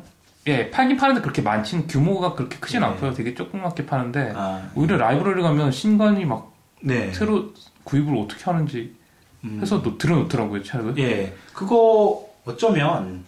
예 0.47 0.71
팔긴 0.71 0.97
파는데 0.97 1.21
그렇게 1.21 1.43
많지는 1.43 1.85
규모가 1.87 2.33
그렇게 2.33 2.57
크진 2.57 2.79
네. 2.79 2.87
않고요. 2.87 3.13
되게 3.13 3.35
조그맣게 3.35 3.85
파는데 3.85 4.33
아, 4.35 4.67
오히려 4.73 4.97
라이브러리 4.97 5.43
가면 5.43 5.71
신간이 5.71 6.25
막 6.25 6.51
네. 6.81 7.13
새로 7.13 7.53
구입을 7.83 8.17
어떻게 8.17 8.43
하는지 8.45 8.95
음. 9.43 9.59
해서 9.61 9.81
놓, 9.83 9.97
들어놓더라고요 9.99 10.63
책을. 10.63 10.97
예, 10.97 11.35
그거 11.53 12.25
어쩌면 12.45 13.23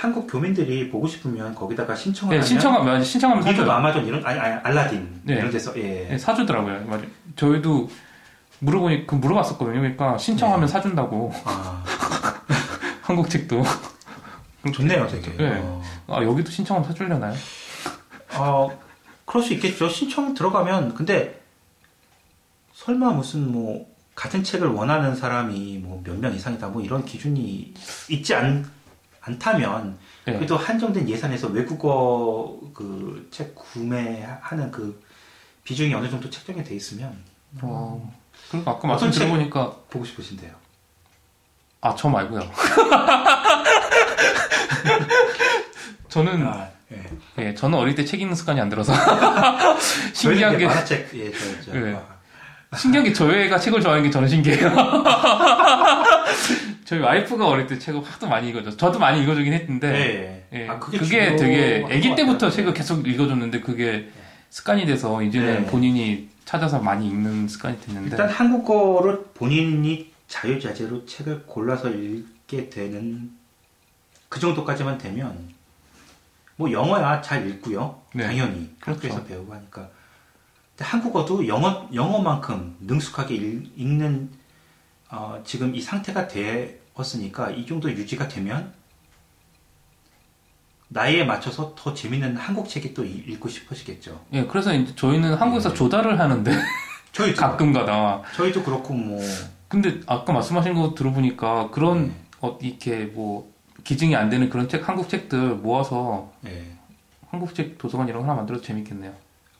한국 0.00 0.26
교민들이 0.26 0.88
보고 0.88 1.06
싶으면 1.06 1.54
거기다가 1.54 1.94
신청을 1.94 2.34
예, 2.34 2.38
하면 2.38 2.46
신청하면 2.48 3.04
신청하면 3.04 3.42
사줘요. 3.44 3.70
아마존 3.70 4.06
이런 4.06 4.24
아니, 4.24 4.38
아니 4.40 4.54
알라딘 4.62 5.20
네. 5.24 5.34
이런 5.34 5.50
데서 5.50 5.76
예. 5.78 6.08
예, 6.10 6.16
사주더라고요. 6.16 6.84
맞아요. 6.86 7.04
저희도 7.36 7.90
물어보니 8.60 9.06
그 9.06 9.14
물어봤었거든요. 9.16 9.78
그러니까 9.80 10.16
신청하면 10.16 10.66
네. 10.66 10.72
사준다고 10.72 11.32
아 11.44 11.82
한국 13.02 13.28
책도. 13.28 13.62
좋네요, 14.74 15.06
되게. 15.08 15.36
네. 15.36 15.58
어. 15.62 15.82
아 16.08 16.22
여기도 16.22 16.50
신청하면 16.50 16.88
사주려나요? 16.88 17.34
어, 18.38 18.70
그럴 19.26 19.42
수 19.42 19.52
있겠죠. 19.54 19.88
신청 19.88 20.32
들어가면 20.34 20.94
근데 20.94 21.42
설마 22.74 23.10
무슨 23.12 23.52
뭐 23.52 23.86
같은 24.14 24.42
책을 24.42 24.68
원하는 24.68 25.14
사람이 25.14 25.78
뭐 25.82 26.02
몇 26.04 26.16
명 26.18 26.34
이상이다 26.34 26.68
뭐 26.68 26.80
이런 26.82 27.04
기준이 27.04 27.72
있지 28.10 28.34
않, 28.34 28.70
않다면 29.22 29.98
예. 30.28 30.32
그래도 30.32 30.56
한정된 30.56 31.08
예산에서 31.08 31.48
외국어 31.48 32.58
그 32.74 33.28
책 33.30 33.54
구매하는 33.54 34.70
그 34.70 35.02
비중이 35.64 35.92
어느 35.94 36.08
정도 36.10 36.28
책정이 36.30 36.64
돼 36.64 36.74
있으면 36.74 37.16
어, 37.62 38.12
그리고 38.50 38.70
아까 38.70 38.78
어떤 38.78 38.90
말씀 38.90 39.10
책? 39.10 39.20
들어보니까 39.20 39.70
보고 39.90 40.04
싶으신데요. 40.04 40.52
아 41.82 41.94
저 41.94 42.08
말고요. 42.08 42.40
저는 46.08 46.46
아, 46.46 46.68
예. 46.92 47.02
예, 47.38 47.54
저는 47.54 47.78
어릴 47.78 47.94
때 47.94 48.04
책 48.04 48.20
읽는 48.20 48.34
습관이 48.34 48.60
안 48.60 48.68
들어서 48.68 48.92
신기한 50.12 50.58
게 50.58 50.66
만화책 50.66 51.10
예, 51.14 51.30
저, 51.30 51.38
저, 51.72 51.76
예. 51.88 51.94
아, 52.70 52.76
신기한 52.76 53.04
게 53.04 53.12
저희가 53.12 53.58
책을 53.58 53.80
좋아하는 53.80 54.02
게 54.04 54.10
저는 54.10 54.28
신기해요. 54.28 54.70
저희 56.90 56.98
와이프가 56.98 57.46
어릴 57.46 57.68
때 57.68 57.78
책을 57.78 58.02
하도 58.02 58.26
많이 58.26 58.48
읽어줘. 58.48 58.76
저도 58.76 58.98
많이 58.98 59.22
읽어주긴 59.22 59.52
했는데 59.52 60.48
예. 60.52 60.58
예, 60.58 60.68
아, 60.68 60.80
그게, 60.80 60.98
그게, 60.98 61.36
되게 61.36 61.84
아기 61.88 62.08
것 62.08 62.16
때부터 62.16 62.32
같아요. 62.32 62.50
책을 62.50 62.74
계속 62.74 63.06
읽어줬는데 63.06 63.60
그게 63.60 64.10
습관이 64.48 64.86
돼서 64.86 65.22
이제는 65.22 65.62
네. 65.62 65.66
본인이 65.70 66.28
찾아서 66.44 66.80
많이 66.80 67.06
읽는 67.06 67.46
습관이 67.46 67.80
됐는데 67.80 68.10
일단 68.10 68.28
한국어를 68.28 69.26
본인이 69.34 70.10
자유자재로 70.26 71.06
책을 71.06 71.44
골라서 71.46 71.90
읽게 71.90 72.68
되는 72.70 73.30
그 74.28 74.40
정도까지만 74.40 74.98
되면 74.98 75.48
뭐 76.56 76.72
영어야 76.72 77.22
잘 77.22 77.48
읽고요. 77.48 78.02
네. 78.16 78.24
당연히 78.24 78.68
그렇죠. 78.80 79.06
학교에서 79.06 79.24
배우고 79.26 79.54
하니까. 79.54 79.88
한국어도 80.80 81.46
영어 81.46 81.88
영어만큼 81.94 82.78
능숙하게 82.80 83.36
읽, 83.36 83.72
읽는 83.76 84.28
어, 85.08 85.40
지금 85.44 85.76
이 85.76 85.80
상태가 85.80 86.26
되 86.26 86.79
었으니까 87.00 87.50
이 87.50 87.66
정도 87.66 87.90
유지가 87.90 88.28
되면 88.28 88.72
나이에 90.88 91.24
맞춰서 91.24 91.74
더 91.76 91.94
재밌는 91.94 92.36
한국 92.36 92.68
책이 92.68 92.94
또 92.94 93.04
읽- 93.04 93.28
읽고 93.28 93.48
싶으시겠죠. 93.48 94.20
예, 94.32 94.44
그래서 94.46 94.74
이제 94.74 94.92
저희는 94.96 95.34
한국에서 95.34 95.68
네. 95.70 95.74
조달을 95.76 96.18
하는데 96.18 96.50
저희 97.12 97.34
가끔가다. 97.34 98.22
저희도 98.36 98.62
그렇고 98.64 98.92
뭐 98.94 99.20
근데 99.68 100.00
아까 100.06 100.32
말씀하신 100.32 100.74
거 100.74 100.94
들어보니까 100.96 101.70
그런 101.70 102.08
네. 102.08 102.14
어, 102.40 102.58
이렇게 102.60 103.04
뭐 103.04 103.52
기증이 103.84 104.16
안 104.16 104.30
되는 104.30 104.48
그런 104.50 104.68
책 104.68 104.88
한국 104.88 105.08
책들 105.08 105.38
모아서 105.56 106.32
예. 106.46 106.66
한국 107.30 107.54
책 107.54 107.78
도서관 107.78 108.08
이런 108.08 108.22
거 108.22 108.24
하나 108.28 108.34
만들어도 108.36 108.62
재밌겠네요. 108.64 109.12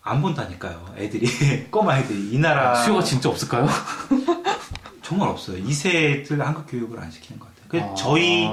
안 0.03 0.21
본다니까요. 0.23 0.95
애들이 0.99 1.27
꼬마 1.71 1.97
애들이 1.99 2.33
이 2.33 2.39
나라 2.39 2.75
수요가 2.75 3.05
진짜 3.05 3.29
없을까요? 3.29 3.69
정말 5.11 5.29
없어요. 5.29 5.61
2세들 5.65 6.39
한국 6.39 6.69
교육을 6.69 7.01
안 7.01 7.11
시키는 7.11 7.41
것 7.41 7.49
같아요. 7.49 7.67
그 7.69 7.81
아, 7.81 7.95
저희 7.97 8.49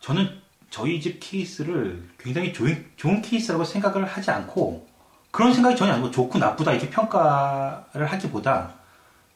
저는 0.00 0.42
저희 0.68 1.00
집 1.00 1.20
케이스를 1.20 2.08
굉장히 2.18 2.52
좋은, 2.52 2.90
좋은 2.96 3.22
케이스라고 3.22 3.64
생각을 3.64 4.04
하지 4.04 4.32
않고 4.32 4.84
그런 5.30 5.54
생각이 5.54 5.76
전혀 5.76 5.92
아니고 5.92 6.10
좋고 6.10 6.40
나쁘다 6.40 6.72
이렇게 6.72 6.90
평가를 6.90 8.06
하기보다 8.06 8.74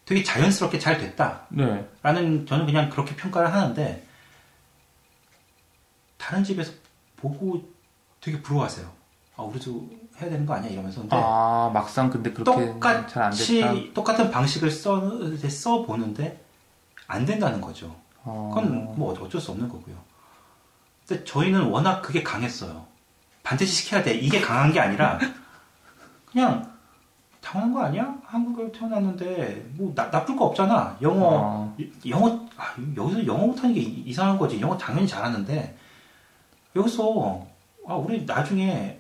되게 0.05 0.25
자연스럽게 0.25 0.81
잘 0.81 0.99
됐다. 0.99 1.47
네. 1.51 1.89
라는 2.03 2.45
저는 2.45 2.67
그냥 2.67 2.91
그렇게 2.91 3.15
평가를 3.15 3.55
하는데 3.55 4.05
다른 6.19 6.43
집에서 6.43 6.73
보고 7.15 7.63
되게 8.21 8.43
부러워하세요. 8.43 8.91
아 9.37 9.43
우리도 9.45 9.89
해야 10.21 10.29
되는 10.31 10.45
거 10.45 10.55
아니야 10.55 10.71
이러면서 10.71 11.01
근데 11.01 11.17
아 11.19 11.71
막상 11.73 12.11
근데 12.11 12.33
그렇게 12.33 12.61
잘안 12.81 13.31
똑같이 13.31 13.61
됐다. 13.61 13.75
똑같은 13.95 14.31
방식을 14.31 14.71
써, 14.71 15.01
써 15.49 15.83
보는데 15.83 16.45
안 17.07 17.25
된다는 17.25 17.61
거죠. 17.61 17.95
어, 18.23 18.51
그건 18.55 18.95
뭐 18.97 19.13
어쩔 19.19 19.41
수 19.41 19.51
없는 19.53 19.69
거고요. 19.69 19.97
근데 21.07 21.25
저희는 21.25 21.65
워낙 21.71 22.03
그게 22.03 22.23
강했어요. 22.23 22.85
반드시 23.43 23.85
시켜야 23.85 24.03
돼. 24.03 24.15
이게 24.15 24.41
강한 24.41 24.73
게 24.73 24.79
아니라 24.79 25.19
그냥 26.31 26.71
당연한 27.41 27.73
거 27.73 27.81
아니야? 27.83 28.15
한국에 28.27 28.71
태어났는데 28.71 29.71
뭐 29.75 29.93
나, 29.95 30.11
나쁠 30.11 30.37
거 30.37 30.45
없잖아. 30.45 30.97
영어 31.01 31.25
어, 31.27 31.77
영어 32.07 32.47
아, 32.57 32.75
여기서 32.97 33.27
영어 33.27 33.47
못하는 33.47 33.75
게 33.75 33.81
이- 33.81 34.03
이상한 34.07 34.37
거지. 34.39 34.61
영어 34.61 34.77
당연히 34.77 35.09
잘하는데 35.09 35.77
여기서 36.77 37.47
아, 37.89 37.95
우리 37.95 38.25
나중에 38.27 39.00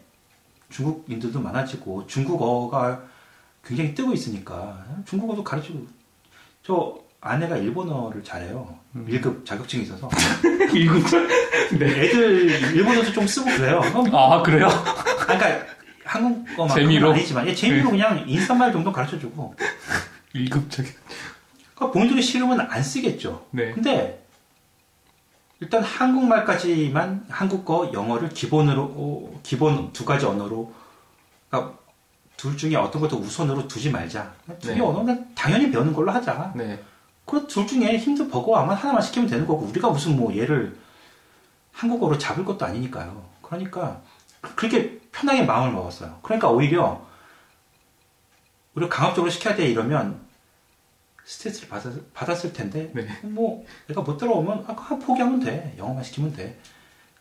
중국인들도 0.71 1.41
많아지고 1.41 2.07
중국어가 2.07 3.03
굉장히 3.65 3.95
뜨고 3.95 4.13
있으니까 4.13 4.85
중국어도 5.05 5.45
가르치고 5.45 5.87
저 6.63 6.99
아내가 7.21 7.57
일본어를 7.57 8.25
잘해요. 8.25 8.79
음. 8.97 9.07
1급 9.09 9.45
자격증이 9.45 9.83
있어서 9.83 10.09
읽은 10.75 11.03
애들 11.75 12.75
일본어도 12.75 13.13
좀 13.13 13.27
쓰고 13.27 13.51
그래요. 13.51 13.83
아 14.13 14.43
그래요? 14.43 14.67
아, 14.69 15.27
그러니까 15.27 15.67
한국어만큼은 16.05 16.69
재미로? 16.75 17.13
아니지만 17.13 17.47
예, 17.47 17.55
재미로 17.55 17.91
그냥 17.91 18.25
인사말 18.27 18.73
정도 18.73 18.91
가르쳐주고 18.91 19.55
1급 20.35 20.71
책. 20.71 20.87
그러니까 21.75 21.93
본인들이 21.93 22.23
싫으면 22.23 22.61
안 22.61 22.83
쓰겠죠. 22.83 23.47
네. 23.51 23.73
근데 23.73 24.20
일단 25.61 25.83
한국말까지만 25.83 27.27
한국어, 27.29 27.93
영어를 27.93 28.31
기본으로 28.31 28.83
어, 28.83 29.41
기본 29.43 29.93
두 29.93 30.05
가지 30.05 30.25
언어로 30.25 30.73
그러니까 31.49 31.79
둘 32.37 32.57
중에 32.57 32.75
어떤 32.77 33.03
것도 33.03 33.19
우선으로 33.19 33.69
두지 33.69 33.91
말자. 33.91 34.33
두개 34.61 34.75
네. 34.75 34.81
언어는 34.81 35.35
당연히 35.35 35.71
배우는 35.71 35.93
걸로 35.93 36.11
하자. 36.11 36.55
네. 36.57 36.83
그둘 37.27 37.67
중에 37.67 37.99
힘도 37.99 38.27
버거워하면 38.29 38.75
하나만 38.75 39.03
시키면 39.03 39.29
되는 39.29 39.47
거고 39.47 39.67
우리가 39.67 39.91
무슨 39.91 40.17
뭐 40.17 40.35
얘를 40.35 40.77
한국어로 41.73 42.17
잡을 42.17 42.45
것도 42.47 42.65
아니니까요. 42.65 43.23
그러니까 43.43 44.01
그렇게 44.57 44.99
편하게 45.13 45.43
마음을 45.43 45.73
먹었어요. 45.73 46.19
그러니까 46.23 46.49
오히려 46.49 47.07
우리가 48.75 48.89
강압적으로 48.89 49.31
시켜야 49.31 49.55
돼 49.55 49.69
이러면 49.69 50.19
스트레스를 51.31 51.69
받았, 51.69 51.93
받았을 52.13 52.53
텐데 52.53 52.91
네. 52.93 53.07
뭐 53.23 53.65
내가 53.87 54.01
못 54.01 54.17
들어오면 54.19 54.65
아, 54.67 54.75
그냥 54.75 54.99
포기하면 54.99 55.39
돼. 55.41 55.75
영어만 55.79 56.03
시키면 56.03 56.33
돼. 56.35 56.59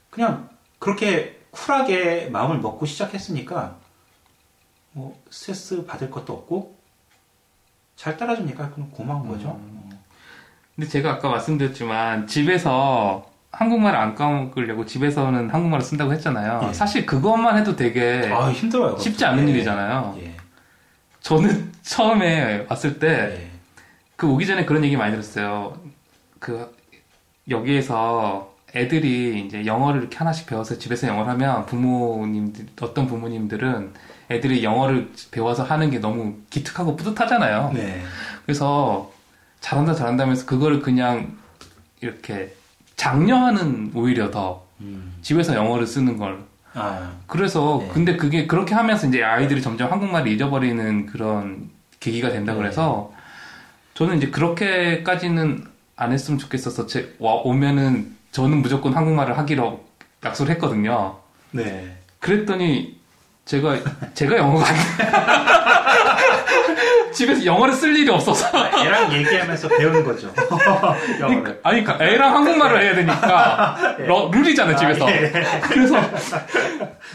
그냥 0.10 0.50
그렇게 0.80 1.40
쿨하게 1.52 2.30
마음을 2.32 2.58
먹고 2.58 2.88
시작했으니까 2.88 3.76
뭐 4.94 5.22
스트레스 5.30 5.86
받을 5.86 6.10
것도 6.10 6.34
없고 6.34 6.76
잘 7.96 8.18
따라주니까 8.18 8.72
그냥 8.72 8.90
고마운 8.90 9.28
거죠. 9.28 9.50
음. 9.62 9.92
근데 10.76 10.90
제가 10.90 11.12
아까 11.12 11.30
말씀드렸지만 11.30 12.26
집에서 12.26 13.30
한국말을 13.52 14.00
안 14.00 14.16
까먹으려고 14.16 14.88
집에서는 14.88 15.52
한국말을 15.52 15.84
쓴다고 15.86 16.14
했잖아요. 16.14 16.68
예. 16.70 16.74
사실 16.74 17.06
그것만 17.06 17.58
해도 17.58 17.76
되게 17.76 18.28
아 18.34 18.50
힘들어요. 18.52 18.98
쉽지. 18.98 19.24
않은 19.26 19.48
예. 19.48 19.52
일이잖아요. 19.52 20.18
예. 20.24 20.36
저는 21.20 21.72
처음에 21.84 22.66
왔을 22.70 22.98
때 22.98 23.49
그 24.20 24.26
네. 24.26 24.32
오기 24.34 24.46
전에 24.46 24.66
그런 24.66 24.84
얘기 24.84 24.98
많이 24.98 25.12
들었어요. 25.12 25.78
그 26.40 26.76
여기에서 27.50 28.54
애들이 28.76 29.46
이제 29.46 29.66
영어를 29.66 30.02
이렇게 30.02 30.18
하나씩 30.18 30.46
배워서 30.46 30.78
집에서 30.78 31.08
영어를 31.08 31.32
하면 31.32 31.66
부모님들 31.66 32.68
어떤 32.82 33.08
부모님들은 33.08 33.94
애들이 34.30 34.64
영어를 34.64 35.10
배워서 35.32 35.64
하는 35.64 35.90
게 35.90 36.00
너무 36.00 36.36
기특하고 36.50 36.98
뿌듯하잖아요. 36.98 37.72
네. 37.74 38.04
그래서 38.46 39.12
잘한다 39.62 39.96
잘한다면서 39.96 40.46
그거를 40.46 40.82
그냥 40.82 41.38
이렇게 42.02 42.54
장려하는 42.98 43.92
오히려 43.96 44.30
더 44.32 44.66
음. 44.82 45.16
집에서 45.22 45.56
영어를 45.56 45.88
쓰는 45.88 46.18
걸 46.18 46.40
아, 46.74 47.14
그래서 47.26 47.80
네. 47.82 47.90
근데 47.94 48.18
그게 48.18 48.46
그렇게 48.48 48.76
하면서 48.76 49.08
이제 49.08 49.24
아이들이 49.24 49.62
점점 49.62 49.90
한국말을 49.92 50.28
잊어버리는 50.28 51.06
그런 51.06 51.70
계기가 52.02 52.30
된다 52.30 52.52
네. 52.52 52.60
그래서 52.60 53.12
저는 54.00 54.16
이제 54.18 54.30
그렇게까지는 54.30 55.66
안 55.98 56.12
했으면 56.14 56.40
좋겠어서 56.40 56.88
제 56.88 57.10
와 57.20 57.34
오면은 57.34 58.16
저는 58.32 58.62
무조건 58.62 58.94
한국말을 58.96 59.38
하기로 59.38 59.84
약속을 60.24 60.54
했거든요. 60.54 61.18
네. 61.52 61.98
그랬더니 62.20 62.98
제가 63.44 63.76
제가 64.14 64.38
영어가 64.38 64.66
안 64.70 64.76
집에서 67.12 67.44
영어를 67.44 67.74
쓸 67.74 67.94
일이 67.98 68.10
없어서 68.10 68.48
애랑 68.86 69.12
얘기하면서 69.12 69.68
배우는 69.68 70.06
거죠. 70.06 70.32
영어를. 71.20 71.60
아니 71.64 71.84
그러니까 71.84 72.06
애랑 72.06 72.36
한국말을 72.38 72.82
해야 72.82 72.96
되니까 72.96 73.96
러- 74.08 74.30
룰이잖아요 74.32 74.78
집에서 74.78 75.08
아, 75.08 75.12
예. 75.12 75.30
그래서 75.64 76.00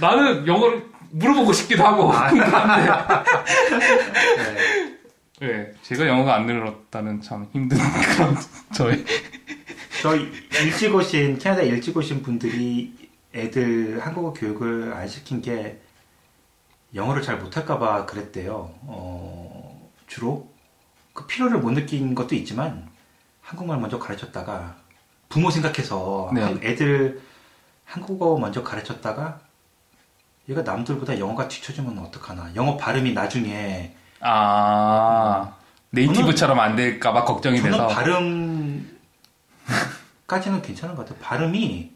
나는 0.03 0.47
영어를 0.47 0.85
물어보고 1.13 1.51
싶기도 1.55 1.83
하고 1.83 2.13
아. 2.13 2.31
네. 4.37 4.94
네, 5.47 5.73
제가 5.83 6.07
영어가 6.07 6.37
안 6.37 6.47
늘었다는 6.47 7.21
참 7.21 7.47
힘든 7.53 7.77
그런 8.17 8.35
저희 8.73 9.05
저희 10.01 10.31
일찍 10.63 10.95
오신 10.95 11.39
캐나다 11.39 11.61
일찍 11.63 11.95
오신 11.97 12.23
분들이 12.23 13.11
애들 13.35 14.01
한국어 14.01 14.33
교육을 14.33 14.95
안 14.95 15.07
시킨 15.07 15.43
게 15.43 15.81
영어를 16.95 17.21
잘 17.23 17.39
못할까봐 17.39 18.07
그랬대요. 18.07 18.73
어, 18.83 19.91
주로 20.07 20.49
그 21.13 21.27
필요를 21.27 21.59
못 21.59 21.73
느낀 21.73 22.15
것도 22.15 22.35
있지만 22.37 22.89
한국말 23.43 23.79
먼저 23.79 23.99
가르쳤다가 23.99 24.77
부모 25.29 25.51
생각해서 25.51 26.31
네. 26.33 26.41
한- 26.41 26.61
애들 26.63 27.21
한국어 27.85 28.39
먼저 28.39 28.63
가르쳤다가 28.63 29.41
얘가 30.49 30.63
남들보다 30.63 31.19
영어가 31.19 31.49
뒤처지면 31.49 31.99
어떡하나. 31.99 32.55
영어 32.55 32.77
발음이 32.79 33.13
나중에 33.13 33.95
아 34.27 35.55
네이티브처럼 35.91 36.59
안 36.59 36.77
될까봐 36.77 37.25
걱정이 37.25 37.59
저는 37.59 37.73
돼서 37.73 37.87
발음까지는 37.89 38.93
괜찮은 40.63 40.95
것 40.95 41.07
같아요. 41.07 41.19
발음이 41.21 41.93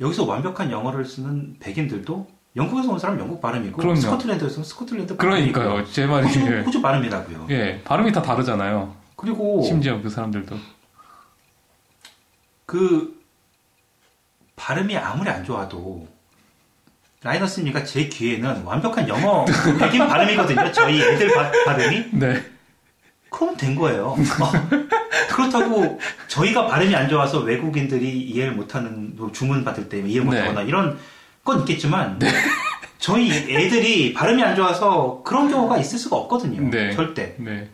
여기서 0.00 0.24
완벽한 0.24 0.70
영어를 0.70 1.04
쓰는 1.04 1.56
백인들도 1.58 2.26
영국에서 2.56 2.92
온 2.92 2.98
사람 2.98 3.16
은 3.16 3.20
영국 3.22 3.40
발음이고 3.40 3.76
그럼요. 3.76 3.96
스코틀랜드에서 3.96 4.58
온 4.58 4.64
스코틀랜드 4.64 5.16
발음이고 5.16 5.52
그러니까요 5.52 5.84
제 5.86 6.06
말이 6.06 6.26
호주, 6.26 6.40
예. 6.52 6.60
호주 6.60 6.80
발음이라고요. 6.80 7.46
예 7.50 7.82
발음이 7.84 8.10
다 8.12 8.22
다르잖아요 8.22 8.96
그리고 9.16 9.62
심지어 9.62 10.00
그 10.00 10.08
사람들도 10.08 10.56
그 12.66 13.20
발음이 14.56 14.96
아무리 14.96 15.28
안 15.28 15.44
좋아도 15.44 16.06
라이너스님과 17.22 17.84
제 17.84 18.06
귀에는 18.08 18.62
완벽한 18.64 19.06
영어 19.08 19.44
백인 19.78 20.06
발음이거든요. 20.08 20.72
저희 20.72 21.02
애들 21.02 21.34
바- 21.34 21.52
발음이 21.66 22.04
네 22.12 22.42
그럼 23.28 23.56
된 23.56 23.74
거예요. 23.76 24.06
어, 24.16 24.16
그렇다고 25.28 25.98
저희가 26.28 26.66
발음이 26.66 26.94
안 26.94 27.08
좋아서 27.08 27.40
외국인들이 27.40 28.20
이해를 28.22 28.52
못하는 28.54 29.14
뭐 29.16 29.30
주문 29.32 29.64
받을 29.64 29.88
때 29.88 30.00
이해 30.00 30.20
못하거나 30.20 30.62
이런 30.62 30.98
건 31.44 31.60
있겠지만 31.60 32.18
저희 32.98 33.30
애들이 33.30 34.12
발음이 34.14 34.42
안 34.42 34.56
좋아서 34.56 35.22
그런 35.24 35.50
경우가 35.50 35.76
있을 35.78 35.98
수가 35.98 36.16
없거든요. 36.16 36.68
네. 36.70 36.94
절대. 36.94 37.34
네. 37.38 37.68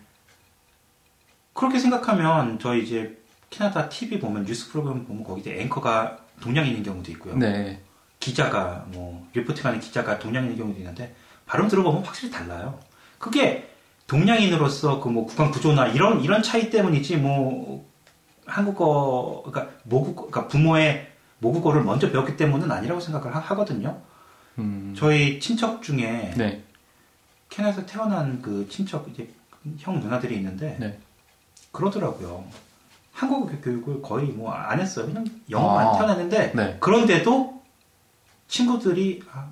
그렇게 1.52 1.78
생각하면 1.78 2.58
저희 2.58 2.82
이제 2.84 3.16
캐나다 3.48 3.88
TV 3.88 4.18
보면 4.18 4.44
뉴스 4.44 4.70
프로그램 4.70 5.04
보면 5.06 5.24
거기 5.24 5.40
이제 5.40 5.56
앵커가 5.60 6.18
동양인인 6.40 6.82
경우도 6.82 7.10
있고요. 7.12 7.36
네. 7.36 7.80
기자가 8.26 8.84
뭐 8.88 9.24
리포팅하는 9.34 9.78
기자가 9.78 10.18
동양인인 10.18 10.56
경우도 10.56 10.78
있는데 10.80 11.14
발음 11.46 11.68
들어보면 11.68 12.02
확실히 12.04 12.32
달라요. 12.32 12.76
그게 13.18 13.70
동양인으로서 14.08 14.98
그 15.00 15.08
뭐 15.08 15.26
국가 15.26 15.48
구조나 15.50 15.86
이런 15.86 16.20
이런 16.22 16.42
차이 16.42 16.68
때문이지 16.68 17.18
뭐 17.18 17.86
한국어 18.46 19.42
그러니까 19.44 19.76
모국 19.84 20.16
그러니까 20.16 20.48
부모의 20.48 21.12
모국어를 21.38 21.84
먼저 21.84 22.10
배웠기 22.10 22.36
때문은 22.36 22.70
아니라고 22.70 23.00
생각을 23.00 23.34
하, 23.36 23.54
거든요 23.54 24.00
음. 24.58 24.94
저희 24.96 25.38
친척 25.38 25.82
중에 25.82 26.34
네. 26.36 26.64
캐나다에서 27.48 27.86
태어난 27.86 28.42
그 28.42 28.66
친척 28.68 29.08
이제 29.08 29.28
형 29.78 30.00
누나들이 30.00 30.34
있는데 30.36 30.76
네. 30.80 30.98
그러더라고요. 31.70 32.44
한국어 33.12 33.50
교육을 33.62 34.02
거의 34.02 34.26
뭐 34.26 34.52
안 34.52 34.80
했어요. 34.80 35.06
그냥 35.06 35.24
영어만 35.48 35.86
아. 35.86 35.92
태어났는데 35.96 36.52
네. 36.56 36.76
그런데도 36.80 37.55
친구들이 38.48 39.22
아, 39.32 39.46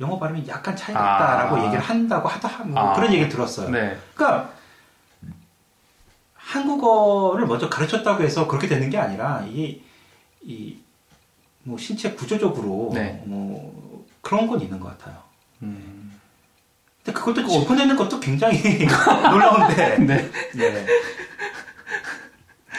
영어 0.00 0.18
발음이 0.18 0.46
약간 0.48 0.76
차이가 0.76 1.00
아. 1.00 1.16
있다라고 1.16 1.64
얘기를 1.66 1.80
한다고 1.80 2.28
하다 2.28 2.64
뭐 2.64 2.80
아. 2.80 2.94
그런 2.94 3.10
얘기를 3.12 3.28
들었어요. 3.28 3.70
네. 3.70 3.98
그러니까 4.14 4.52
한국어를 6.34 7.46
먼저 7.46 7.68
가르쳤다고 7.68 8.22
해서 8.22 8.46
그렇게 8.46 8.66
되는 8.68 8.88
게 8.90 8.98
아니라 8.98 9.44
이게 9.48 9.80
이 10.42 10.76
뭐 11.68 11.76
신체 11.76 12.12
구조적으로 12.12 12.90
네. 12.94 13.22
뭐 13.26 14.06
그런 14.22 14.46
건 14.46 14.58
있는 14.58 14.80
것 14.80 14.96
같아요. 14.96 15.22
음. 15.62 16.18
근데 17.04 17.18
그것도 17.18 17.46
짚어내는 17.46 17.94
것도 17.94 18.18
굉장히 18.20 18.58
놀라운데. 19.30 19.98
네. 19.98 20.30
네. 20.54 20.86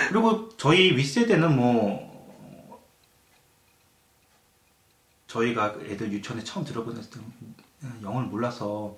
그리고 0.08 0.50
저희 0.58 0.96
윗세대는 0.98 1.56
뭐 1.56 2.09
저희가 5.34 5.76
애들 5.88 6.12
유치원에 6.12 6.44
처음 6.44 6.66
들어보냈을 6.66 7.10
때 7.12 7.20
영어를 8.04 8.28
몰라서 8.28 8.98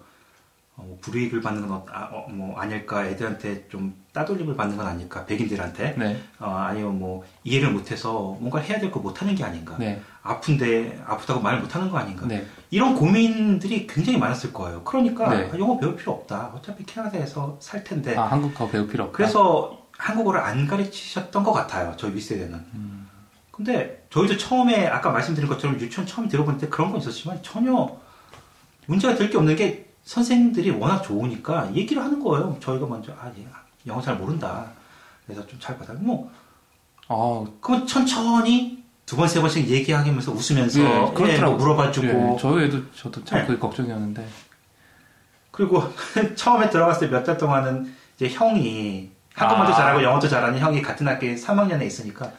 어, 0.77 0.83
뭐 0.83 0.97
불이익을 1.01 1.41
받는 1.41 1.67
건 1.67 1.71
어, 1.79 1.85
아, 1.91 2.05
어, 2.05 2.29
뭐 2.29 2.57
아닐까 2.57 3.05
애들한테 3.05 3.67
좀 3.67 3.93
따돌림을 4.13 4.55
받는 4.55 4.77
건 4.77 4.87
아닐까 4.87 5.25
백인들한테 5.25 5.95
네. 5.97 6.23
어, 6.39 6.45
아니면 6.49 6.97
뭐 6.97 7.25
이해를 7.43 7.71
못해서 7.71 8.37
뭔가 8.39 8.59
해야 8.59 8.79
될 8.79 8.89
거 8.89 9.01
못하는 9.01 9.35
게 9.35 9.43
아닌가 9.43 9.75
네. 9.77 10.01
아픈데 10.23 11.03
아프다고 11.05 11.41
말 11.41 11.59
못하는 11.59 11.89
거 11.91 11.97
아닌가 11.97 12.25
네. 12.25 12.47
이런 12.69 12.95
고민들이 12.95 13.85
굉장히 13.85 14.17
많았을 14.17 14.53
거예요. 14.53 14.83
그러니까 14.85 15.29
네. 15.29 15.49
아, 15.53 15.59
영어 15.59 15.77
배울 15.77 15.97
필요 15.97 16.13
없다. 16.13 16.53
어차피 16.55 16.85
캐나다에서 16.85 17.57
살 17.59 17.83
텐데. 17.83 18.15
아, 18.15 18.23
한국어 18.27 18.69
배울 18.69 18.87
필요 18.87 19.03
없다. 19.05 19.17
그래서 19.17 19.85
한국어를 19.97 20.39
안 20.39 20.65
가르치셨던 20.65 21.43
것 21.43 21.51
같아요. 21.51 21.93
저희 21.97 22.15
윗세대는. 22.15 22.53
음. 22.73 23.09
근데 23.51 24.00
저희도 24.11 24.37
처음에 24.37 24.87
아까 24.87 25.09
말씀드린 25.09 25.49
것처럼 25.49 25.79
유치원 25.79 26.05
처음 26.05 26.27
때 26.27 26.37
그런 26.69 26.91
건 26.91 26.99
있었지만 26.99 27.41
전혀 27.41 27.97
문제가 28.85 29.15
될 29.15 29.29
게 29.29 29.37
없는 29.37 29.55
게 29.55 29.89
선생님들이 30.03 30.71
워낙 30.71 31.01
좋으니까 31.01 31.73
얘기를 31.75 32.03
하는 32.03 32.19
거예요. 32.19 32.57
저희가 32.59 32.85
먼저 32.87 33.13
아, 33.13 33.31
얘 33.37 33.45
영어 33.87 34.01
잘 34.01 34.15
모른다. 34.17 34.65
그래서 35.25 35.45
좀 35.47 35.59
잘 35.59 35.77
받아. 35.77 35.93
뭐 35.93 36.29
아, 37.07 37.43
그러면 37.61 37.87
천천히 37.87 38.83
두 39.05 39.15
번 39.17 39.27
세 39.27 39.39
번씩 39.41 39.67
얘기하면서 39.67 40.31
웃으면서 40.31 40.79
예, 40.79 40.83
예, 40.85 41.13
그렇더라고요. 41.13 41.49
뭐 41.49 41.57
물어봐주고 41.57 42.07
예, 42.07 42.37
저희 42.39 42.65
애도 42.65 42.91
저도 42.93 43.23
참 43.25 43.39
네. 43.39 43.45
그게 43.45 43.59
걱정이었는데. 43.59 44.27
그리고 45.51 45.83
처음에 46.35 46.69
들어갔을 46.69 47.09
때 47.09 47.15
몇 47.15 47.23
달 47.23 47.37
동안은 47.37 47.93
이제 48.15 48.29
형이 48.29 49.09
한국말도 49.35 49.73
아. 49.73 49.75
잘하고 49.75 50.03
영어도 50.03 50.27
잘하는 50.27 50.59
형이 50.59 50.81
같은 50.81 51.07
학교에 51.07 51.35
3학년에 51.35 51.83
있으니까 51.85 52.31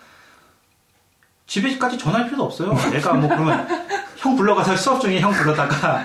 집에까지 1.57 1.99
전화할 1.99 2.27
필요도 2.27 2.45
없어요. 2.45 2.73
내가 2.91 3.13
뭐 3.13 3.29
그러면 3.29 3.69
형 4.17 4.35
불러가서 4.37 4.75
수업 4.77 5.01
중에 5.03 5.21
형 5.21 5.31
불러다가 5.33 6.03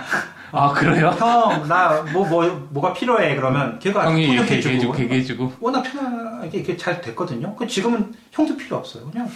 아, 0.52 0.72
그래요? 0.72 1.08
형 1.18 1.66
나 1.68 2.02
뭐 2.12 2.24
뭐 2.28 2.68
뭐, 2.70 2.82
가 2.82 2.92
필요해 2.92 3.34
그러면 3.36 3.78
걔가 3.78 4.04
형이 4.10 4.24
이렇게 4.28 4.60
통역해주고 4.60 4.70
얘기해주고, 4.94 4.98
얘기해주고. 5.02 5.52
워낙 5.60 5.82
편하게 5.82 6.58
이렇게 6.58 6.76
잘 6.76 7.00
됐거든요. 7.00 7.54
그 7.56 7.66
지금은 7.66 8.12
형도 8.32 8.56
필요 8.58 8.76
없어요. 8.76 9.10
그냥 9.10 9.30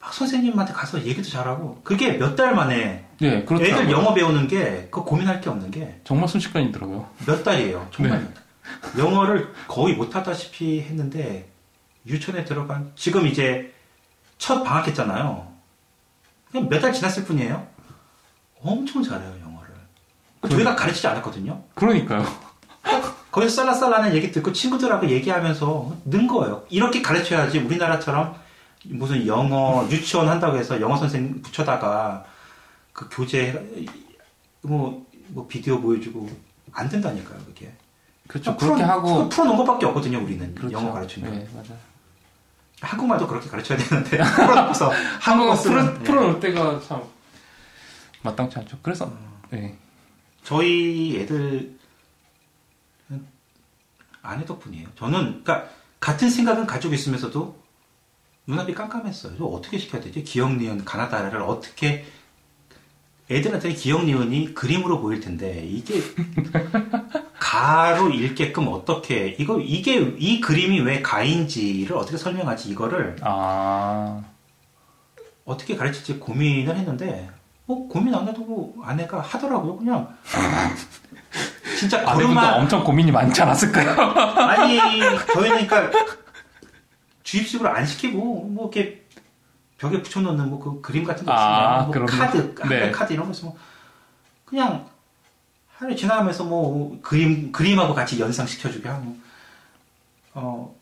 막 0.00 0.12
선생님한테 0.12 0.72
가서 0.72 1.00
얘기도 1.04 1.28
잘하고 1.28 1.80
그게 1.84 2.14
몇 2.14 2.34
달 2.34 2.52
만에 2.56 3.04
네, 3.20 3.44
그렇더라고요. 3.44 3.82
애들 3.82 3.90
영어 3.92 4.14
배우는 4.14 4.48
게 4.48 4.88
그 4.90 5.02
고민할 5.04 5.40
게 5.40 5.48
없는 5.48 5.70
게 5.70 6.00
정말 6.02 6.26
순식간이더라고요. 6.28 7.06
몇 7.26 7.44
달이에요. 7.44 7.86
정말 7.92 8.26
영어를 8.98 9.52
거의 9.68 9.94
못하다시피 9.94 10.80
했는데 10.82 11.48
유치원에 12.04 12.44
들어간 12.44 12.90
지금 12.96 13.28
이제 13.28 13.72
첫 14.42 14.64
방학했잖아요. 14.64 15.46
그냥 16.50 16.68
몇 16.68 16.80
달 16.80 16.92
지났을 16.92 17.24
뿐이에요. 17.24 17.64
엄청 18.60 19.00
잘해요 19.00 19.32
영어를. 19.40 19.70
저희가 20.50 20.74
가르치지 20.74 21.06
않았거든요. 21.06 21.62
그러니까요. 21.76 22.24
거기서 23.30 23.54
쌀라쌀라는 23.54 24.14
얘기 24.16 24.32
듣고 24.32 24.52
친구들하고 24.52 25.08
얘기하면서 25.08 25.96
는 26.06 26.26
거예요. 26.26 26.64
이렇게 26.70 27.00
가르쳐야지 27.00 27.58
우리나라처럼 27.60 28.34
무슨 28.86 29.24
영어 29.28 29.86
유치원 29.88 30.28
한다고 30.28 30.56
해서 30.58 30.80
영어 30.80 30.96
선생 30.96 31.40
붙여다가 31.40 32.24
그 32.92 33.08
교재 33.12 33.52
뭐, 34.62 35.06
뭐 35.28 35.46
비디오 35.46 35.80
보여주고 35.80 36.28
안 36.72 36.88
된다니까요 36.88 37.38
그게. 37.46 37.72
그렇죠. 38.26 38.56
풀어- 38.56 38.70
그렇게 38.74 38.82
하고 38.82 39.28
풀어놓은 39.28 39.56
것밖에 39.58 39.86
없거든요 39.86 40.18
우리는 40.20 40.52
그렇죠. 40.56 40.76
영어 40.76 40.92
가르치는 40.92 41.30
거. 41.30 41.36
네, 41.36 41.48
맞아. 41.54 41.74
한국말도 42.82 43.26
그렇게 43.26 43.48
가르쳐야 43.48 43.78
되는데 43.78 44.18
풀어놓고서 44.18 44.90
한국어 45.20 45.56
쓰는 45.56 45.84
풀어 45.86 45.94
예. 45.94 46.04
풀어놓을 46.04 46.40
때가 46.40 46.80
참 46.80 47.02
마땅치 48.22 48.58
않죠. 48.58 48.78
그래서 48.82 49.06
음. 49.06 49.32
네. 49.50 49.78
저희 50.42 51.18
애들 51.20 51.78
아내 54.22 54.44
덕분이에요. 54.44 54.88
저는 54.96 55.42
그러니까 55.42 55.68
같은 56.00 56.30
생각은 56.30 56.66
가지고 56.66 56.94
있으면서도 56.94 57.60
눈앞이 58.46 58.74
깜깜했어요. 58.74 59.36
저 59.36 59.44
어떻게 59.44 59.78
시켜야 59.78 60.00
되지? 60.00 60.24
기억 60.24 60.56
니은 60.56 60.84
가나다라를 60.84 61.42
어떻게 61.42 62.04
애들한테 63.36 63.72
기억 63.72 64.04
니은이 64.04 64.54
그림으로 64.54 65.00
보일 65.00 65.20
텐데 65.20 65.64
이게 65.64 66.00
가로 67.38 68.10
읽게끔 68.10 68.68
어떻게 68.68 69.36
이거 69.38 69.60
이게 69.60 69.96
이 70.18 70.40
그림이 70.40 70.80
왜 70.80 71.02
가인지를 71.02 71.96
어떻게 71.96 72.16
설명하지 72.16 72.70
이거를 72.70 73.16
아 73.22 74.22
어떻게 75.44 75.76
가르칠지 75.76 76.18
고민을 76.18 76.76
했는데 76.76 77.28
뭐 77.66 77.88
고민 77.88 78.14
안 78.14 78.28
해도 78.28 78.42
뭐 78.42 78.74
아내가 78.84 79.20
하더라고요. 79.20 79.76
그냥 79.76 80.08
진짜 81.78 82.02
아내분도 82.08 82.40
엄청 82.40 82.84
고민이 82.84 83.10
많지 83.10 83.42
않았을까요? 83.42 83.90
아니 83.90 84.78
저희는 85.32 85.66
그러니까 85.66 85.90
주입식으로 87.22 87.68
안 87.68 87.86
시키고 87.86 88.18
뭐 88.50 88.70
이렇게 88.72 89.01
벽에 89.82 90.00
붙여놓는 90.00 90.48
뭐 90.48 90.60
그 90.60 90.80
그림 90.80 91.02
같은 91.02 91.26
거 91.26 91.32
아, 91.32 91.82
뭐. 91.82 91.92
카드 92.06 92.54
네. 92.68 92.92
카드 92.92 93.12
이런 93.12 93.26
거 93.26 93.32
있으면 93.32 93.52
그냥 94.44 94.86
하루 95.74 95.96
지나가면서 95.96 96.44
뭐 96.44 96.96
그림 97.02 97.50
그림하고 97.50 97.92
같이 97.92 98.20
연상 98.20 98.46
시켜주게 98.46 98.88
하고 98.88 99.16
어 100.34 100.72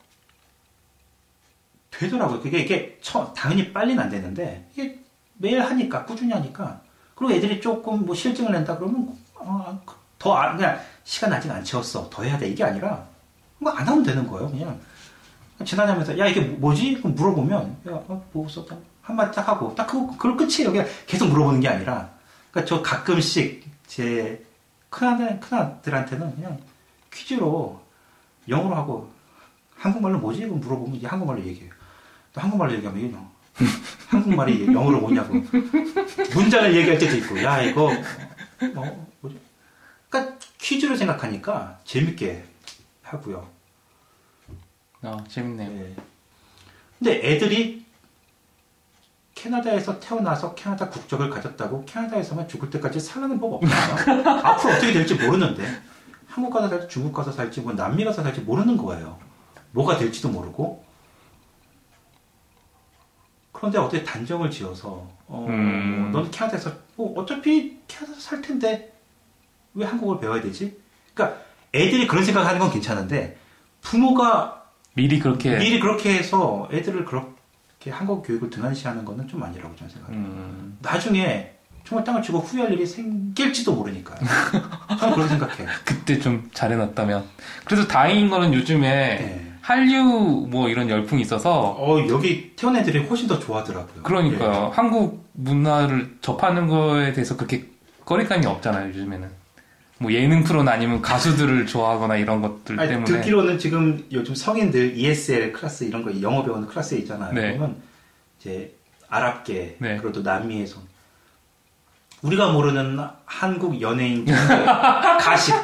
되더라고요. 1.91 2.41
그게 2.41 2.59
이게 2.61 2.99
처, 3.01 3.33
당연히 3.33 3.73
빨리는 3.73 4.03
안 4.03 4.11
되는데 4.11 4.69
이게 4.75 4.99
매일 5.39 5.63
하니까 5.63 6.05
꾸준히 6.05 6.33
하니까 6.35 6.83
그리고 7.15 7.33
애들이 7.33 7.59
조금 7.61 8.05
뭐 8.05 8.15
실증을 8.15 8.53
낸다 8.53 8.77
그러면 8.77 9.17
어, 9.37 9.81
더 10.19 10.35
안- 10.35 10.59
그냥 10.59 10.79
시간 11.05 11.33
아직 11.33 11.51
안 11.51 11.65
채웠어 11.65 12.09
더 12.11 12.23
해야 12.23 12.37
돼 12.37 12.49
이게 12.49 12.63
아니라 12.63 13.03
뭐 13.59 13.73
안 13.73 13.89
하면 13.89 14.03
되는 14.03 14.27
거예요 14.27 14.51
그냥 14.51 14.79
지나가면서 15.65 16.19
야 16.19 16.27
이게 16.27 16.41
뭐지? 16.43 16.95
그럼 16.95 17.15
물어보면 17.15 17.77
야 17.89 17.93
어, 18.09 18.23
뭐 18.33 18.47
썼다 18.49 18.77
한마디 19.03 19.35
딱 19.35 19.49
하고 19.49 19.75
딱 19.75 19.87
그거 19.87 20.07
그걸 20.17 20.37
끝이에요 20.37 20.73
그냥 20.73 20.87
계속 21.07 21.29
물어보는 21.29 21.61
게 21.61 21.69
아니라 21.69 22.11
그러니까 22.51 22.69
저 22.69 22.83
가끔씩 22.83 23.65
제 23.87 24.45
큰아들 24.89 25.41
큰아들한테는 25.41 26.35
그냥 26.37 26.59
퀴즈로 27.13 27.81
영어로 28.49 28.75
하고 28.75 29.13
한국말로 29.77 30.19
뭐지? 30.19 30.47
물어보면 30.47 30.97
이제 30.97 31.07
한국말로 31.07 31.41
얘기해요 31.45 31.71
또 32.33 32.41
한국말로 32.41 32.73
얘기하면 32.75 33.13
뭐 33.13 33.31
한국말이 34.09 34.67
영어로 34.67 35.01
뭐냐고 35.01 35.35
문장을 36.35 36.75
얘기할 36.75 36.99
때도 36.99 37.17
있고 37.17 37.43
야 37.43 37.63
이거 37.63 37.91
뭐 38.75 39.09
뭐지? 39.21 39.41
그러니까 40.09 40.37
퀴즈로 40.59 40.97
생각하니까 40.97 41.79
재밌게 41.85 42.45
하고요. 43.03 43.49
아 45.03 45.17
재밌네요. 45.29 45.71
네. 45.71 45.97
근데 46.99 47.29
애들이 47.29 47.80
캐나다에서 49.41 49.99
태어나서 49.99 50.55
캐나다 50.55 50.91
국적을 50.91 51.31
가졌다고 51.31 51.87
캐나다에서만 51.87 52.47
죽을 52.47 52.69
때까지 52.69 53.01
살라는 53.01 53.41
법 53.41 53.55
없잖아요. 53.55 54.29
앞으로 54.45 54.75
어떻게 54.75 54.93
될지 54.93 55.15
모르는데 55.15 55.65
한국 56.29 56.51
가서 56.51 56.69
살지 56.69 56.89
중국 56.89 57.15
가서 57.15 57.33
살지 57.33 57.63
뭐 57.63 57.73
남미 57.73 58.05
가서 58.05 58.23
살지 58.23 58.43
모르는 58.43 58.77
거예요. 58.77 59.19
뭐가 59.71 59.97
될지도 59.97 60.29
모르고. 60.29 60.85
그런데 63.53 63.79
어떻게 63.79 64.05
단정을 64.05 64.51
지어서 64.51 65.09
어, 65.27 65.47
음. 65.49 66.11
넌 66.13 66.31
캐나다에서 66.31 66.73
뭐 66.97 67.19
어차피 67.19 67.79
캐나다에서 67.89 68.21
살 68.21 68.43
텐데 68.43 68.93
왜 69.73 69.87
한국어를 69.87 70.21
배워야 70.21 70.43
되지? 70.43 70.79
그러니까 71.15 71.41
애들이 71.75 72.07
그런 72.07 72.25
생각하는 72.25 72.61
건 72.61 72.71
괜찮은데 72.71 73.39
부모가 73.81 74.65
미리 74.93 75.19
그렇게 75.19 75.57
미리 75.57 75.81
그렇게 75.81 76.13
해서 76.13 76.69
애들을 76.71 77.07
그렇게 77.07 77.40
한국 77.89 78.23
교육을 78.27 78.51
등한시하는 78.51 79.05
거는 79.05 79.27
좀 79.27 79.43
아니라고 79.43 79.75
저는 79.75 79.91
생각해요. 79.91 80.21
음, 80.21 80.77
나중에 80.83 81.53
정말 81.85 82.05
땅을 82.05 82.23
치고 82.23 82.39
후회할 82.41 82.73
일이 82.75 82.85
생길지도 82.87 83.75
모르니까요. 83.75 84.19
저는 84.99 85.15
그렇게 85.15 85.29
생각해요. 85.31 85.69
그때 85.85 86.19
좀 86.19 86.51
잘해놨다면 86.53 87.25
그래서 87.65 87.87
다행인 87.87 88.29
거는 88.29 88.53
요즘에 88.53 88.89
네. 88.89 89.53
한류 89.63 90.47
뭐 90.51 90.69
이런 90.69 90.91
열풍이 90.91 91.23
있어서 91.23 91.77
어, 91.79 92.07
여기 92.09 92.55
태어난 92.55 92.83
애들이 92.83 93.07
훨씬 93.07 93.27
더 93.27 93.39
좋아하더라고요. 93.39 94.03
그러니까요 94.03 94.71
한국 94.75 95.31
문화를 95.33 96.19
접하는 96.21 96.67
거에 96.67 97.13
대해서 97.13 97.37
그렇게 97.37 97.67
거리감이 98.05 98.45
없잖아요 98.45 98.89
요즘에는 98.89 99.40
뭐 100.03 100.11
예능 100.15 100.43
프로나 100.45 100.73
아니면 100.73 101.03
가수들을 101.03 101.67
좋아하거나 101.67 102.17
이런 102.17 102.41
것들 102.41 102.81
아니, 102.81 102.89
때문에 102.89 103.05
듣기로는 103.05 103.59
지금 103.59 104.03
요즘 104.11 104.35
성인들 104.35 104.97
ESL 104.97 105.53
클래스 105.53 105.85
이런 105.85 106.03
거 106.03 106.23
영어 106.23 106.43
배우는 106.43 106.69
클래스 106.69 106.95
있잖아요. 106.97 107.35
네. 107.35 107.53
그러면 107.59 107.77
이제 108.41 108.75
아랍계 109.11 109.77
네. 109.79 109.97
그리고 109.99 110.11
또 110.13 110.23
남미에서 110.23 110.81
우리가 112.23 112.51
모르는 112.53 112.99
한국 113.27 113.79
연예인 113.83 114.25
가수 115.21 115.55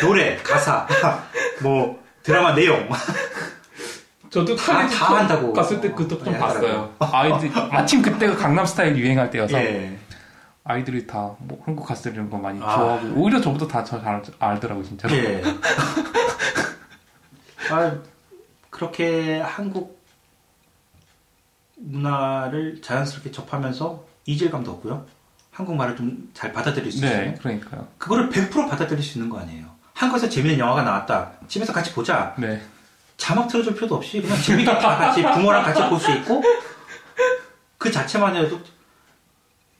노래 0.00 0.36
가사 0.38 0.84
뭐 1.62 2.02
드라마 2.24 2.52
내용 2.52 2.88
저도 4.28 4.56
다- 4.56 4.88
다 4.88 4.99
좀 4.99 5.16
한다고. 5.16 5.52
갔을 5.52 5.80
때 5.80 5.88
그것 5.92 6.24
좀 6.24 6.34
예, 6.34 6.38
봤어요 6.38 6.92
아이들 6.98 7.48
마침 7.70 8.02
그때가 8.02 8.34
강남 8.34 8.66
스타일 8.66 8.96
유행할 8.96 9.30
때여서 9.30 9.56
예. 9.56 9.96
아이들이 10.64 11.06
다 11.06 11.36
뭐 11.40 11.62
한국 11.64 11.84
가수들 11.86 12.14
이런 12.14 12.30
거 12.30 12.38
많이 12.38 12.60
아. 12.62 12.74
좋아하고 12.74 13.08
오히려 13.20 13.40
저보다 13.40 13.66
다잘 13.68 14.22
알더라고요 14.38 14.84
진짜로 14.84 15.14
예. 15.14 15.42
아, 17.70 17.96
그렇게 18.70 19.40
한국 19.40 20.02
문화를 21.76 22.80
자연스럽게 22.82 23.30
접하면서 23.30 24.04
이질감도 24.26 24.70
없고요. 24.72 25.06
한국말을 25.50 25.96
좀 25.96 26.30
잘 26.34 26.52
받아들일 26.52 26.90
수 26.90 26.98
있어요. 26.98 27.10
네 27.10 27.34
그러니까요 27.40 27.86
그거를 27.98 28.28
100% 28.28 28.68
받아들일 28.68 29.02
수 29.02 29.18
있는 29.18 29.30
거 29.30 29.38
아니에요. 29.38 29.66
한국에서 29.94 30.28
재밌는 30.28 30.58
영화가 30.58 30.82
나왔다. 30.82 31.32
집에서 31.46 31.72
같이 31.72 31.92
보자. 31.92 32.34
네 32.38 32.60
자막 33.16 33.46
틀어줄 33.48 33.74
필요도 33.74 33.94
없이 33.96 34.20
그냥 34.20 34.40
재밌게 34.42 34.64
다 34.78 34.96
같이 34.96 35.22
부모랑 35.22 35.62
같이 35.62 35.88
볼 35.88 35.98
수 36.00 36.10
있고 36.12 36.42
그 37.78 37.90
자체만 37.90 38.34
해도 38.34 38.58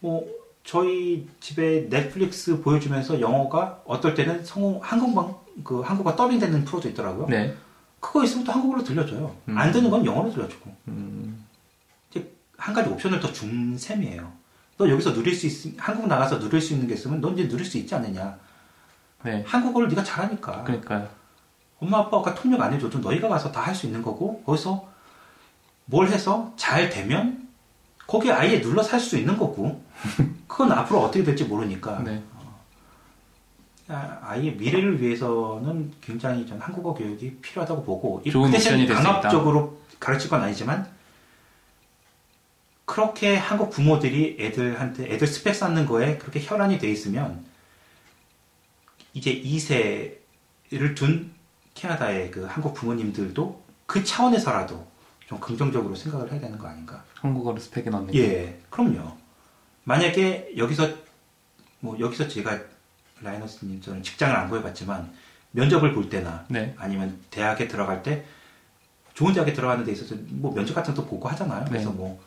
뭐 0.00 0.24
저희 0.64 1.28
집에 1.40 1.88
넷플릭스 1.90 2.60
보여주면서 2.62 3.20
영어가 3.20 3.82
어떨 3.84 4.14
때는 4.14 4.44
성우 4.44 4.80
한국방 4.82 5.34
그 5.62 5.80
한국어 5.80 6.16
더빙되는 6.16 6.64
프로도 6.64 6.88
있더라고요. 6.88 7.26
네. 7.28 7.54
그거 8.00 8.24
있으면 8.24 8.44
또 8.44 8.52
한국어로 8.52 8.82
들려줘요. 8.82 9.34
음. 9.48 9.58
안 9.58 9.70
되는 9.72 9.88
건 9.90 10.04
영어로 10.04 10.30
들려주고 10.32 10.74
음, 10.88 11.44
한 12.56 12.72
가지 12.74 12.88
옵션을 12.88 13.20
더 13.20 13.30
준 13.32 13.76
셈이에요. 13.76 14.32
너 14.78 14.88
여기서 14.88 15.12
누릴 15.12 15.34
수 15.34 15.46
있, 15.46 15.74
한국 15.78 16.06
나가서 16.06 16.38
누릴 16.38 16.60
수 16.60 16.72
있는 16.72 16.88
게 16.88 16.94
있으면 16.94 17.20
넌 17.20 17.34
이제 17.34 17.46
누릴 17.48 17.64
수 17.64 17.76
있지 17.78 17.94
않느냐. 17.94 18.38
네 19.22 19.44
한국어를 19.46 19.88
네가 19.88 20.02
잘하니까. 20.02 20.64
그러니까요 20.64 21.08
엄마 21.80 21.98
아빠가 21.98 22.34
통역 22.34 22.60
안 22.62 22.72
해줘도 22.72 22.98
너희가 23.00 23.28
가서 23.28 23.52
다 23.52 23.60
할 23.62 23.74
수 23.74 23.86
있는 23.86 24.02
거고 24.02 24.42
거기서 24.44 24.88
뭘 25.86 26.08
해서 26.08 26.52
잘 26.56 26.88
되면 26.88 27.48
거기에 28.06 28.32
아예 28.32 28.60
눌러 28.62 28.82
살 28.82 28.98
수 29.00 29.16
있는 29.18 29.36
거고 29.36 29.82
그건 30.54 30.70
앞으로 30.70 31.00
어떻게 31.00 31.24
될지 31.24 31.42
모르니까 31.44 32.00
네 32.04 32.22
아, 33.88 34.18
아이의 34.22 34.54
미래를 34.54 35.02
위해서는 35.02 35.92
굉장히 36.00 36.46
전 36.46 36.60
한국어 36.60 36.94
교육이 36.94 37.38
필요하다고 37.42 37.82
보고 37.82 38.22
이- 38.24 38.30
좋은 38.30 38.50
그 38.52 38.56
대신. 38.56 38.86
강압적으로 38.86 39.80
가르칠 39.98 40.30
건 40.30 40.42
아니지만 40.42 40.88
그렇게 42.84 43.36
한국 43.36 43.70
부모들이 43.70 44.36
애들한테 44.38 45.12
애들 45.12 45.26
스펙 45.26 45.54
쌓는 45.56 45.86
거에 45.86 46.18
그렇게 46.18 46.40
혈안이 46.40 46.78
돼 46.78 46.88
있으면 46.88 47.44
이제 49.12 49.34
2세를 49.42 50.94
둔 50.94 51.32
캐나다의 51.74 52.30
그 52.30 52.44
한국 52.44 52.74
부모님들도 52.74 53.60
그 53.86 54.04
차원에서라도 54.04 54.86
좀 55.26 55.40
긍정적으로 55.40 55.96
생각을 55.96 56.30
해야 56.30 56.40
되는 56.40 56.56
거 56.56 56.68
아닌가? 56.68 57.02
한국어를 57.16 57.60
스펙에 57.60 57.90
넣는 57.90 58.12
게 58.12 58.20
예, 58.20 58.60
그럼요. 58.70 59.23
만약에 59.84 60.54
여기서 60.56 60.88
뭐 61.80 61.98
여기서 61.98 62.28
제가 62.28 62.58
라이너스님 63.20 63.80
저는 63.80 64.02
직장을 64.02 64.34
안 64.34 64.48
구해봤지만 64.48 65.12
면접을 65.52 65.94
볼 65.94 66.08
때나 66.08 66.44
네. 66.48 66.74
아니면 66.78 67.22
대학에 67.30 67.68
들어갈 67.68 68.02
때 68.02 68.24
좋은 69.14 69.32
대학에 69.32 69.52
들어가는 69.52 69.84
데 69.84 69.92
있어서 69.92 70.16
뭐 70.28 70.52
면접 70.52 70.74
같은 70.74 70.94
것도 70.94 71.06
보고 71.06 71.28
하잖아요. 71.28 71.64
그래서 71.68 71.90
네. 71.90 71.96
뭐 71.96 72.20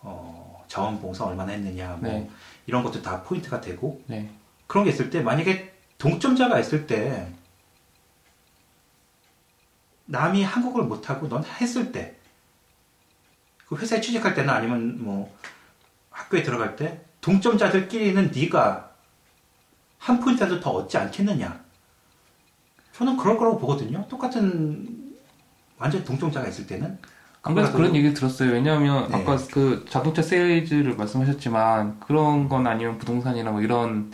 어, 0.00 0.64
자원봉사 0.68 1.24
얼마나 1.24 1.52
했느냐 1.52 1.98
뭐 2.00 2.10
네. 2.10 2.30
이런 2.66 2.82
것도 2.82 3.02
다 3.02 3.22
포인트가 3.22 3.60
되고 3.60 4.02
네. 4.06 4.30
그런 4.66 4.84
게 4.84 4.90
있을 4.90 5.10
때 5.10 5.20
만약에 5.20 5.72
동점자가 5.98 6.58
있을 6.58 6.86
때 6.86 7.32
남이 10.06 10.42
한국을 10.42 10.82
못하고 10.84 11.28
넌 11.28 11.44
했을 11.44 11.92
때 11.92 12.24
그 13.66 13.76
회사에 13.76 14.00
취직할 14.00 14.34
때나 14.34 14.54
아니면 14.54 15.02
뭐 15.02 15.36
학교에 16.14 16.42
들어갈 16.42 16.76
때 16.76 17.00
동점자들끼리는 17.20 18.30
네가 18.34 18.90
한 19.98 20.20
포인트라도 20.20 20.60
더 20.60 20.70
얻지 20.70 20.96
않겠느냐 20.96 21.60
저는 22.92 23.16
그럴 23.16 23.36
거라고 23.36 23.58
보거든요 23.58 24.06
똑같은 24.08 25.14
완전 25.76 26.04
동점자가 26.04 26.48
있을 26.48 26.66
때는 26.66 26.98
안 27.42 27.54
그래서 27.54 27.72
그런 27.72 27.94
얘기를 27.94 28.14
들었어요. 28.14 28.52
왜냐하면 28.52 29.06
네. 29.10 29.16
아까 29.16 29.36
그 29.52 29.84
자동차 29.86 30.22
세일즈를 30.22 30.96
말씀하셨지만 30.96 32.00
그런 32.00 32.48
건 32.48 32.66
아니면 32.66 32.96
부동산이나 32.96 33.50
뭐 33.50 33.60
이런 33.60 34.10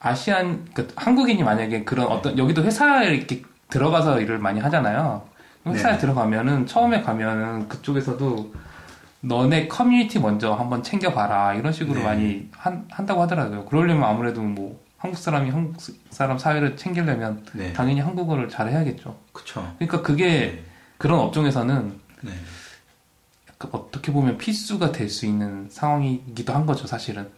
아시안 0.00 0.66
그 0.72 0.88
한국인이 0.96 1.42
만약에 1.42 1.84
그런 1.84 2.06
어떤 2.06 2.38
여기도 2.38 2.62
회사에 2.62 3.14
이렇게 3.14 3.42
들어가서 3.68 4.20
일을 4.20 4.38
많이 4.38 4.58
하잖아요. 4.60 5.28
회사에 5.66 5.92
네. 5.92 5.98
들어가면은 5.98 6.66
처음에 6.66 7.02
가면은 7.02 7.68
그쪽에서도 7.68 8.54
너네 9.26 9.68
커뮤니티 9.68 10.18
먼저 10.18 10.52
한번 10.54 10.82
챙겨봐라 10.82 11.54
이런 11.54 11.72
식으로 11.72 11.98
네. 11.98 12.04
많이 12.04 12.48
한, 12.52 12.86
한다고 12.90 13.22
하더라고요. 13.22 13.64
그러려면 13.64 14.04
아무래도 14.04 14.42
뭐 14.42 14.80
한국 14.98 15.18
사람이 15.18 15.50
한국 15.50 15.76
사람 16.10 16.38
사회를 16.38 16.76
챙기려면 16.76 17.44
네 17.52 17.72
당연히 17.72 18.00
한국어를 18.00 18.48
잘 18.48 18.68
해야겠죠. 18.68 19.18
그쵸 19.32 19.72
그러니까 19.78 20.02
그게 20.02 20.62
그런 20.98 21.20
업종에서는 21.20 22.00
네. 22.22 22.32
약간 23.50 23.70
어떻게 23.72 24.12
보면 24.12 24.38
필수가 24.38 24.92
될 24.92 25.08
수 25.08 25.26
있는 25.26 25.68
상황이기도 25.70 26.52
한 26.52 26.66
거죠, 26.66 26.86
사실은. 26.86 27.28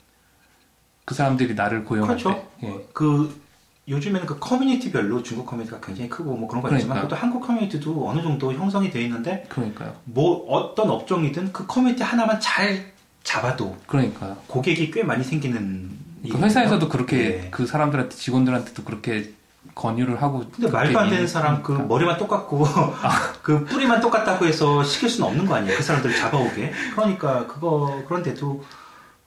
그 1.05 1.15
사람들이 1.15 1.55
나를 1.55 1.85
고용할 1.85 2.17
그렇죠. 2.17 2.47
때. 2.61 2.67
예. 2.69 2.87
그 2.93 3.41
요즘에는 3.89 4.27
그 4.27 4.39
커뮤니티별로 4.39 5.23
중국 5.23 5.47
커뮤니티가 5.47 5.81
굉장히 5.81 6.11
크고 6.11 6.37
뭐 6.37 6.49
그런 6.49 6.63
거 6.63 6.69
있지만 6.71 6.97
그러니까요. 6.97 7.09
또 7.09 7.17
한국 7.17 7.47
커뮤니티도 7.47 8.09
어느 8.09 8.21
정도 8.21 8.53
형성이 8.53 8.91
돼 8.91 9.01
있는데 9.03 9.45
그러니까요. 9.49 9.95
뭐 10.05 10.45
어떤 10.49 10.91
업종이든 10.91 11.53
그 11.53 11.67
커뮤니티 11.67 12.03
하나만 12.03 12.41
잘 12.41 12.93
잡아도 13.23 13.77
그러니까요. 13.87 14.37
고객이 14.49 14.91
꽤 14.91 15.05
많이 15.05 15.23
생기는 15.23 15.91
그. 16.31 16.37
회사에서도 16.37 16.89
그렇게 16.89 17.17
예. 17.45 17.49
그 17.51 17.67
사람들한테 17.67 18.17
직원들한테도 18.17 18.83
그렇게 18.83 19.31
권유를 19.77 20.21
하고. 20.21 20.45
근데 20.51 20.69
말도 20.69 20.99
안 20.99 21.11
되는 21.11 21.27
사람 21.27 21.63
그 21.63 21.75
그러니까. 21.75 21.89
머리만 21.89 22.19
똑같고 22.19 22.67
그 23.43 23.65
뿌리만 23.67 24.01
똑같다고 24.01 24.47
해서 24.47 24.83
시킬 24.83 25.09
수는 25.09 25.29
없는 25.29 25.47
거 25.47 25.55
아니에요 25.55 25.77
그 25.77 25.83
사람들을 25.83 26.17
잡아오게 26.17 26.73
그러니까 26.95 27.47
그거 27.47 28.03
그런데도 28.09 28.65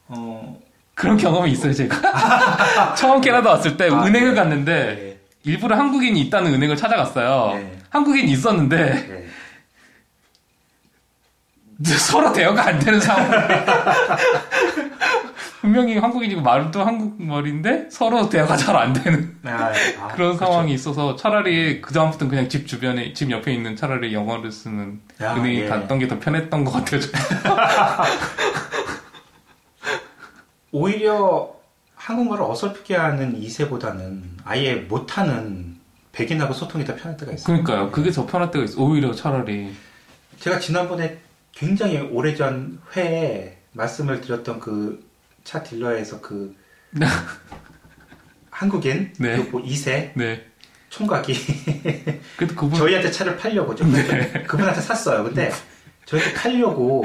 어 0.09 0.59
그런 0.99 1.15
경험이 1.15 1.51
있어요, 1.53 1.71
제가. 1.73 1.95
처음 2.95 3.21
캐나다 3.21 3.51
왔을 3.51 3.77
때 3.77 3.85
아, 3.89 4.03
은행을 4.03 4.31
네. 4.31 4.35
갔는데 4.35 4.73
네. 4.73 5.17
일부러 5.43 5.77
한국인이 5.77 6.19
있다는 6.19 6.53
은행을 6.53 6.75
찾아갔어요. 6.75 7.57
네. 7.57 7.77
한국인이 7.89 8.29
있었는데 8.29 8.75
네. 9.07 9.25
서로 11.95 12.33
대화가 12.33 12.67
안 12.67 12.79
되는 12.79 12.99
상황. 12.99 13.31
분명히 15.61 15.97
한국인이고 15.97 16.41
말도 16.41 16.83
한국말인데 16.83 17.87
서로 17.91 18.27
대화가 18.29 18.57
잘 18.57 18.75
안 18.75 18.91
되는. 18.91 19.37
아, 19.45 19.71
아, 20.01 20.07
그런 20.09 20.35
그렇죠. 20.35 20.37
상황이 20.39 20.73
있어서 20.73 21.15
차라리 21.15 21.79
그 21.81 21.93
다음부터는 21.93 22.29
그냥 22.29 22.49
집 22.49 22.67
주변에 22.67 23.13
집 23.13 23.31
옆에 23.31 23.53
있는 23.53 23.77
차라리 23.77 24.13
영어를 24.13 24.51
쓰는 24.51 24.99
야, 25.21 25.33
은행이 25.35 25.61
예. 25.61 25.67
갔던 25.67 25.99
게 25.99 26.07
더 26.09 26.19
편했던 26.19 26.65
것 26.65 26.71
같아요. 26.71 26.99
오히려 30.71 31.55
한국말을 31.95 32.43
어설프게 32.43 32.95
하는 32.95 33.39
2세보다는 33.41 34.21
아예 34.45 34.75
못하는 34.75 35.77
백인하고 36.11 36.53
소통이 36.53 36.85
더 36.85 36.95
편할 36.95 37.17
때가 37.17 37.33
있어요. 37.33 37.45
그러니까요. 37.45 37.91
그게 37.91 38.11
더 38.11 38.25
편할 38.25 38.51
때가 38.51 38.65
있어. 38.65 38.81
오히려 38.81 39.13
차라리 39.13 39.73
제가 40.39 40.59
지난번에 40.59 41.19
굉장히 41.51 41.97
오래전 41.99 42.81
회에 42.95 43.57
말씀을 43.73 44.21
드렸던 44.21 44.59
그 44.59 45.09
차 45.43 45.63
딜러에서 45.63 46.21
그 46.21 46.55
한국인 48.49 49.13
네. 49.17 49.37
그 49.49 49.63
2세 49.63 50.11
네. 50.15 50.45
총각이 50.89 51.33
그래도 52.37 52.55
그분 52.55 52.73
저희한테 52.77 53.11
차를 53.11 53.37
팔려고 53.37 53.75
좀 53.75 53.91
네. 53.91 54.43
그분한테 54.43 54.81
샀어요. 54.81 55.23
근데 55.23 55.51
저희한테 56.05 56.35
팔려고 56.35 57.03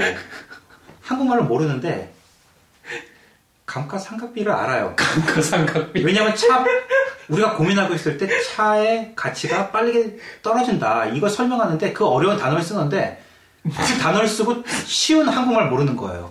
한국말을 1.03 1.45
모르는데 1.45 2.14
감가상각비를 3.67 4.53
알아요. 4.53 4.95
그 5.27 5.43
삼각비 5.43 6.05
왜냐면 6.05 6.35
차 6.37 6.65
우리가 7.29 7.57
고민하고 7.57 7.95
있을 7.95 8.19
때 8.19 8.29
차의 8.43 9.13
가치가 9.17 9.71
빨리 9.71 10.19
떨어진다. 10.43 11.07
이걸 11.07 11.31
설명하는데 11.31 11.93
그 11.93 12.05
어려운 12.07 12.37
단어를 12.37 12.63
쓰는데 12.63 13.23
그 13.63 13.99
단어를 13.99 14.29
쓰고 14.29 14.63
쉬운 14.85 15.27
한국말 15.29 15.69
모르는 15.71 15.97
거예요. 15.97 16.31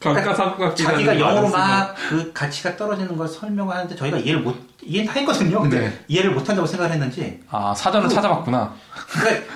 감가 0.00 0.32
삼각비 0.34 0.82
자기가 0.82 1.20
영어로 1.20 1.48
막 1.48 1.94
그 2.08 2.32
가치가 2.32 2.74
떨어지는 2.74 3.16
걸 3.18 3.28
설명을 3.28 3.74
하는데 3.74 3.94
저희가 3.94 4.16
이해를 4.16 4.40
못 4.40 4.56
이해는 4.82 5.12
다 5.12 5.20
했거든요. 5.20 5.60
근데 5.60 5.78
네. 5.80 6.04
이해를 6.08 6.30
못 6.32 6.48
한다고 6.48 6.66
생각을 6.66 6.92
했는지 6.92 7.40
아 7.50 7.74
사전을 7.74 8.08
그- 8.08 8.14
찾아봤구나. 8.14 8.74
그러니까 9.20 9.46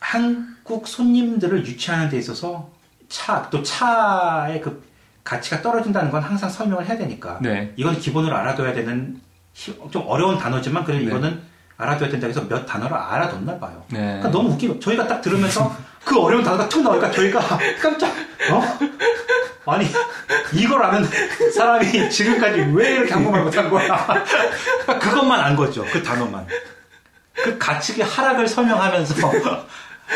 한국 0.00 0.88
손님들을 0.88 1.66
유치하는 1.66 2.08
데 2.08 2.16
있어서 2.18 2.70
차 3.10 3.48
또 3.50 3.62
차의 3.62 4.60
그 4.62 4.87
가치가 5.28 5.60
떨어진다는 5.60 6.10
건 6.10 6.22
항상 6.22 6.48
설명을 6.48 6.86
해야 6.86 6.96
되니까 6.96 7.38
네. 7.42 7.70
이건 7.76 7.98
기본으로 7.98 8.34
알아둬야 8.34 8.72
되는 8.72 9.20
시- 9.52 9.78
좀 9.90 10.04
어려운 10.06 10.38
단어지만 10.38 10.84
그래도 10.84 11.02
네. 11.04 11.10
이거는 11.10 11.42
알아둬야 11.76 12.08
된다 12.08 12.26
해서 12.26 12.48
몇 12.48 12.64
단어를 12.64 12.96
알아뒀나 12.96 13.58
봐요. 13.58 13.84
네. 13.90 13.98
그러니까 13.98 14.30
너무 14.30 14.48
웃기고 14.54 14.80
저희가 14.80 15.06
딱 15.06 15.20
들으면서 15.20 15.76
그 16.02 16.18
어려운 16.18 16.42
단어가 16.42 16.66
툭 16.66 16.82
나오니까 16.82 17.10
저희가 17.10 17.40
깜짝 17.82 18.10
어? 18.50 19.70
아니 19.70 19.86
이걸 20.54 20.82
아는 20.82 21.06
사람이 21.54 22.08
지금까지 22.08 22.60
왜 22.72 22.92
이렇게 22.94 23.12
한국말 23.12 23.44
못한 23.44 23.68
거야? 23.68 24.06
그러니까 24.06 24.98
그것만 24.98 25.40
안 25.40 25.54
거죠. 25.54 25.84
그 25.92 26.02
단어만. 26.02 26.46
그 27.34 27.58
가치의 27.58 28.00
하락을 28.06 28.48
설명하면서 28.48 29.14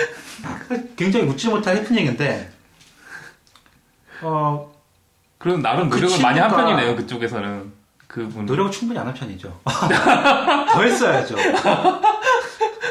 굉장히 0.97 1.27
웃지 1.27 1.49
못할 1.51 1.77
해프닝인데 1.77 2.51
어, 4.23 4.72
그럼 5.43 5.61
나름 5.63 5.91
그 5.91 5.97
노력을 5.99 6.23
많이 6.23 6.39
한 6.39 6.51
친구가- 6.51 6.57
편이네요. 6.57 6.97
그쪽에서는 6.97 7.73
그분. 8.07 8.47
노력을 8.47 8.71
충분히 8.71 8.99
안 9.01 9.07
한 9.07 9.15
편이죠. 9.15 9.61
더 9.65 10.83
했어야죠. 10.83 11.37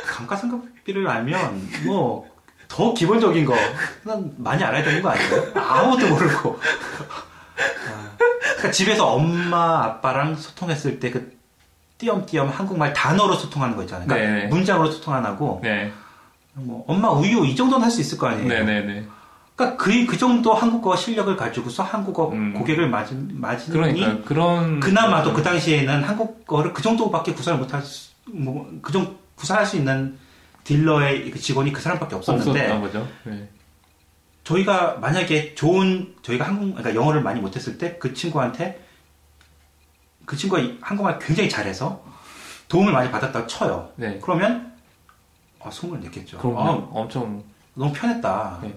감가상각비를 0.08 1.08
알면 1.08 1.70
뭐 1.86 2.30
더 2.68 2.94
기본적인 2.94 3.46
거는 3.46 4.34
많이 4.38 4.64
알아야 4.64 4.82
되는 4.82 5.02
거 5.02 5.10
아니에요? 5.10 5.52
아무것도 5.56 6.08
모르고. 6.08 6.58
아, 6.64 8.10
그러니까 8.18 8.72
집에서 8.72 9.08
엄마 9.12 9.84
아빠랑 9.84 10.38
소통했을 10.38 10.98
때 11.02 11.12
그 11.12 11.38
띄엄띄엄 11.98 12.48
한국말 12.48 12.94
단어로 12.94 13.34
소통하는 13.36 13.76
거 13.76 13.84
있잖아요. 13.84 14.08
그러니까 14.08 14.32
네네. 14.34 14.48
문장으로 14.48 14.90
소통 14.90 15.14
안 15.14 15.26
하고 15.26 15.60
네. 15.62 15.92
뭐 16.54 16.86
엄마 16.88 17.10
우유 17.12 17.46
이 17.46 17.56
정도는 17.58 17.84
할 17.84 17.92
수 17.92 18.00
있을 18.00 18.18
거 18.18 18.28
아니에요. 18.28 18.48
네 18.48 18.64
네 18.64 18.82
네. 18.82 19.06
그러니까 19.56 19.78
그, 19.84 20.06
그 20.06 20.18
정도 20.18 20.54
한국어 20.54 20.96
실력을 20.96 21.36
가지고서 21.36 21.84
한국어 21.84 22.30
음. 22.30 22.54
고객을 22.54 22.90
맞은 22.90 23.40
맞으니 23.40 23.72
그러니까 23.74 24.24
그런 24.24 24.80
그나마도 24.80 25.34
그 25.34 25.44
당시에는 25.44 26.04
한국어를 26.04 26.74
그 26.74 26.82
정도밖에 26.82 27.34
구사를 27.34 27.60
못할 27.60 27.82
수, 27.82 28.12
뭐, 28.28 28.70
그 28.82 28.92
정도 28.92 29.16
구사할 29.36 29.66
수 29.66 29.78
있는 29.78 30.18
딜러의 30.64 31.30
그 31.32 31.40
직원이 31.40 31.72
그 31.72 31.82
사람밖에 31.82 32.16
없었는데. 32.16 32.68
네. 33.24 33.50
저희가 34.44 34.96
만약에 35.00 35.54
좋은, 35.54 36.16
저희가 36.24 36.46
한국, 36.48 36.76
그러니까 36.76 36.96
영어를 36.96 37.22
많이 37.22 37.40
못했을 37.40 37.78
때 37.78 37.98
그 38.00 38.14
친구한테, 38.14 38.84
그 40.26 40.36
친구가 40.36 40.62
이- 40.62 40.78
한국말 40.82 41.20
굉장히 41.20 41.50
잘해서 41.50 42.04
도움을 42.68 42.92
많이 42.92 43.12
받았다고 43.12 43.46
쳐요. 43.48 43.92
네. 43.96 44.20
그러면, 44.22 44.72
아, 45.64 45.70
소문을 45.70 46.02
냈겠죠. 46.04 46.40
그럼 46.40 46.58
아, 46.58 46.72
엄청 46.92 47.44
너무 47.76 47.92
편했다. 47.94 48.60
네. 48.64 48.74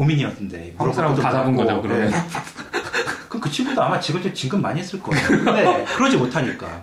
이- 0.00 0.04
고민이었는데. 0.04 0.74
한국 0.78 0.94
사람 0.94 1.14
다 1.14 1.30
잡은 1.30 1.54
거죠. 1.54 1.80
그러면. 1.82 2.08
없고. 2.08 2.28
그럼 3.28 3.40
그 3.42 3.50
친구도 3.50 3.82
아마 3.82 4.00
지금 4.00 4.22
좀 4.22 4.32
진급 4.32 4.60
많이 4.60 4.80
했을 4.80 5.00
거예요. 5.00 5.26
근데 5.44 5.84
그러지 5.84 6.16
못하니까. 6.16 6.82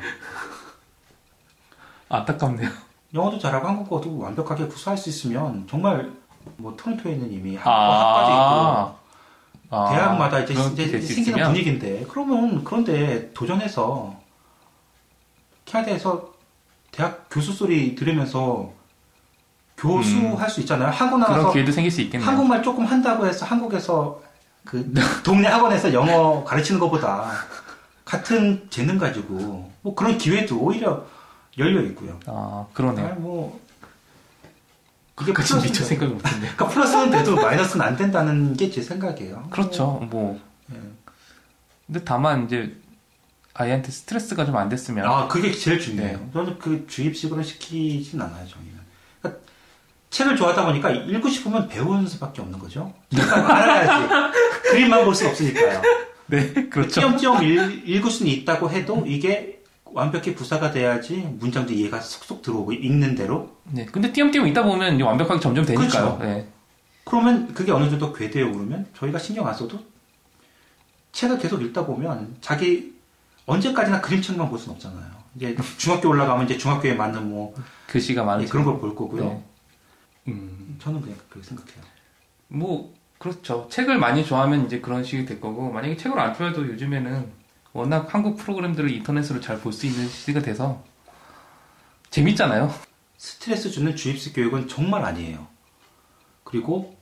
안타깝네요. 2.09 2.69
영어도 3.13 3.39
잘하고 3.39 3.67
한국어도 3.67 4.17
완벽하게 4.19 4.67
구사할 4.67 4.97
수 4.97 5.09
있으면 5.09 5.65
정말 5.69 6.11
뭐 6.57 6.75
토론토에 6.77 7.13
있는 7.13 7.31
이미 7.31 7.55
한국어 7.55 7.71
아. 7.71 8.07
학과도 8.09 8.31
있고 8.93 8.97
아, 9.69 9.89
대학마다 9.89 10.39
이제, 10.39 10.53
이제 10.53 11.01
생기는? 11.01 11.43
분위기인데 11.43 12.05
그러면 12.09 12.63
그런데 12.63 13.31
도전해서 13.33 14.15
캐나다에서 15.65 16.33
대학 16.91 17.27
교수 17.29 17.51
소리 17.51 17.95
들으면서 17.95 18.71
교수 19.77 20.15
음. 20.17 20.35
할수 20.35 20.59
있잖아요. 20.61 20.89
하고 20.89 21.17
그런 21.17 21.31
나서 21.31 21.51
기회도 21.53 21.71
생길 21.71 21.91
수 21.91 22.01
있겠네요. 22.01 22.27
한국말 22.27 22.63
조금 22.63 22.85
한다고 22.85 23.27
해서 23.27 23.45
한국에서 23.45 24.21
그 24.65 24.91
동네 25.23 25.47
학원에서 25.47 25.93
영어 25.93 26.43
가르치는 26.43 26.79
것보다 26.79 27.31
같은 28.03 28.65
재능 28.69 28.97
가지고 28.97 29.71
뭐 29.81 29.95
그런 29.95 30.17
기회도 30.17 30.59
오히려 30.59 31.05
열려 31.57 31.81
있고요. 31.83 32.19
아, 32.25 32.65
그러네요. 32.73 33.07
아, 33.07 33.09
뭐 33.19 33.59
그게 35.15 35.33
그까지 35.33 35.55
미처. 35.67 35.83
생각을 35.83 36.13
못했네. 36.15 36.39
그러니까 36.39 36.67
플러스는 36.67 37.09
돼도 37.11 37.35
마이너스는 37.35 37.85
안 37.85 37.95
된다는 37.95 38.55
게 38.55 38.69
제 38.69 38.81
생각이에요. 38.81 39.47
그렇죠. 39.49 39.99
뭐. 40.11 40.39
예. 40.73 40.77
근데 41.87 42.03
다만 42.03 42.45
이제 42.45 42.75
아이한테 43.53 43.91
스트레스가 43.91 44.45
좀 44.45 44.55
안 44.55 44.69
됐으면 44.69 45.07
아, 45.07 45.27
그게 45.27 45.51
제일 45.51 45.79
중요해요. 45.79 46.17
네. 46.17 46.29
저는 46.33 46.59
그 46.59 46.85
주입식으로 46.87 47.41
시키진 47.41 48.21
않아요, 48.21 48.47
저희는. 48.47 48.76
책을 50.09 50.35
좋아하다 50.35 50.65
보니까 50.65 50.89
읽고 50.91 51.29
싶으면 51.29 51.67
배우는 51.67 52.07
수밖에 52.07 52.41
없는 52.41 52.59
거죠. 52.59 52.93
알아야지. 53.15 54.31
그림만 54.69 55.05
볼 55.05 55.13
수는 55.13 55.31
없으니까요. 55.31 55.81
네, 56.27 56.53
그렇죠. 56.69 56.99
띄엄띄엄 57.01 57.43
읽, 57.43 57.87
읽을 57.87 58.09
수는 58.11 58.31
있다고 58.31 58.69
해도 58.69 59.03
이게 59.05 59.61
완벽히 59.85 60.33
구사가 60.35 60.71
돼야지 60.71 61.15
문장도 61.39 61.73
이해가 61.73 61.99
쏙쏙 61.99 62.41
들어오고 62.41 62.73
읽는 62.73 63.15
대로. 63.15 63.49
네. 63.63 63.85
근데 63.85 64.11
띄엄띄엄 64.11 64.47
있다 64.47 64.63
보면 64.63 64.99
완벽하게 65.01 65.39
점점 65.39 65.65
되니까요. 65.65 66.17
그렇죠. 66.17 66.17
네. 66.21 66.47
그러면 67.05 67.53
그게 67.53 67.71
어느 67.71 67.89
정도 67.89 68.11
궤도에 68.11 68.43
오르면 68.43 68.87
저희가 68.97 69.17
신경 69.17 69.47
안 69.47 69.53
써도 69.53 69.79
책을 71.13 71.37
계속 71.39 71.61
읽다 71.61 71.85
보면 71.85 72.35
자기 72.41 72.93
언제까지나 73.45 74.01
그림책만 74.01 74.49
볼 74.49 74.59
수는 74.59 74.75
없잖아요. 74.75 75.05
이제 75.35 75.55
중학교 75.77 76.09
올라가면 76.09 76.45
이제 76.45 76.57
중학교에 76.57 76.93
맞는 76.93 77.29
뭐 77.29 77.55
글씨가 77.87 78.21
예, 78.21 78.25
많죠. 78.25 78.49
그런 78.49 78.65
걸 78.65 78.79
볼 78.79 78.93
거고요. 78.95 79.23
네. 79.23 79.43
음, 80.27 80.77
저는 80.81 81.01
그냥 81.01 81.17
그렇게 81.29 81.47
생각해요. 81.47 81.83
뭐 82.49 82.93
그렇죠. 83.17 83.67
책을 83.71 83.97
많이 83.97 84.25
좋아하면 84.25 84.65
이제 84.65 84.79
그런 84.79 85.03
식이 85.03 85.25
될 85.25 85.41
거고 85.41 85.71
만약에 85.71 85.97
책을 85.97 86.19
안 86.19 86.33
좋아해도 86.35 86.67
요즘에는 86.67 87.31
워낙 87.73 88.13
한국 88.13 88.37
프로그램들을 88.37 88.89
인터넷으로 88.91 89.39
잘 89.41 89.59
볼 89.59 89.71
수 89.73 89.85
있는 89.85 90.07
시대가 90.07 90.39
돼서 90.41 90.83
재밌잖아요. 92.09 92.73
스트레스 93.17 93.69
주는 93.71 93.95
주입식 93.95 94.33
교육은 94.35 94.67
정말 94.67 95.03
아니에요. 95.03 95.47
그리고 96.43 96.95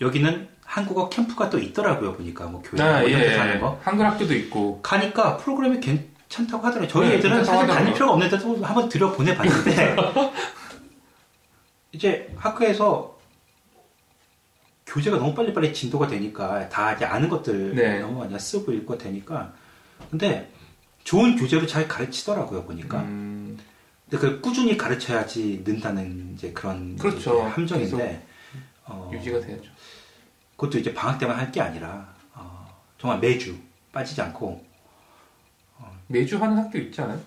여기는 0.00 0.48
한국어 0.64 1.08
캠프가 1.08 1.50
또 1.50 1.58
있더라고요 1.58 2.14
보니까 2.14 2.46
뭐 2.46 2.62
교회 2.62 2.82
뭐 2.82 3.02
이런 3.08 3.20
데서 3.20 3.40
하는 3.40 3.60
거 3.60 3.70
네, 3.70 3.78
한글 3.82 4.06
학교도 4.06 4.34
있고 4.34 4.80
가니까 4.82 5.36
프로그램이 5.36 5.78
괜찮다고 5.80 6.66
하더라고요. 6.66 6.88
저희 6.88 7.08
네, 7.10 7.14
애들은 7.16 7.44
사실 7.44 7.66
다닐. 7.68 7.92
필요가 7.94 8.12
없는데도 8.14 8.62
한번 8.64 8.88
들여 8.88 9.12
보내봤는데 9.12 9.96
이제 11.94 12.32
학교에서 12.36 13.16
교재가 14.86 15.16
너무 15.16 15.34
빨리빨리 15.34 15.72
진도가 15.72 16.06
되니까 16.08 16.68
다 16.68 16.92
이제 16.92 17.04
아는 17.04 17.28
것들 17.28 17.74
네. 17.74 18.00
너무 18.00 18.18
많이 18.20 18.38
쓰고 18.38 18.72
읽고 18.72 18.98
되니까 18.98 19.54
근데 20.10 20.50
좋은 21.04 21.36
교재로 21.36 21.66
잘 21.66 21.86
가르치더라고요 21.88 22.64
보니까 22.64 23.00
음, 23.02 23.56
근데 24.08 24.20
그걸 24.20 24.42
꾸준히 24.42 24.76
가르쳐야지 24.76 25.62
는다는 25.64 26.34
이제 26.34 26.52
그런 26.52 26.96
그렇죠. 26.96 27.34
이제 27.34 27.42
함정인데 27.42 28.26
어, 28.86 29.10
유지가 29.14 29.40
돼야죠. 29.40 29.70
그것도 30.56 30.78
이제 30.78 30.92
방학 30.92 31.18
때만 31.18 31.36
할 31.38 31.50
게 31.52 31.60
아니라 31.60 32.12
어, 32.34 32.68
정말 32.98 33.20
매주 33.20 33.56
빠지지 33.92 34.20
않고 34.20 34.64
매주 36.08 36.36
하는 36.36 36.58
학교 36.58 36.78
있지 36.78 37.00
않아요? 37.00 37.20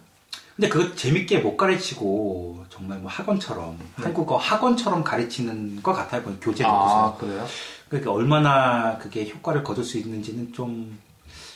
근데 0.57 0.69
그거 0.69 0.95
재밌게 0.95 1.37
못 1.39 1.55
가르치고 1.55 2.65
정말 2.69 2.97
뭐 2.97 3.09
학원처럼 3.11 3.77
네. 3.77 4.03
한국어 4.03 4.37
학원처럼 4.37 5.03
가르치는 5.03 5.83
것 5.83 5.93
같아요 5.93 6.23
그 6.23 6.37
교재 6.41 6.63
아 6.65 7.15
그래요? 7.19 7.45
그러니까 7.87 8.11
얼마나 8.11 8.97
그게 8.97 9.29
효과를 9.29 9.63
거둘 9.63 9.83
수 9.83 9.99
있는지는 9.99 10.51
좀 10.53 10.97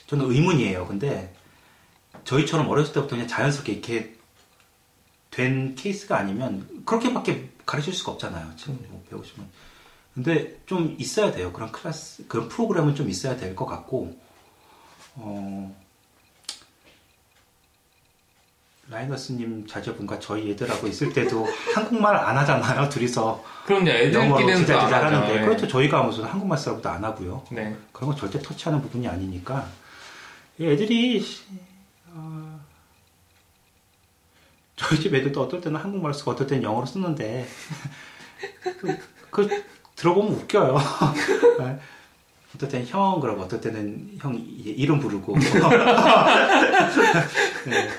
저는 0.07 0.29
의문이에요. 0.31 0.85
근데 0.87 1.33
저희처럼 2.25 2.69
어렸을 2.69 2.93
때부터 2.93 3.15
그냥 3.15 3.27
자연스럽게 3.27 3.71
이렇게 3.73 4.15
된 5.31 5.73
케이스가 5.75 6.17
아니면 6.17 6.67
그렇게밖에 6.85 7.49
가르칠 7.65 7.93
수가 7.93 8.11
없잖아요. 8.13 8.51
지금 8.55 8.77
뭐 8.89 9.03
배우시면. 9.09 9.47
근데 10.13 10.59
좀 10.67 10.95
있어야 10.99 11.31
돼요. 11.31 11.51
그런 11.53 11.71
클래스 11.71 12.27
그런 12.27 12.49
프로그램은 12.49 12.93
좀 12.95 13.09
있어야 13.09 13.35
될 13.35 13.55
것 13.55 13.65
같고 13.65 14.15
어 15.15 15.75
라이너스님 18.91 19.65
자제분과 19.67 20.19
저희 20.19 20.51
애들하고 20.51 20.85
있을 20.87 21.13
때도 21.13 21.47
한국말 21.73 22.13
안 22.15 22.37
하잖아요 22.39 22.89
둘이서 22.89 23.41
그럼 23.65 23.83
이제 23.83 24.11
영어로 24.13 24.35
애들끼리는 24.41 24.57
진짜 24.57 24.73
또 24.73 24.79
진짜 24.81 24.97
안 24.97 25.05
하죠. 25.05 25.15
하는데 25.15 25.35
예. 25.35 25.39
그렇죠 25.45 25.67
저희가 25.67 26.03
무슨 26.03 26.25
한국말 26.25 26.57
쓰라고도 26.57 26.89
안 26.89 27.03
하고요 27.03 27.43
네. 27.51 27.75
그런 27.93 28.09
거 28.11 28.15
절대 28.15 28.39
터치하는 28.41 28.81
부분이 28.81 29.07
아니니까 29.07 29.65
이 30.57 30.65
애들이 30.65 31.21
시- 31.21 31.43
어, 32.13 32.59
저희 34.75 34.99
집 34.99 35.15
애들도 35.15 35.41
어떨 35.41 35.61
때는 35.61 35.79
한국말 35.79 36.13
쓰고 36.13 36.31
어떨 36.31 36.45
때는 36.47 36.61
영어로 36.63 36.85
쓰는데 36.85 37.47
그, 38.79 38.97
그 39.29 39.63
들어보면 39.95 40.33
웃겨요 40.33 40.77
네. 41.59 41.79
어떨 42.55 42.67
때는 42.67 42.85
형 42.87 43.21
그러고 43.21 43.43
어떨 43.43 43.61
때는 43.61 44.17
형 44.19 44.35
이- 44.35 44.41
이름 44.77 44.99
부르고 44.99 45.37
네. 47.67 47.89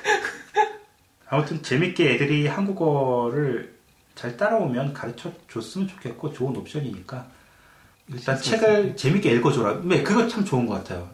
아무튼 1.33 1.63
재밌게 1.63 2.11
애들이 2.13 2.47
한국어를 2.47 3.75
잘 4.15 4.37
따라오면 4.37 4.93
가르쳐 4.93 5.33
줬으면 5.51 5.89
좋겠고 5.89 6.31
좋은 6.35 6.55
옵션이니까 6.55 7.27
일단 8.09 8.37
책을 8.39 8.95
재밌게 8.97 9.31
읽어줘라. 9.37 9.81
네, 9.83 10.03
그거 10.03 10.29
참 10.29 10.45
좋은 10.45 10.67
것 10.67 10.75
같아요. 10.75 11.09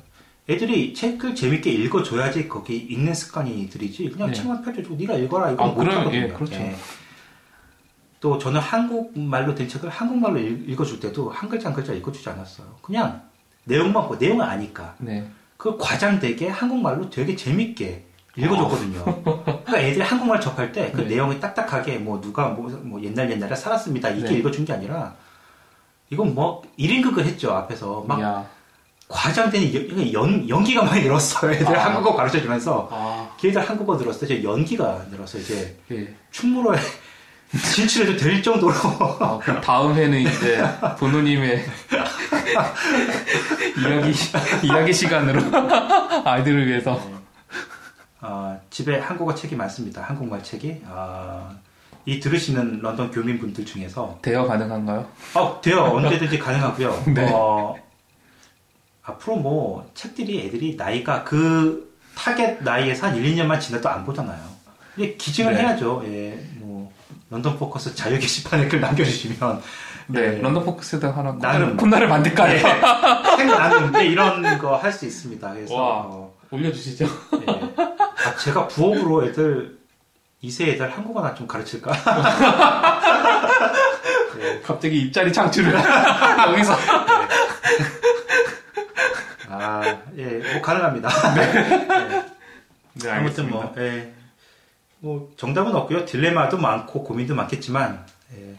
애들이 0.48 0.92
책을 0.92 1.36
재밌게 1.36 1.70
읽어줘야지 1.70 2.48
거기 2.48 2.78
읽는 2.78 3.14
습관이 3.14 3.70
들이지. 3.70 4.10
그냥 4.10 4.30
네. 4.30 4.34
책만 4.34 4.62
펴줘주고 4.62 4.96
네가 4.96 5.14
읽어라 5.14 5.52
이거 5.52 5.62
아, 5.62 5.66
못 5.68 5.76
그럼, 5.76 5.98
하거든요. 5.98 6.22
예, 6.24 6.28
그렇죠. 6.28 6.56
또 8.18 8.38
저는 8.38 8.58
한국말로 8.60 9.54
된 9.54 9.68
책을 9.68 9.88
한국말로 9.88 10.40
읽- 10.40 10.68
읽어줄 10.68 10.98
때도 10.98 11.30
한 11.30 11.48
글자 11.48 11.68
한 11.68 11.76
글자 11.76 11.92
읽어주지 11.92 12.28
않았어요. 12.28 12.66
그냥 12.82 13.22
내용만 13.66 14.08
보 14.08 14.16
내용을 14.16 14.44
아니까 14.44 14.96
네. 14.98 15.30
그 15.56 15.78
과장되게 15.78 16.48
한국말로 16.48 17.08
되게 17.08 17.36
재밌게 17.36 18.04
읽어줬거든요. 18.36 19.22
그러니까 19.68 19.88
애들이 19.88 20.02
한국말 20.02 20.40
접할 20.40 20.72
때그 20.72 21.02
네. 21.02 21.08
내용이 21.08 21.38
딱딱하게 21.38 21.98
뭐 21.98 22.20
누가 22.20 22.48
뭐, 22.48 22.68
뭐 22.82 23.02
옛날 23.02 23.30
옛날에 23.30 23.54
살았습니다 23.54 24.08
이게 24.10 24.28
네. 24.28 24.34
읽어준 24.38 24.64
게 24.64 24.72
아니라 24.72 25.14
이건 26.10 26.34
뭐 26.34 26.62
1인극을 26.78 27.24
했죠 27.24 27.52
앞에서 27.52 28.04
막 28.08 28.20
야. 28.20 28.46
과장되는 29.08 30.12
연, 30.12 30.48
연기가 30.48 30.84
많이 30.84 31.02
늘었어요. 31.02 31.50
애들 31.52 31.76
아. 31.76 31.86
한국어 31.86 32.14
가르쳐 32.14 32.40
주면서 32.40 32.88
아. 32.92 33.30
걔들 33.38 33.66
한국어 33.66 33.96
늘었을 33.96 34.28
때 34.28 34.34
이제 34.34 34.44
연기가 34.44 35.02
늘어서 35.10 35.38
이제 35.38 35.76
예. 35.90 36.14
충무로에 36.30 36.78
진출해도 37.74 38.18
될 38.18 38.42
정도로 38.42 38.74
아, 39.20 39.40
다음 39.62 39.94
회는 39.94 40.20
이제 40.20 40.62
본호님의 40.98 41.64
이야기 43.80 44.12
이야기 44.66 44.92
시간으로 44.92 45.40
아이들을 46.28 46.66
위해서 46.66 47.00
어, 48.20 48.60
집에 48.70 48.98
한국어 48.98 49.34
책이 49.34 49.54
많습니다. 49.56 50.02
한국말 50.02 50.42
책이 50.42 50.82
어, 50.86 51.50
이 52.04 52.18
들으시는 52.20 52.80
런던 52.80 53.10
교민분들 53.10 53.64
중에서 53.64 54.18
대여 54.22 54.44
가능한가요? 54.46 55.06
어, 55.34 55.60
돼요. 55.60 55.82
언제든지 55.84 56.38
가능하고요. 56.38 57.04
네. 57.14 57.30
어, 57.32 57.74
앞으로 59.02 59.36
뭐 59.36 59.90
책들이 59.94 60.46
애들이 60.46 60.74
나이가 60.76 61.22
그 61.24 61.96
타겟 62.14 62.58
나이에서 62.62 63.06
한 63.08 63.16
1, 63.16 63.36
2년만 63.36 63.60
지나도 63.60 63.88
안 63.88 64.04
보잖아요. 64.04 64.38
근데 64.94 65.14
기증을 65.16 65.54
네. 65.54 65.60
해야죠. 65.60 66.02
예, 66.06 66.44
뭐 66.56 66.92
런던 67.30 67.56
포커스 67.56 67.94
자유 67.94 68.18
게시판에 68.18 68.66
글 68.68 68.80
남겨주시면 68.80 69.62
네, 70.08 70.20
예, 70.20 70.40
런던 70.40 70.64
포커스에다 70.64 71.10
하나 71.16 71.36
나눔- 71.38 71.76
코너를 71.76 72.08
만들까요? 72.08 72.54
예, 72.56 72.60
책 73.36 73.46
나누는데 73.46 74.06
이런 74.06 74.58
거 74.58 74.76
할 74.76 74.90
수 74.92 75.06
있습니다. 75.06 75.52
그래서 75.52 75.74
와. 75.74 76.00
어, 76.06 76.34
올려주시죠. 76.50 77.04
예. 77.04 77.46
아, 78.24 78.36
제가 78.36 78.66
부업으로 78.68 79.24
애들 79.26 79.78
2세 80.42 80.68
애들 80.68 80.90
한국어나 80.90 81.34
좀 81.34 81.46
가르칠까? 81.46 81.92
예. 84.38 84.60
갑자기 84.60 85.00
입자리 85.02 85.32
창출을 85.32 85.72
여기서 86.52 86.76
아, 89.50 89.82
예, 90.16 90.24
뭐 90.52 90.62
가능합니다. 90.62 91.08
예. 91.36 91.52
네, 92.94 93.10
아무튼 93.10 93.10
알겠습니다. 93.10 93.56
뭐, 93.56 93.74
예. 93.78 94.14
뭐 95.00 95.32
정답은 95.36 95.74
없고요. 95.74 96.04
딜레마도 96.04 96.58
많고 96.58 97.04
고민도 97.04 97.34
많겠지만 97.34 98.04
예. 98.36 98.56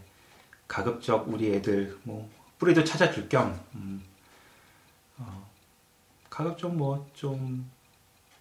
가급적 0.67 1.25
우리 1.27 1.53
애들 1.55 1.97
뭐 2.03 2.29
뿌리도 2.59 2.83
찾아줄 2.83 3.29
겸 3.29 3.59
음, 3.75 4.03
어, 5.17 5.49
가급적 6.29 6.73
뭐 6.75 7.07
좀 7.13 7.69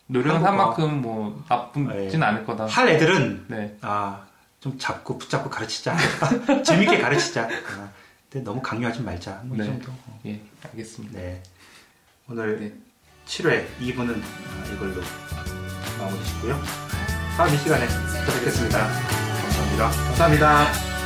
노력은 0.08 0.44
한 0.44 0.56
만큼 0.56 1.02
뭐 1.02 1.42
나쁘진 1.48 2.20
네. 2.20 2.26
않을 2.26 2.44
거다. 2.44 2.66
할 2.66 2.88
애들은 2.88 3.44
네. 3.48 3.76
아, 3.82 4.24
좀 4.60 4.78
잡고 4.78 5.18
붙잡고 5.18 5.50
가르치자. 5.50 5.96
재밌게 6.64 6.98
가르치자. 6.98 7.42
아, 7.44 7.88
근데 8.30 8.44
너무 8.44 8.60
강요하지 8.62 9.02
말자. 9.02 9.42
뭐이 9.44 9.58
네. 9.58 9.64
정도. 9.66 9.92
예, 10.26 10.40
알겠습니다. 10.64 11.18
네. 11.18 11.42
오늘 12.28 12.58
네. 12.60 12.72
7회 13.26 13.66
2부는 13.80 14.20
아, 14.20 14.72
이걸로 14.74 15.02
마무리 15.98 16.24
짓고요. 16.24 16.58
다음 17.36 17.54
이 17.54 17.58
시간에 17.58 17.86
또 18.26 18.32
뵙겠습니다. 18.32 18.78
감사합니다. 18.78 19.90
감사합니다. 19.90 20.97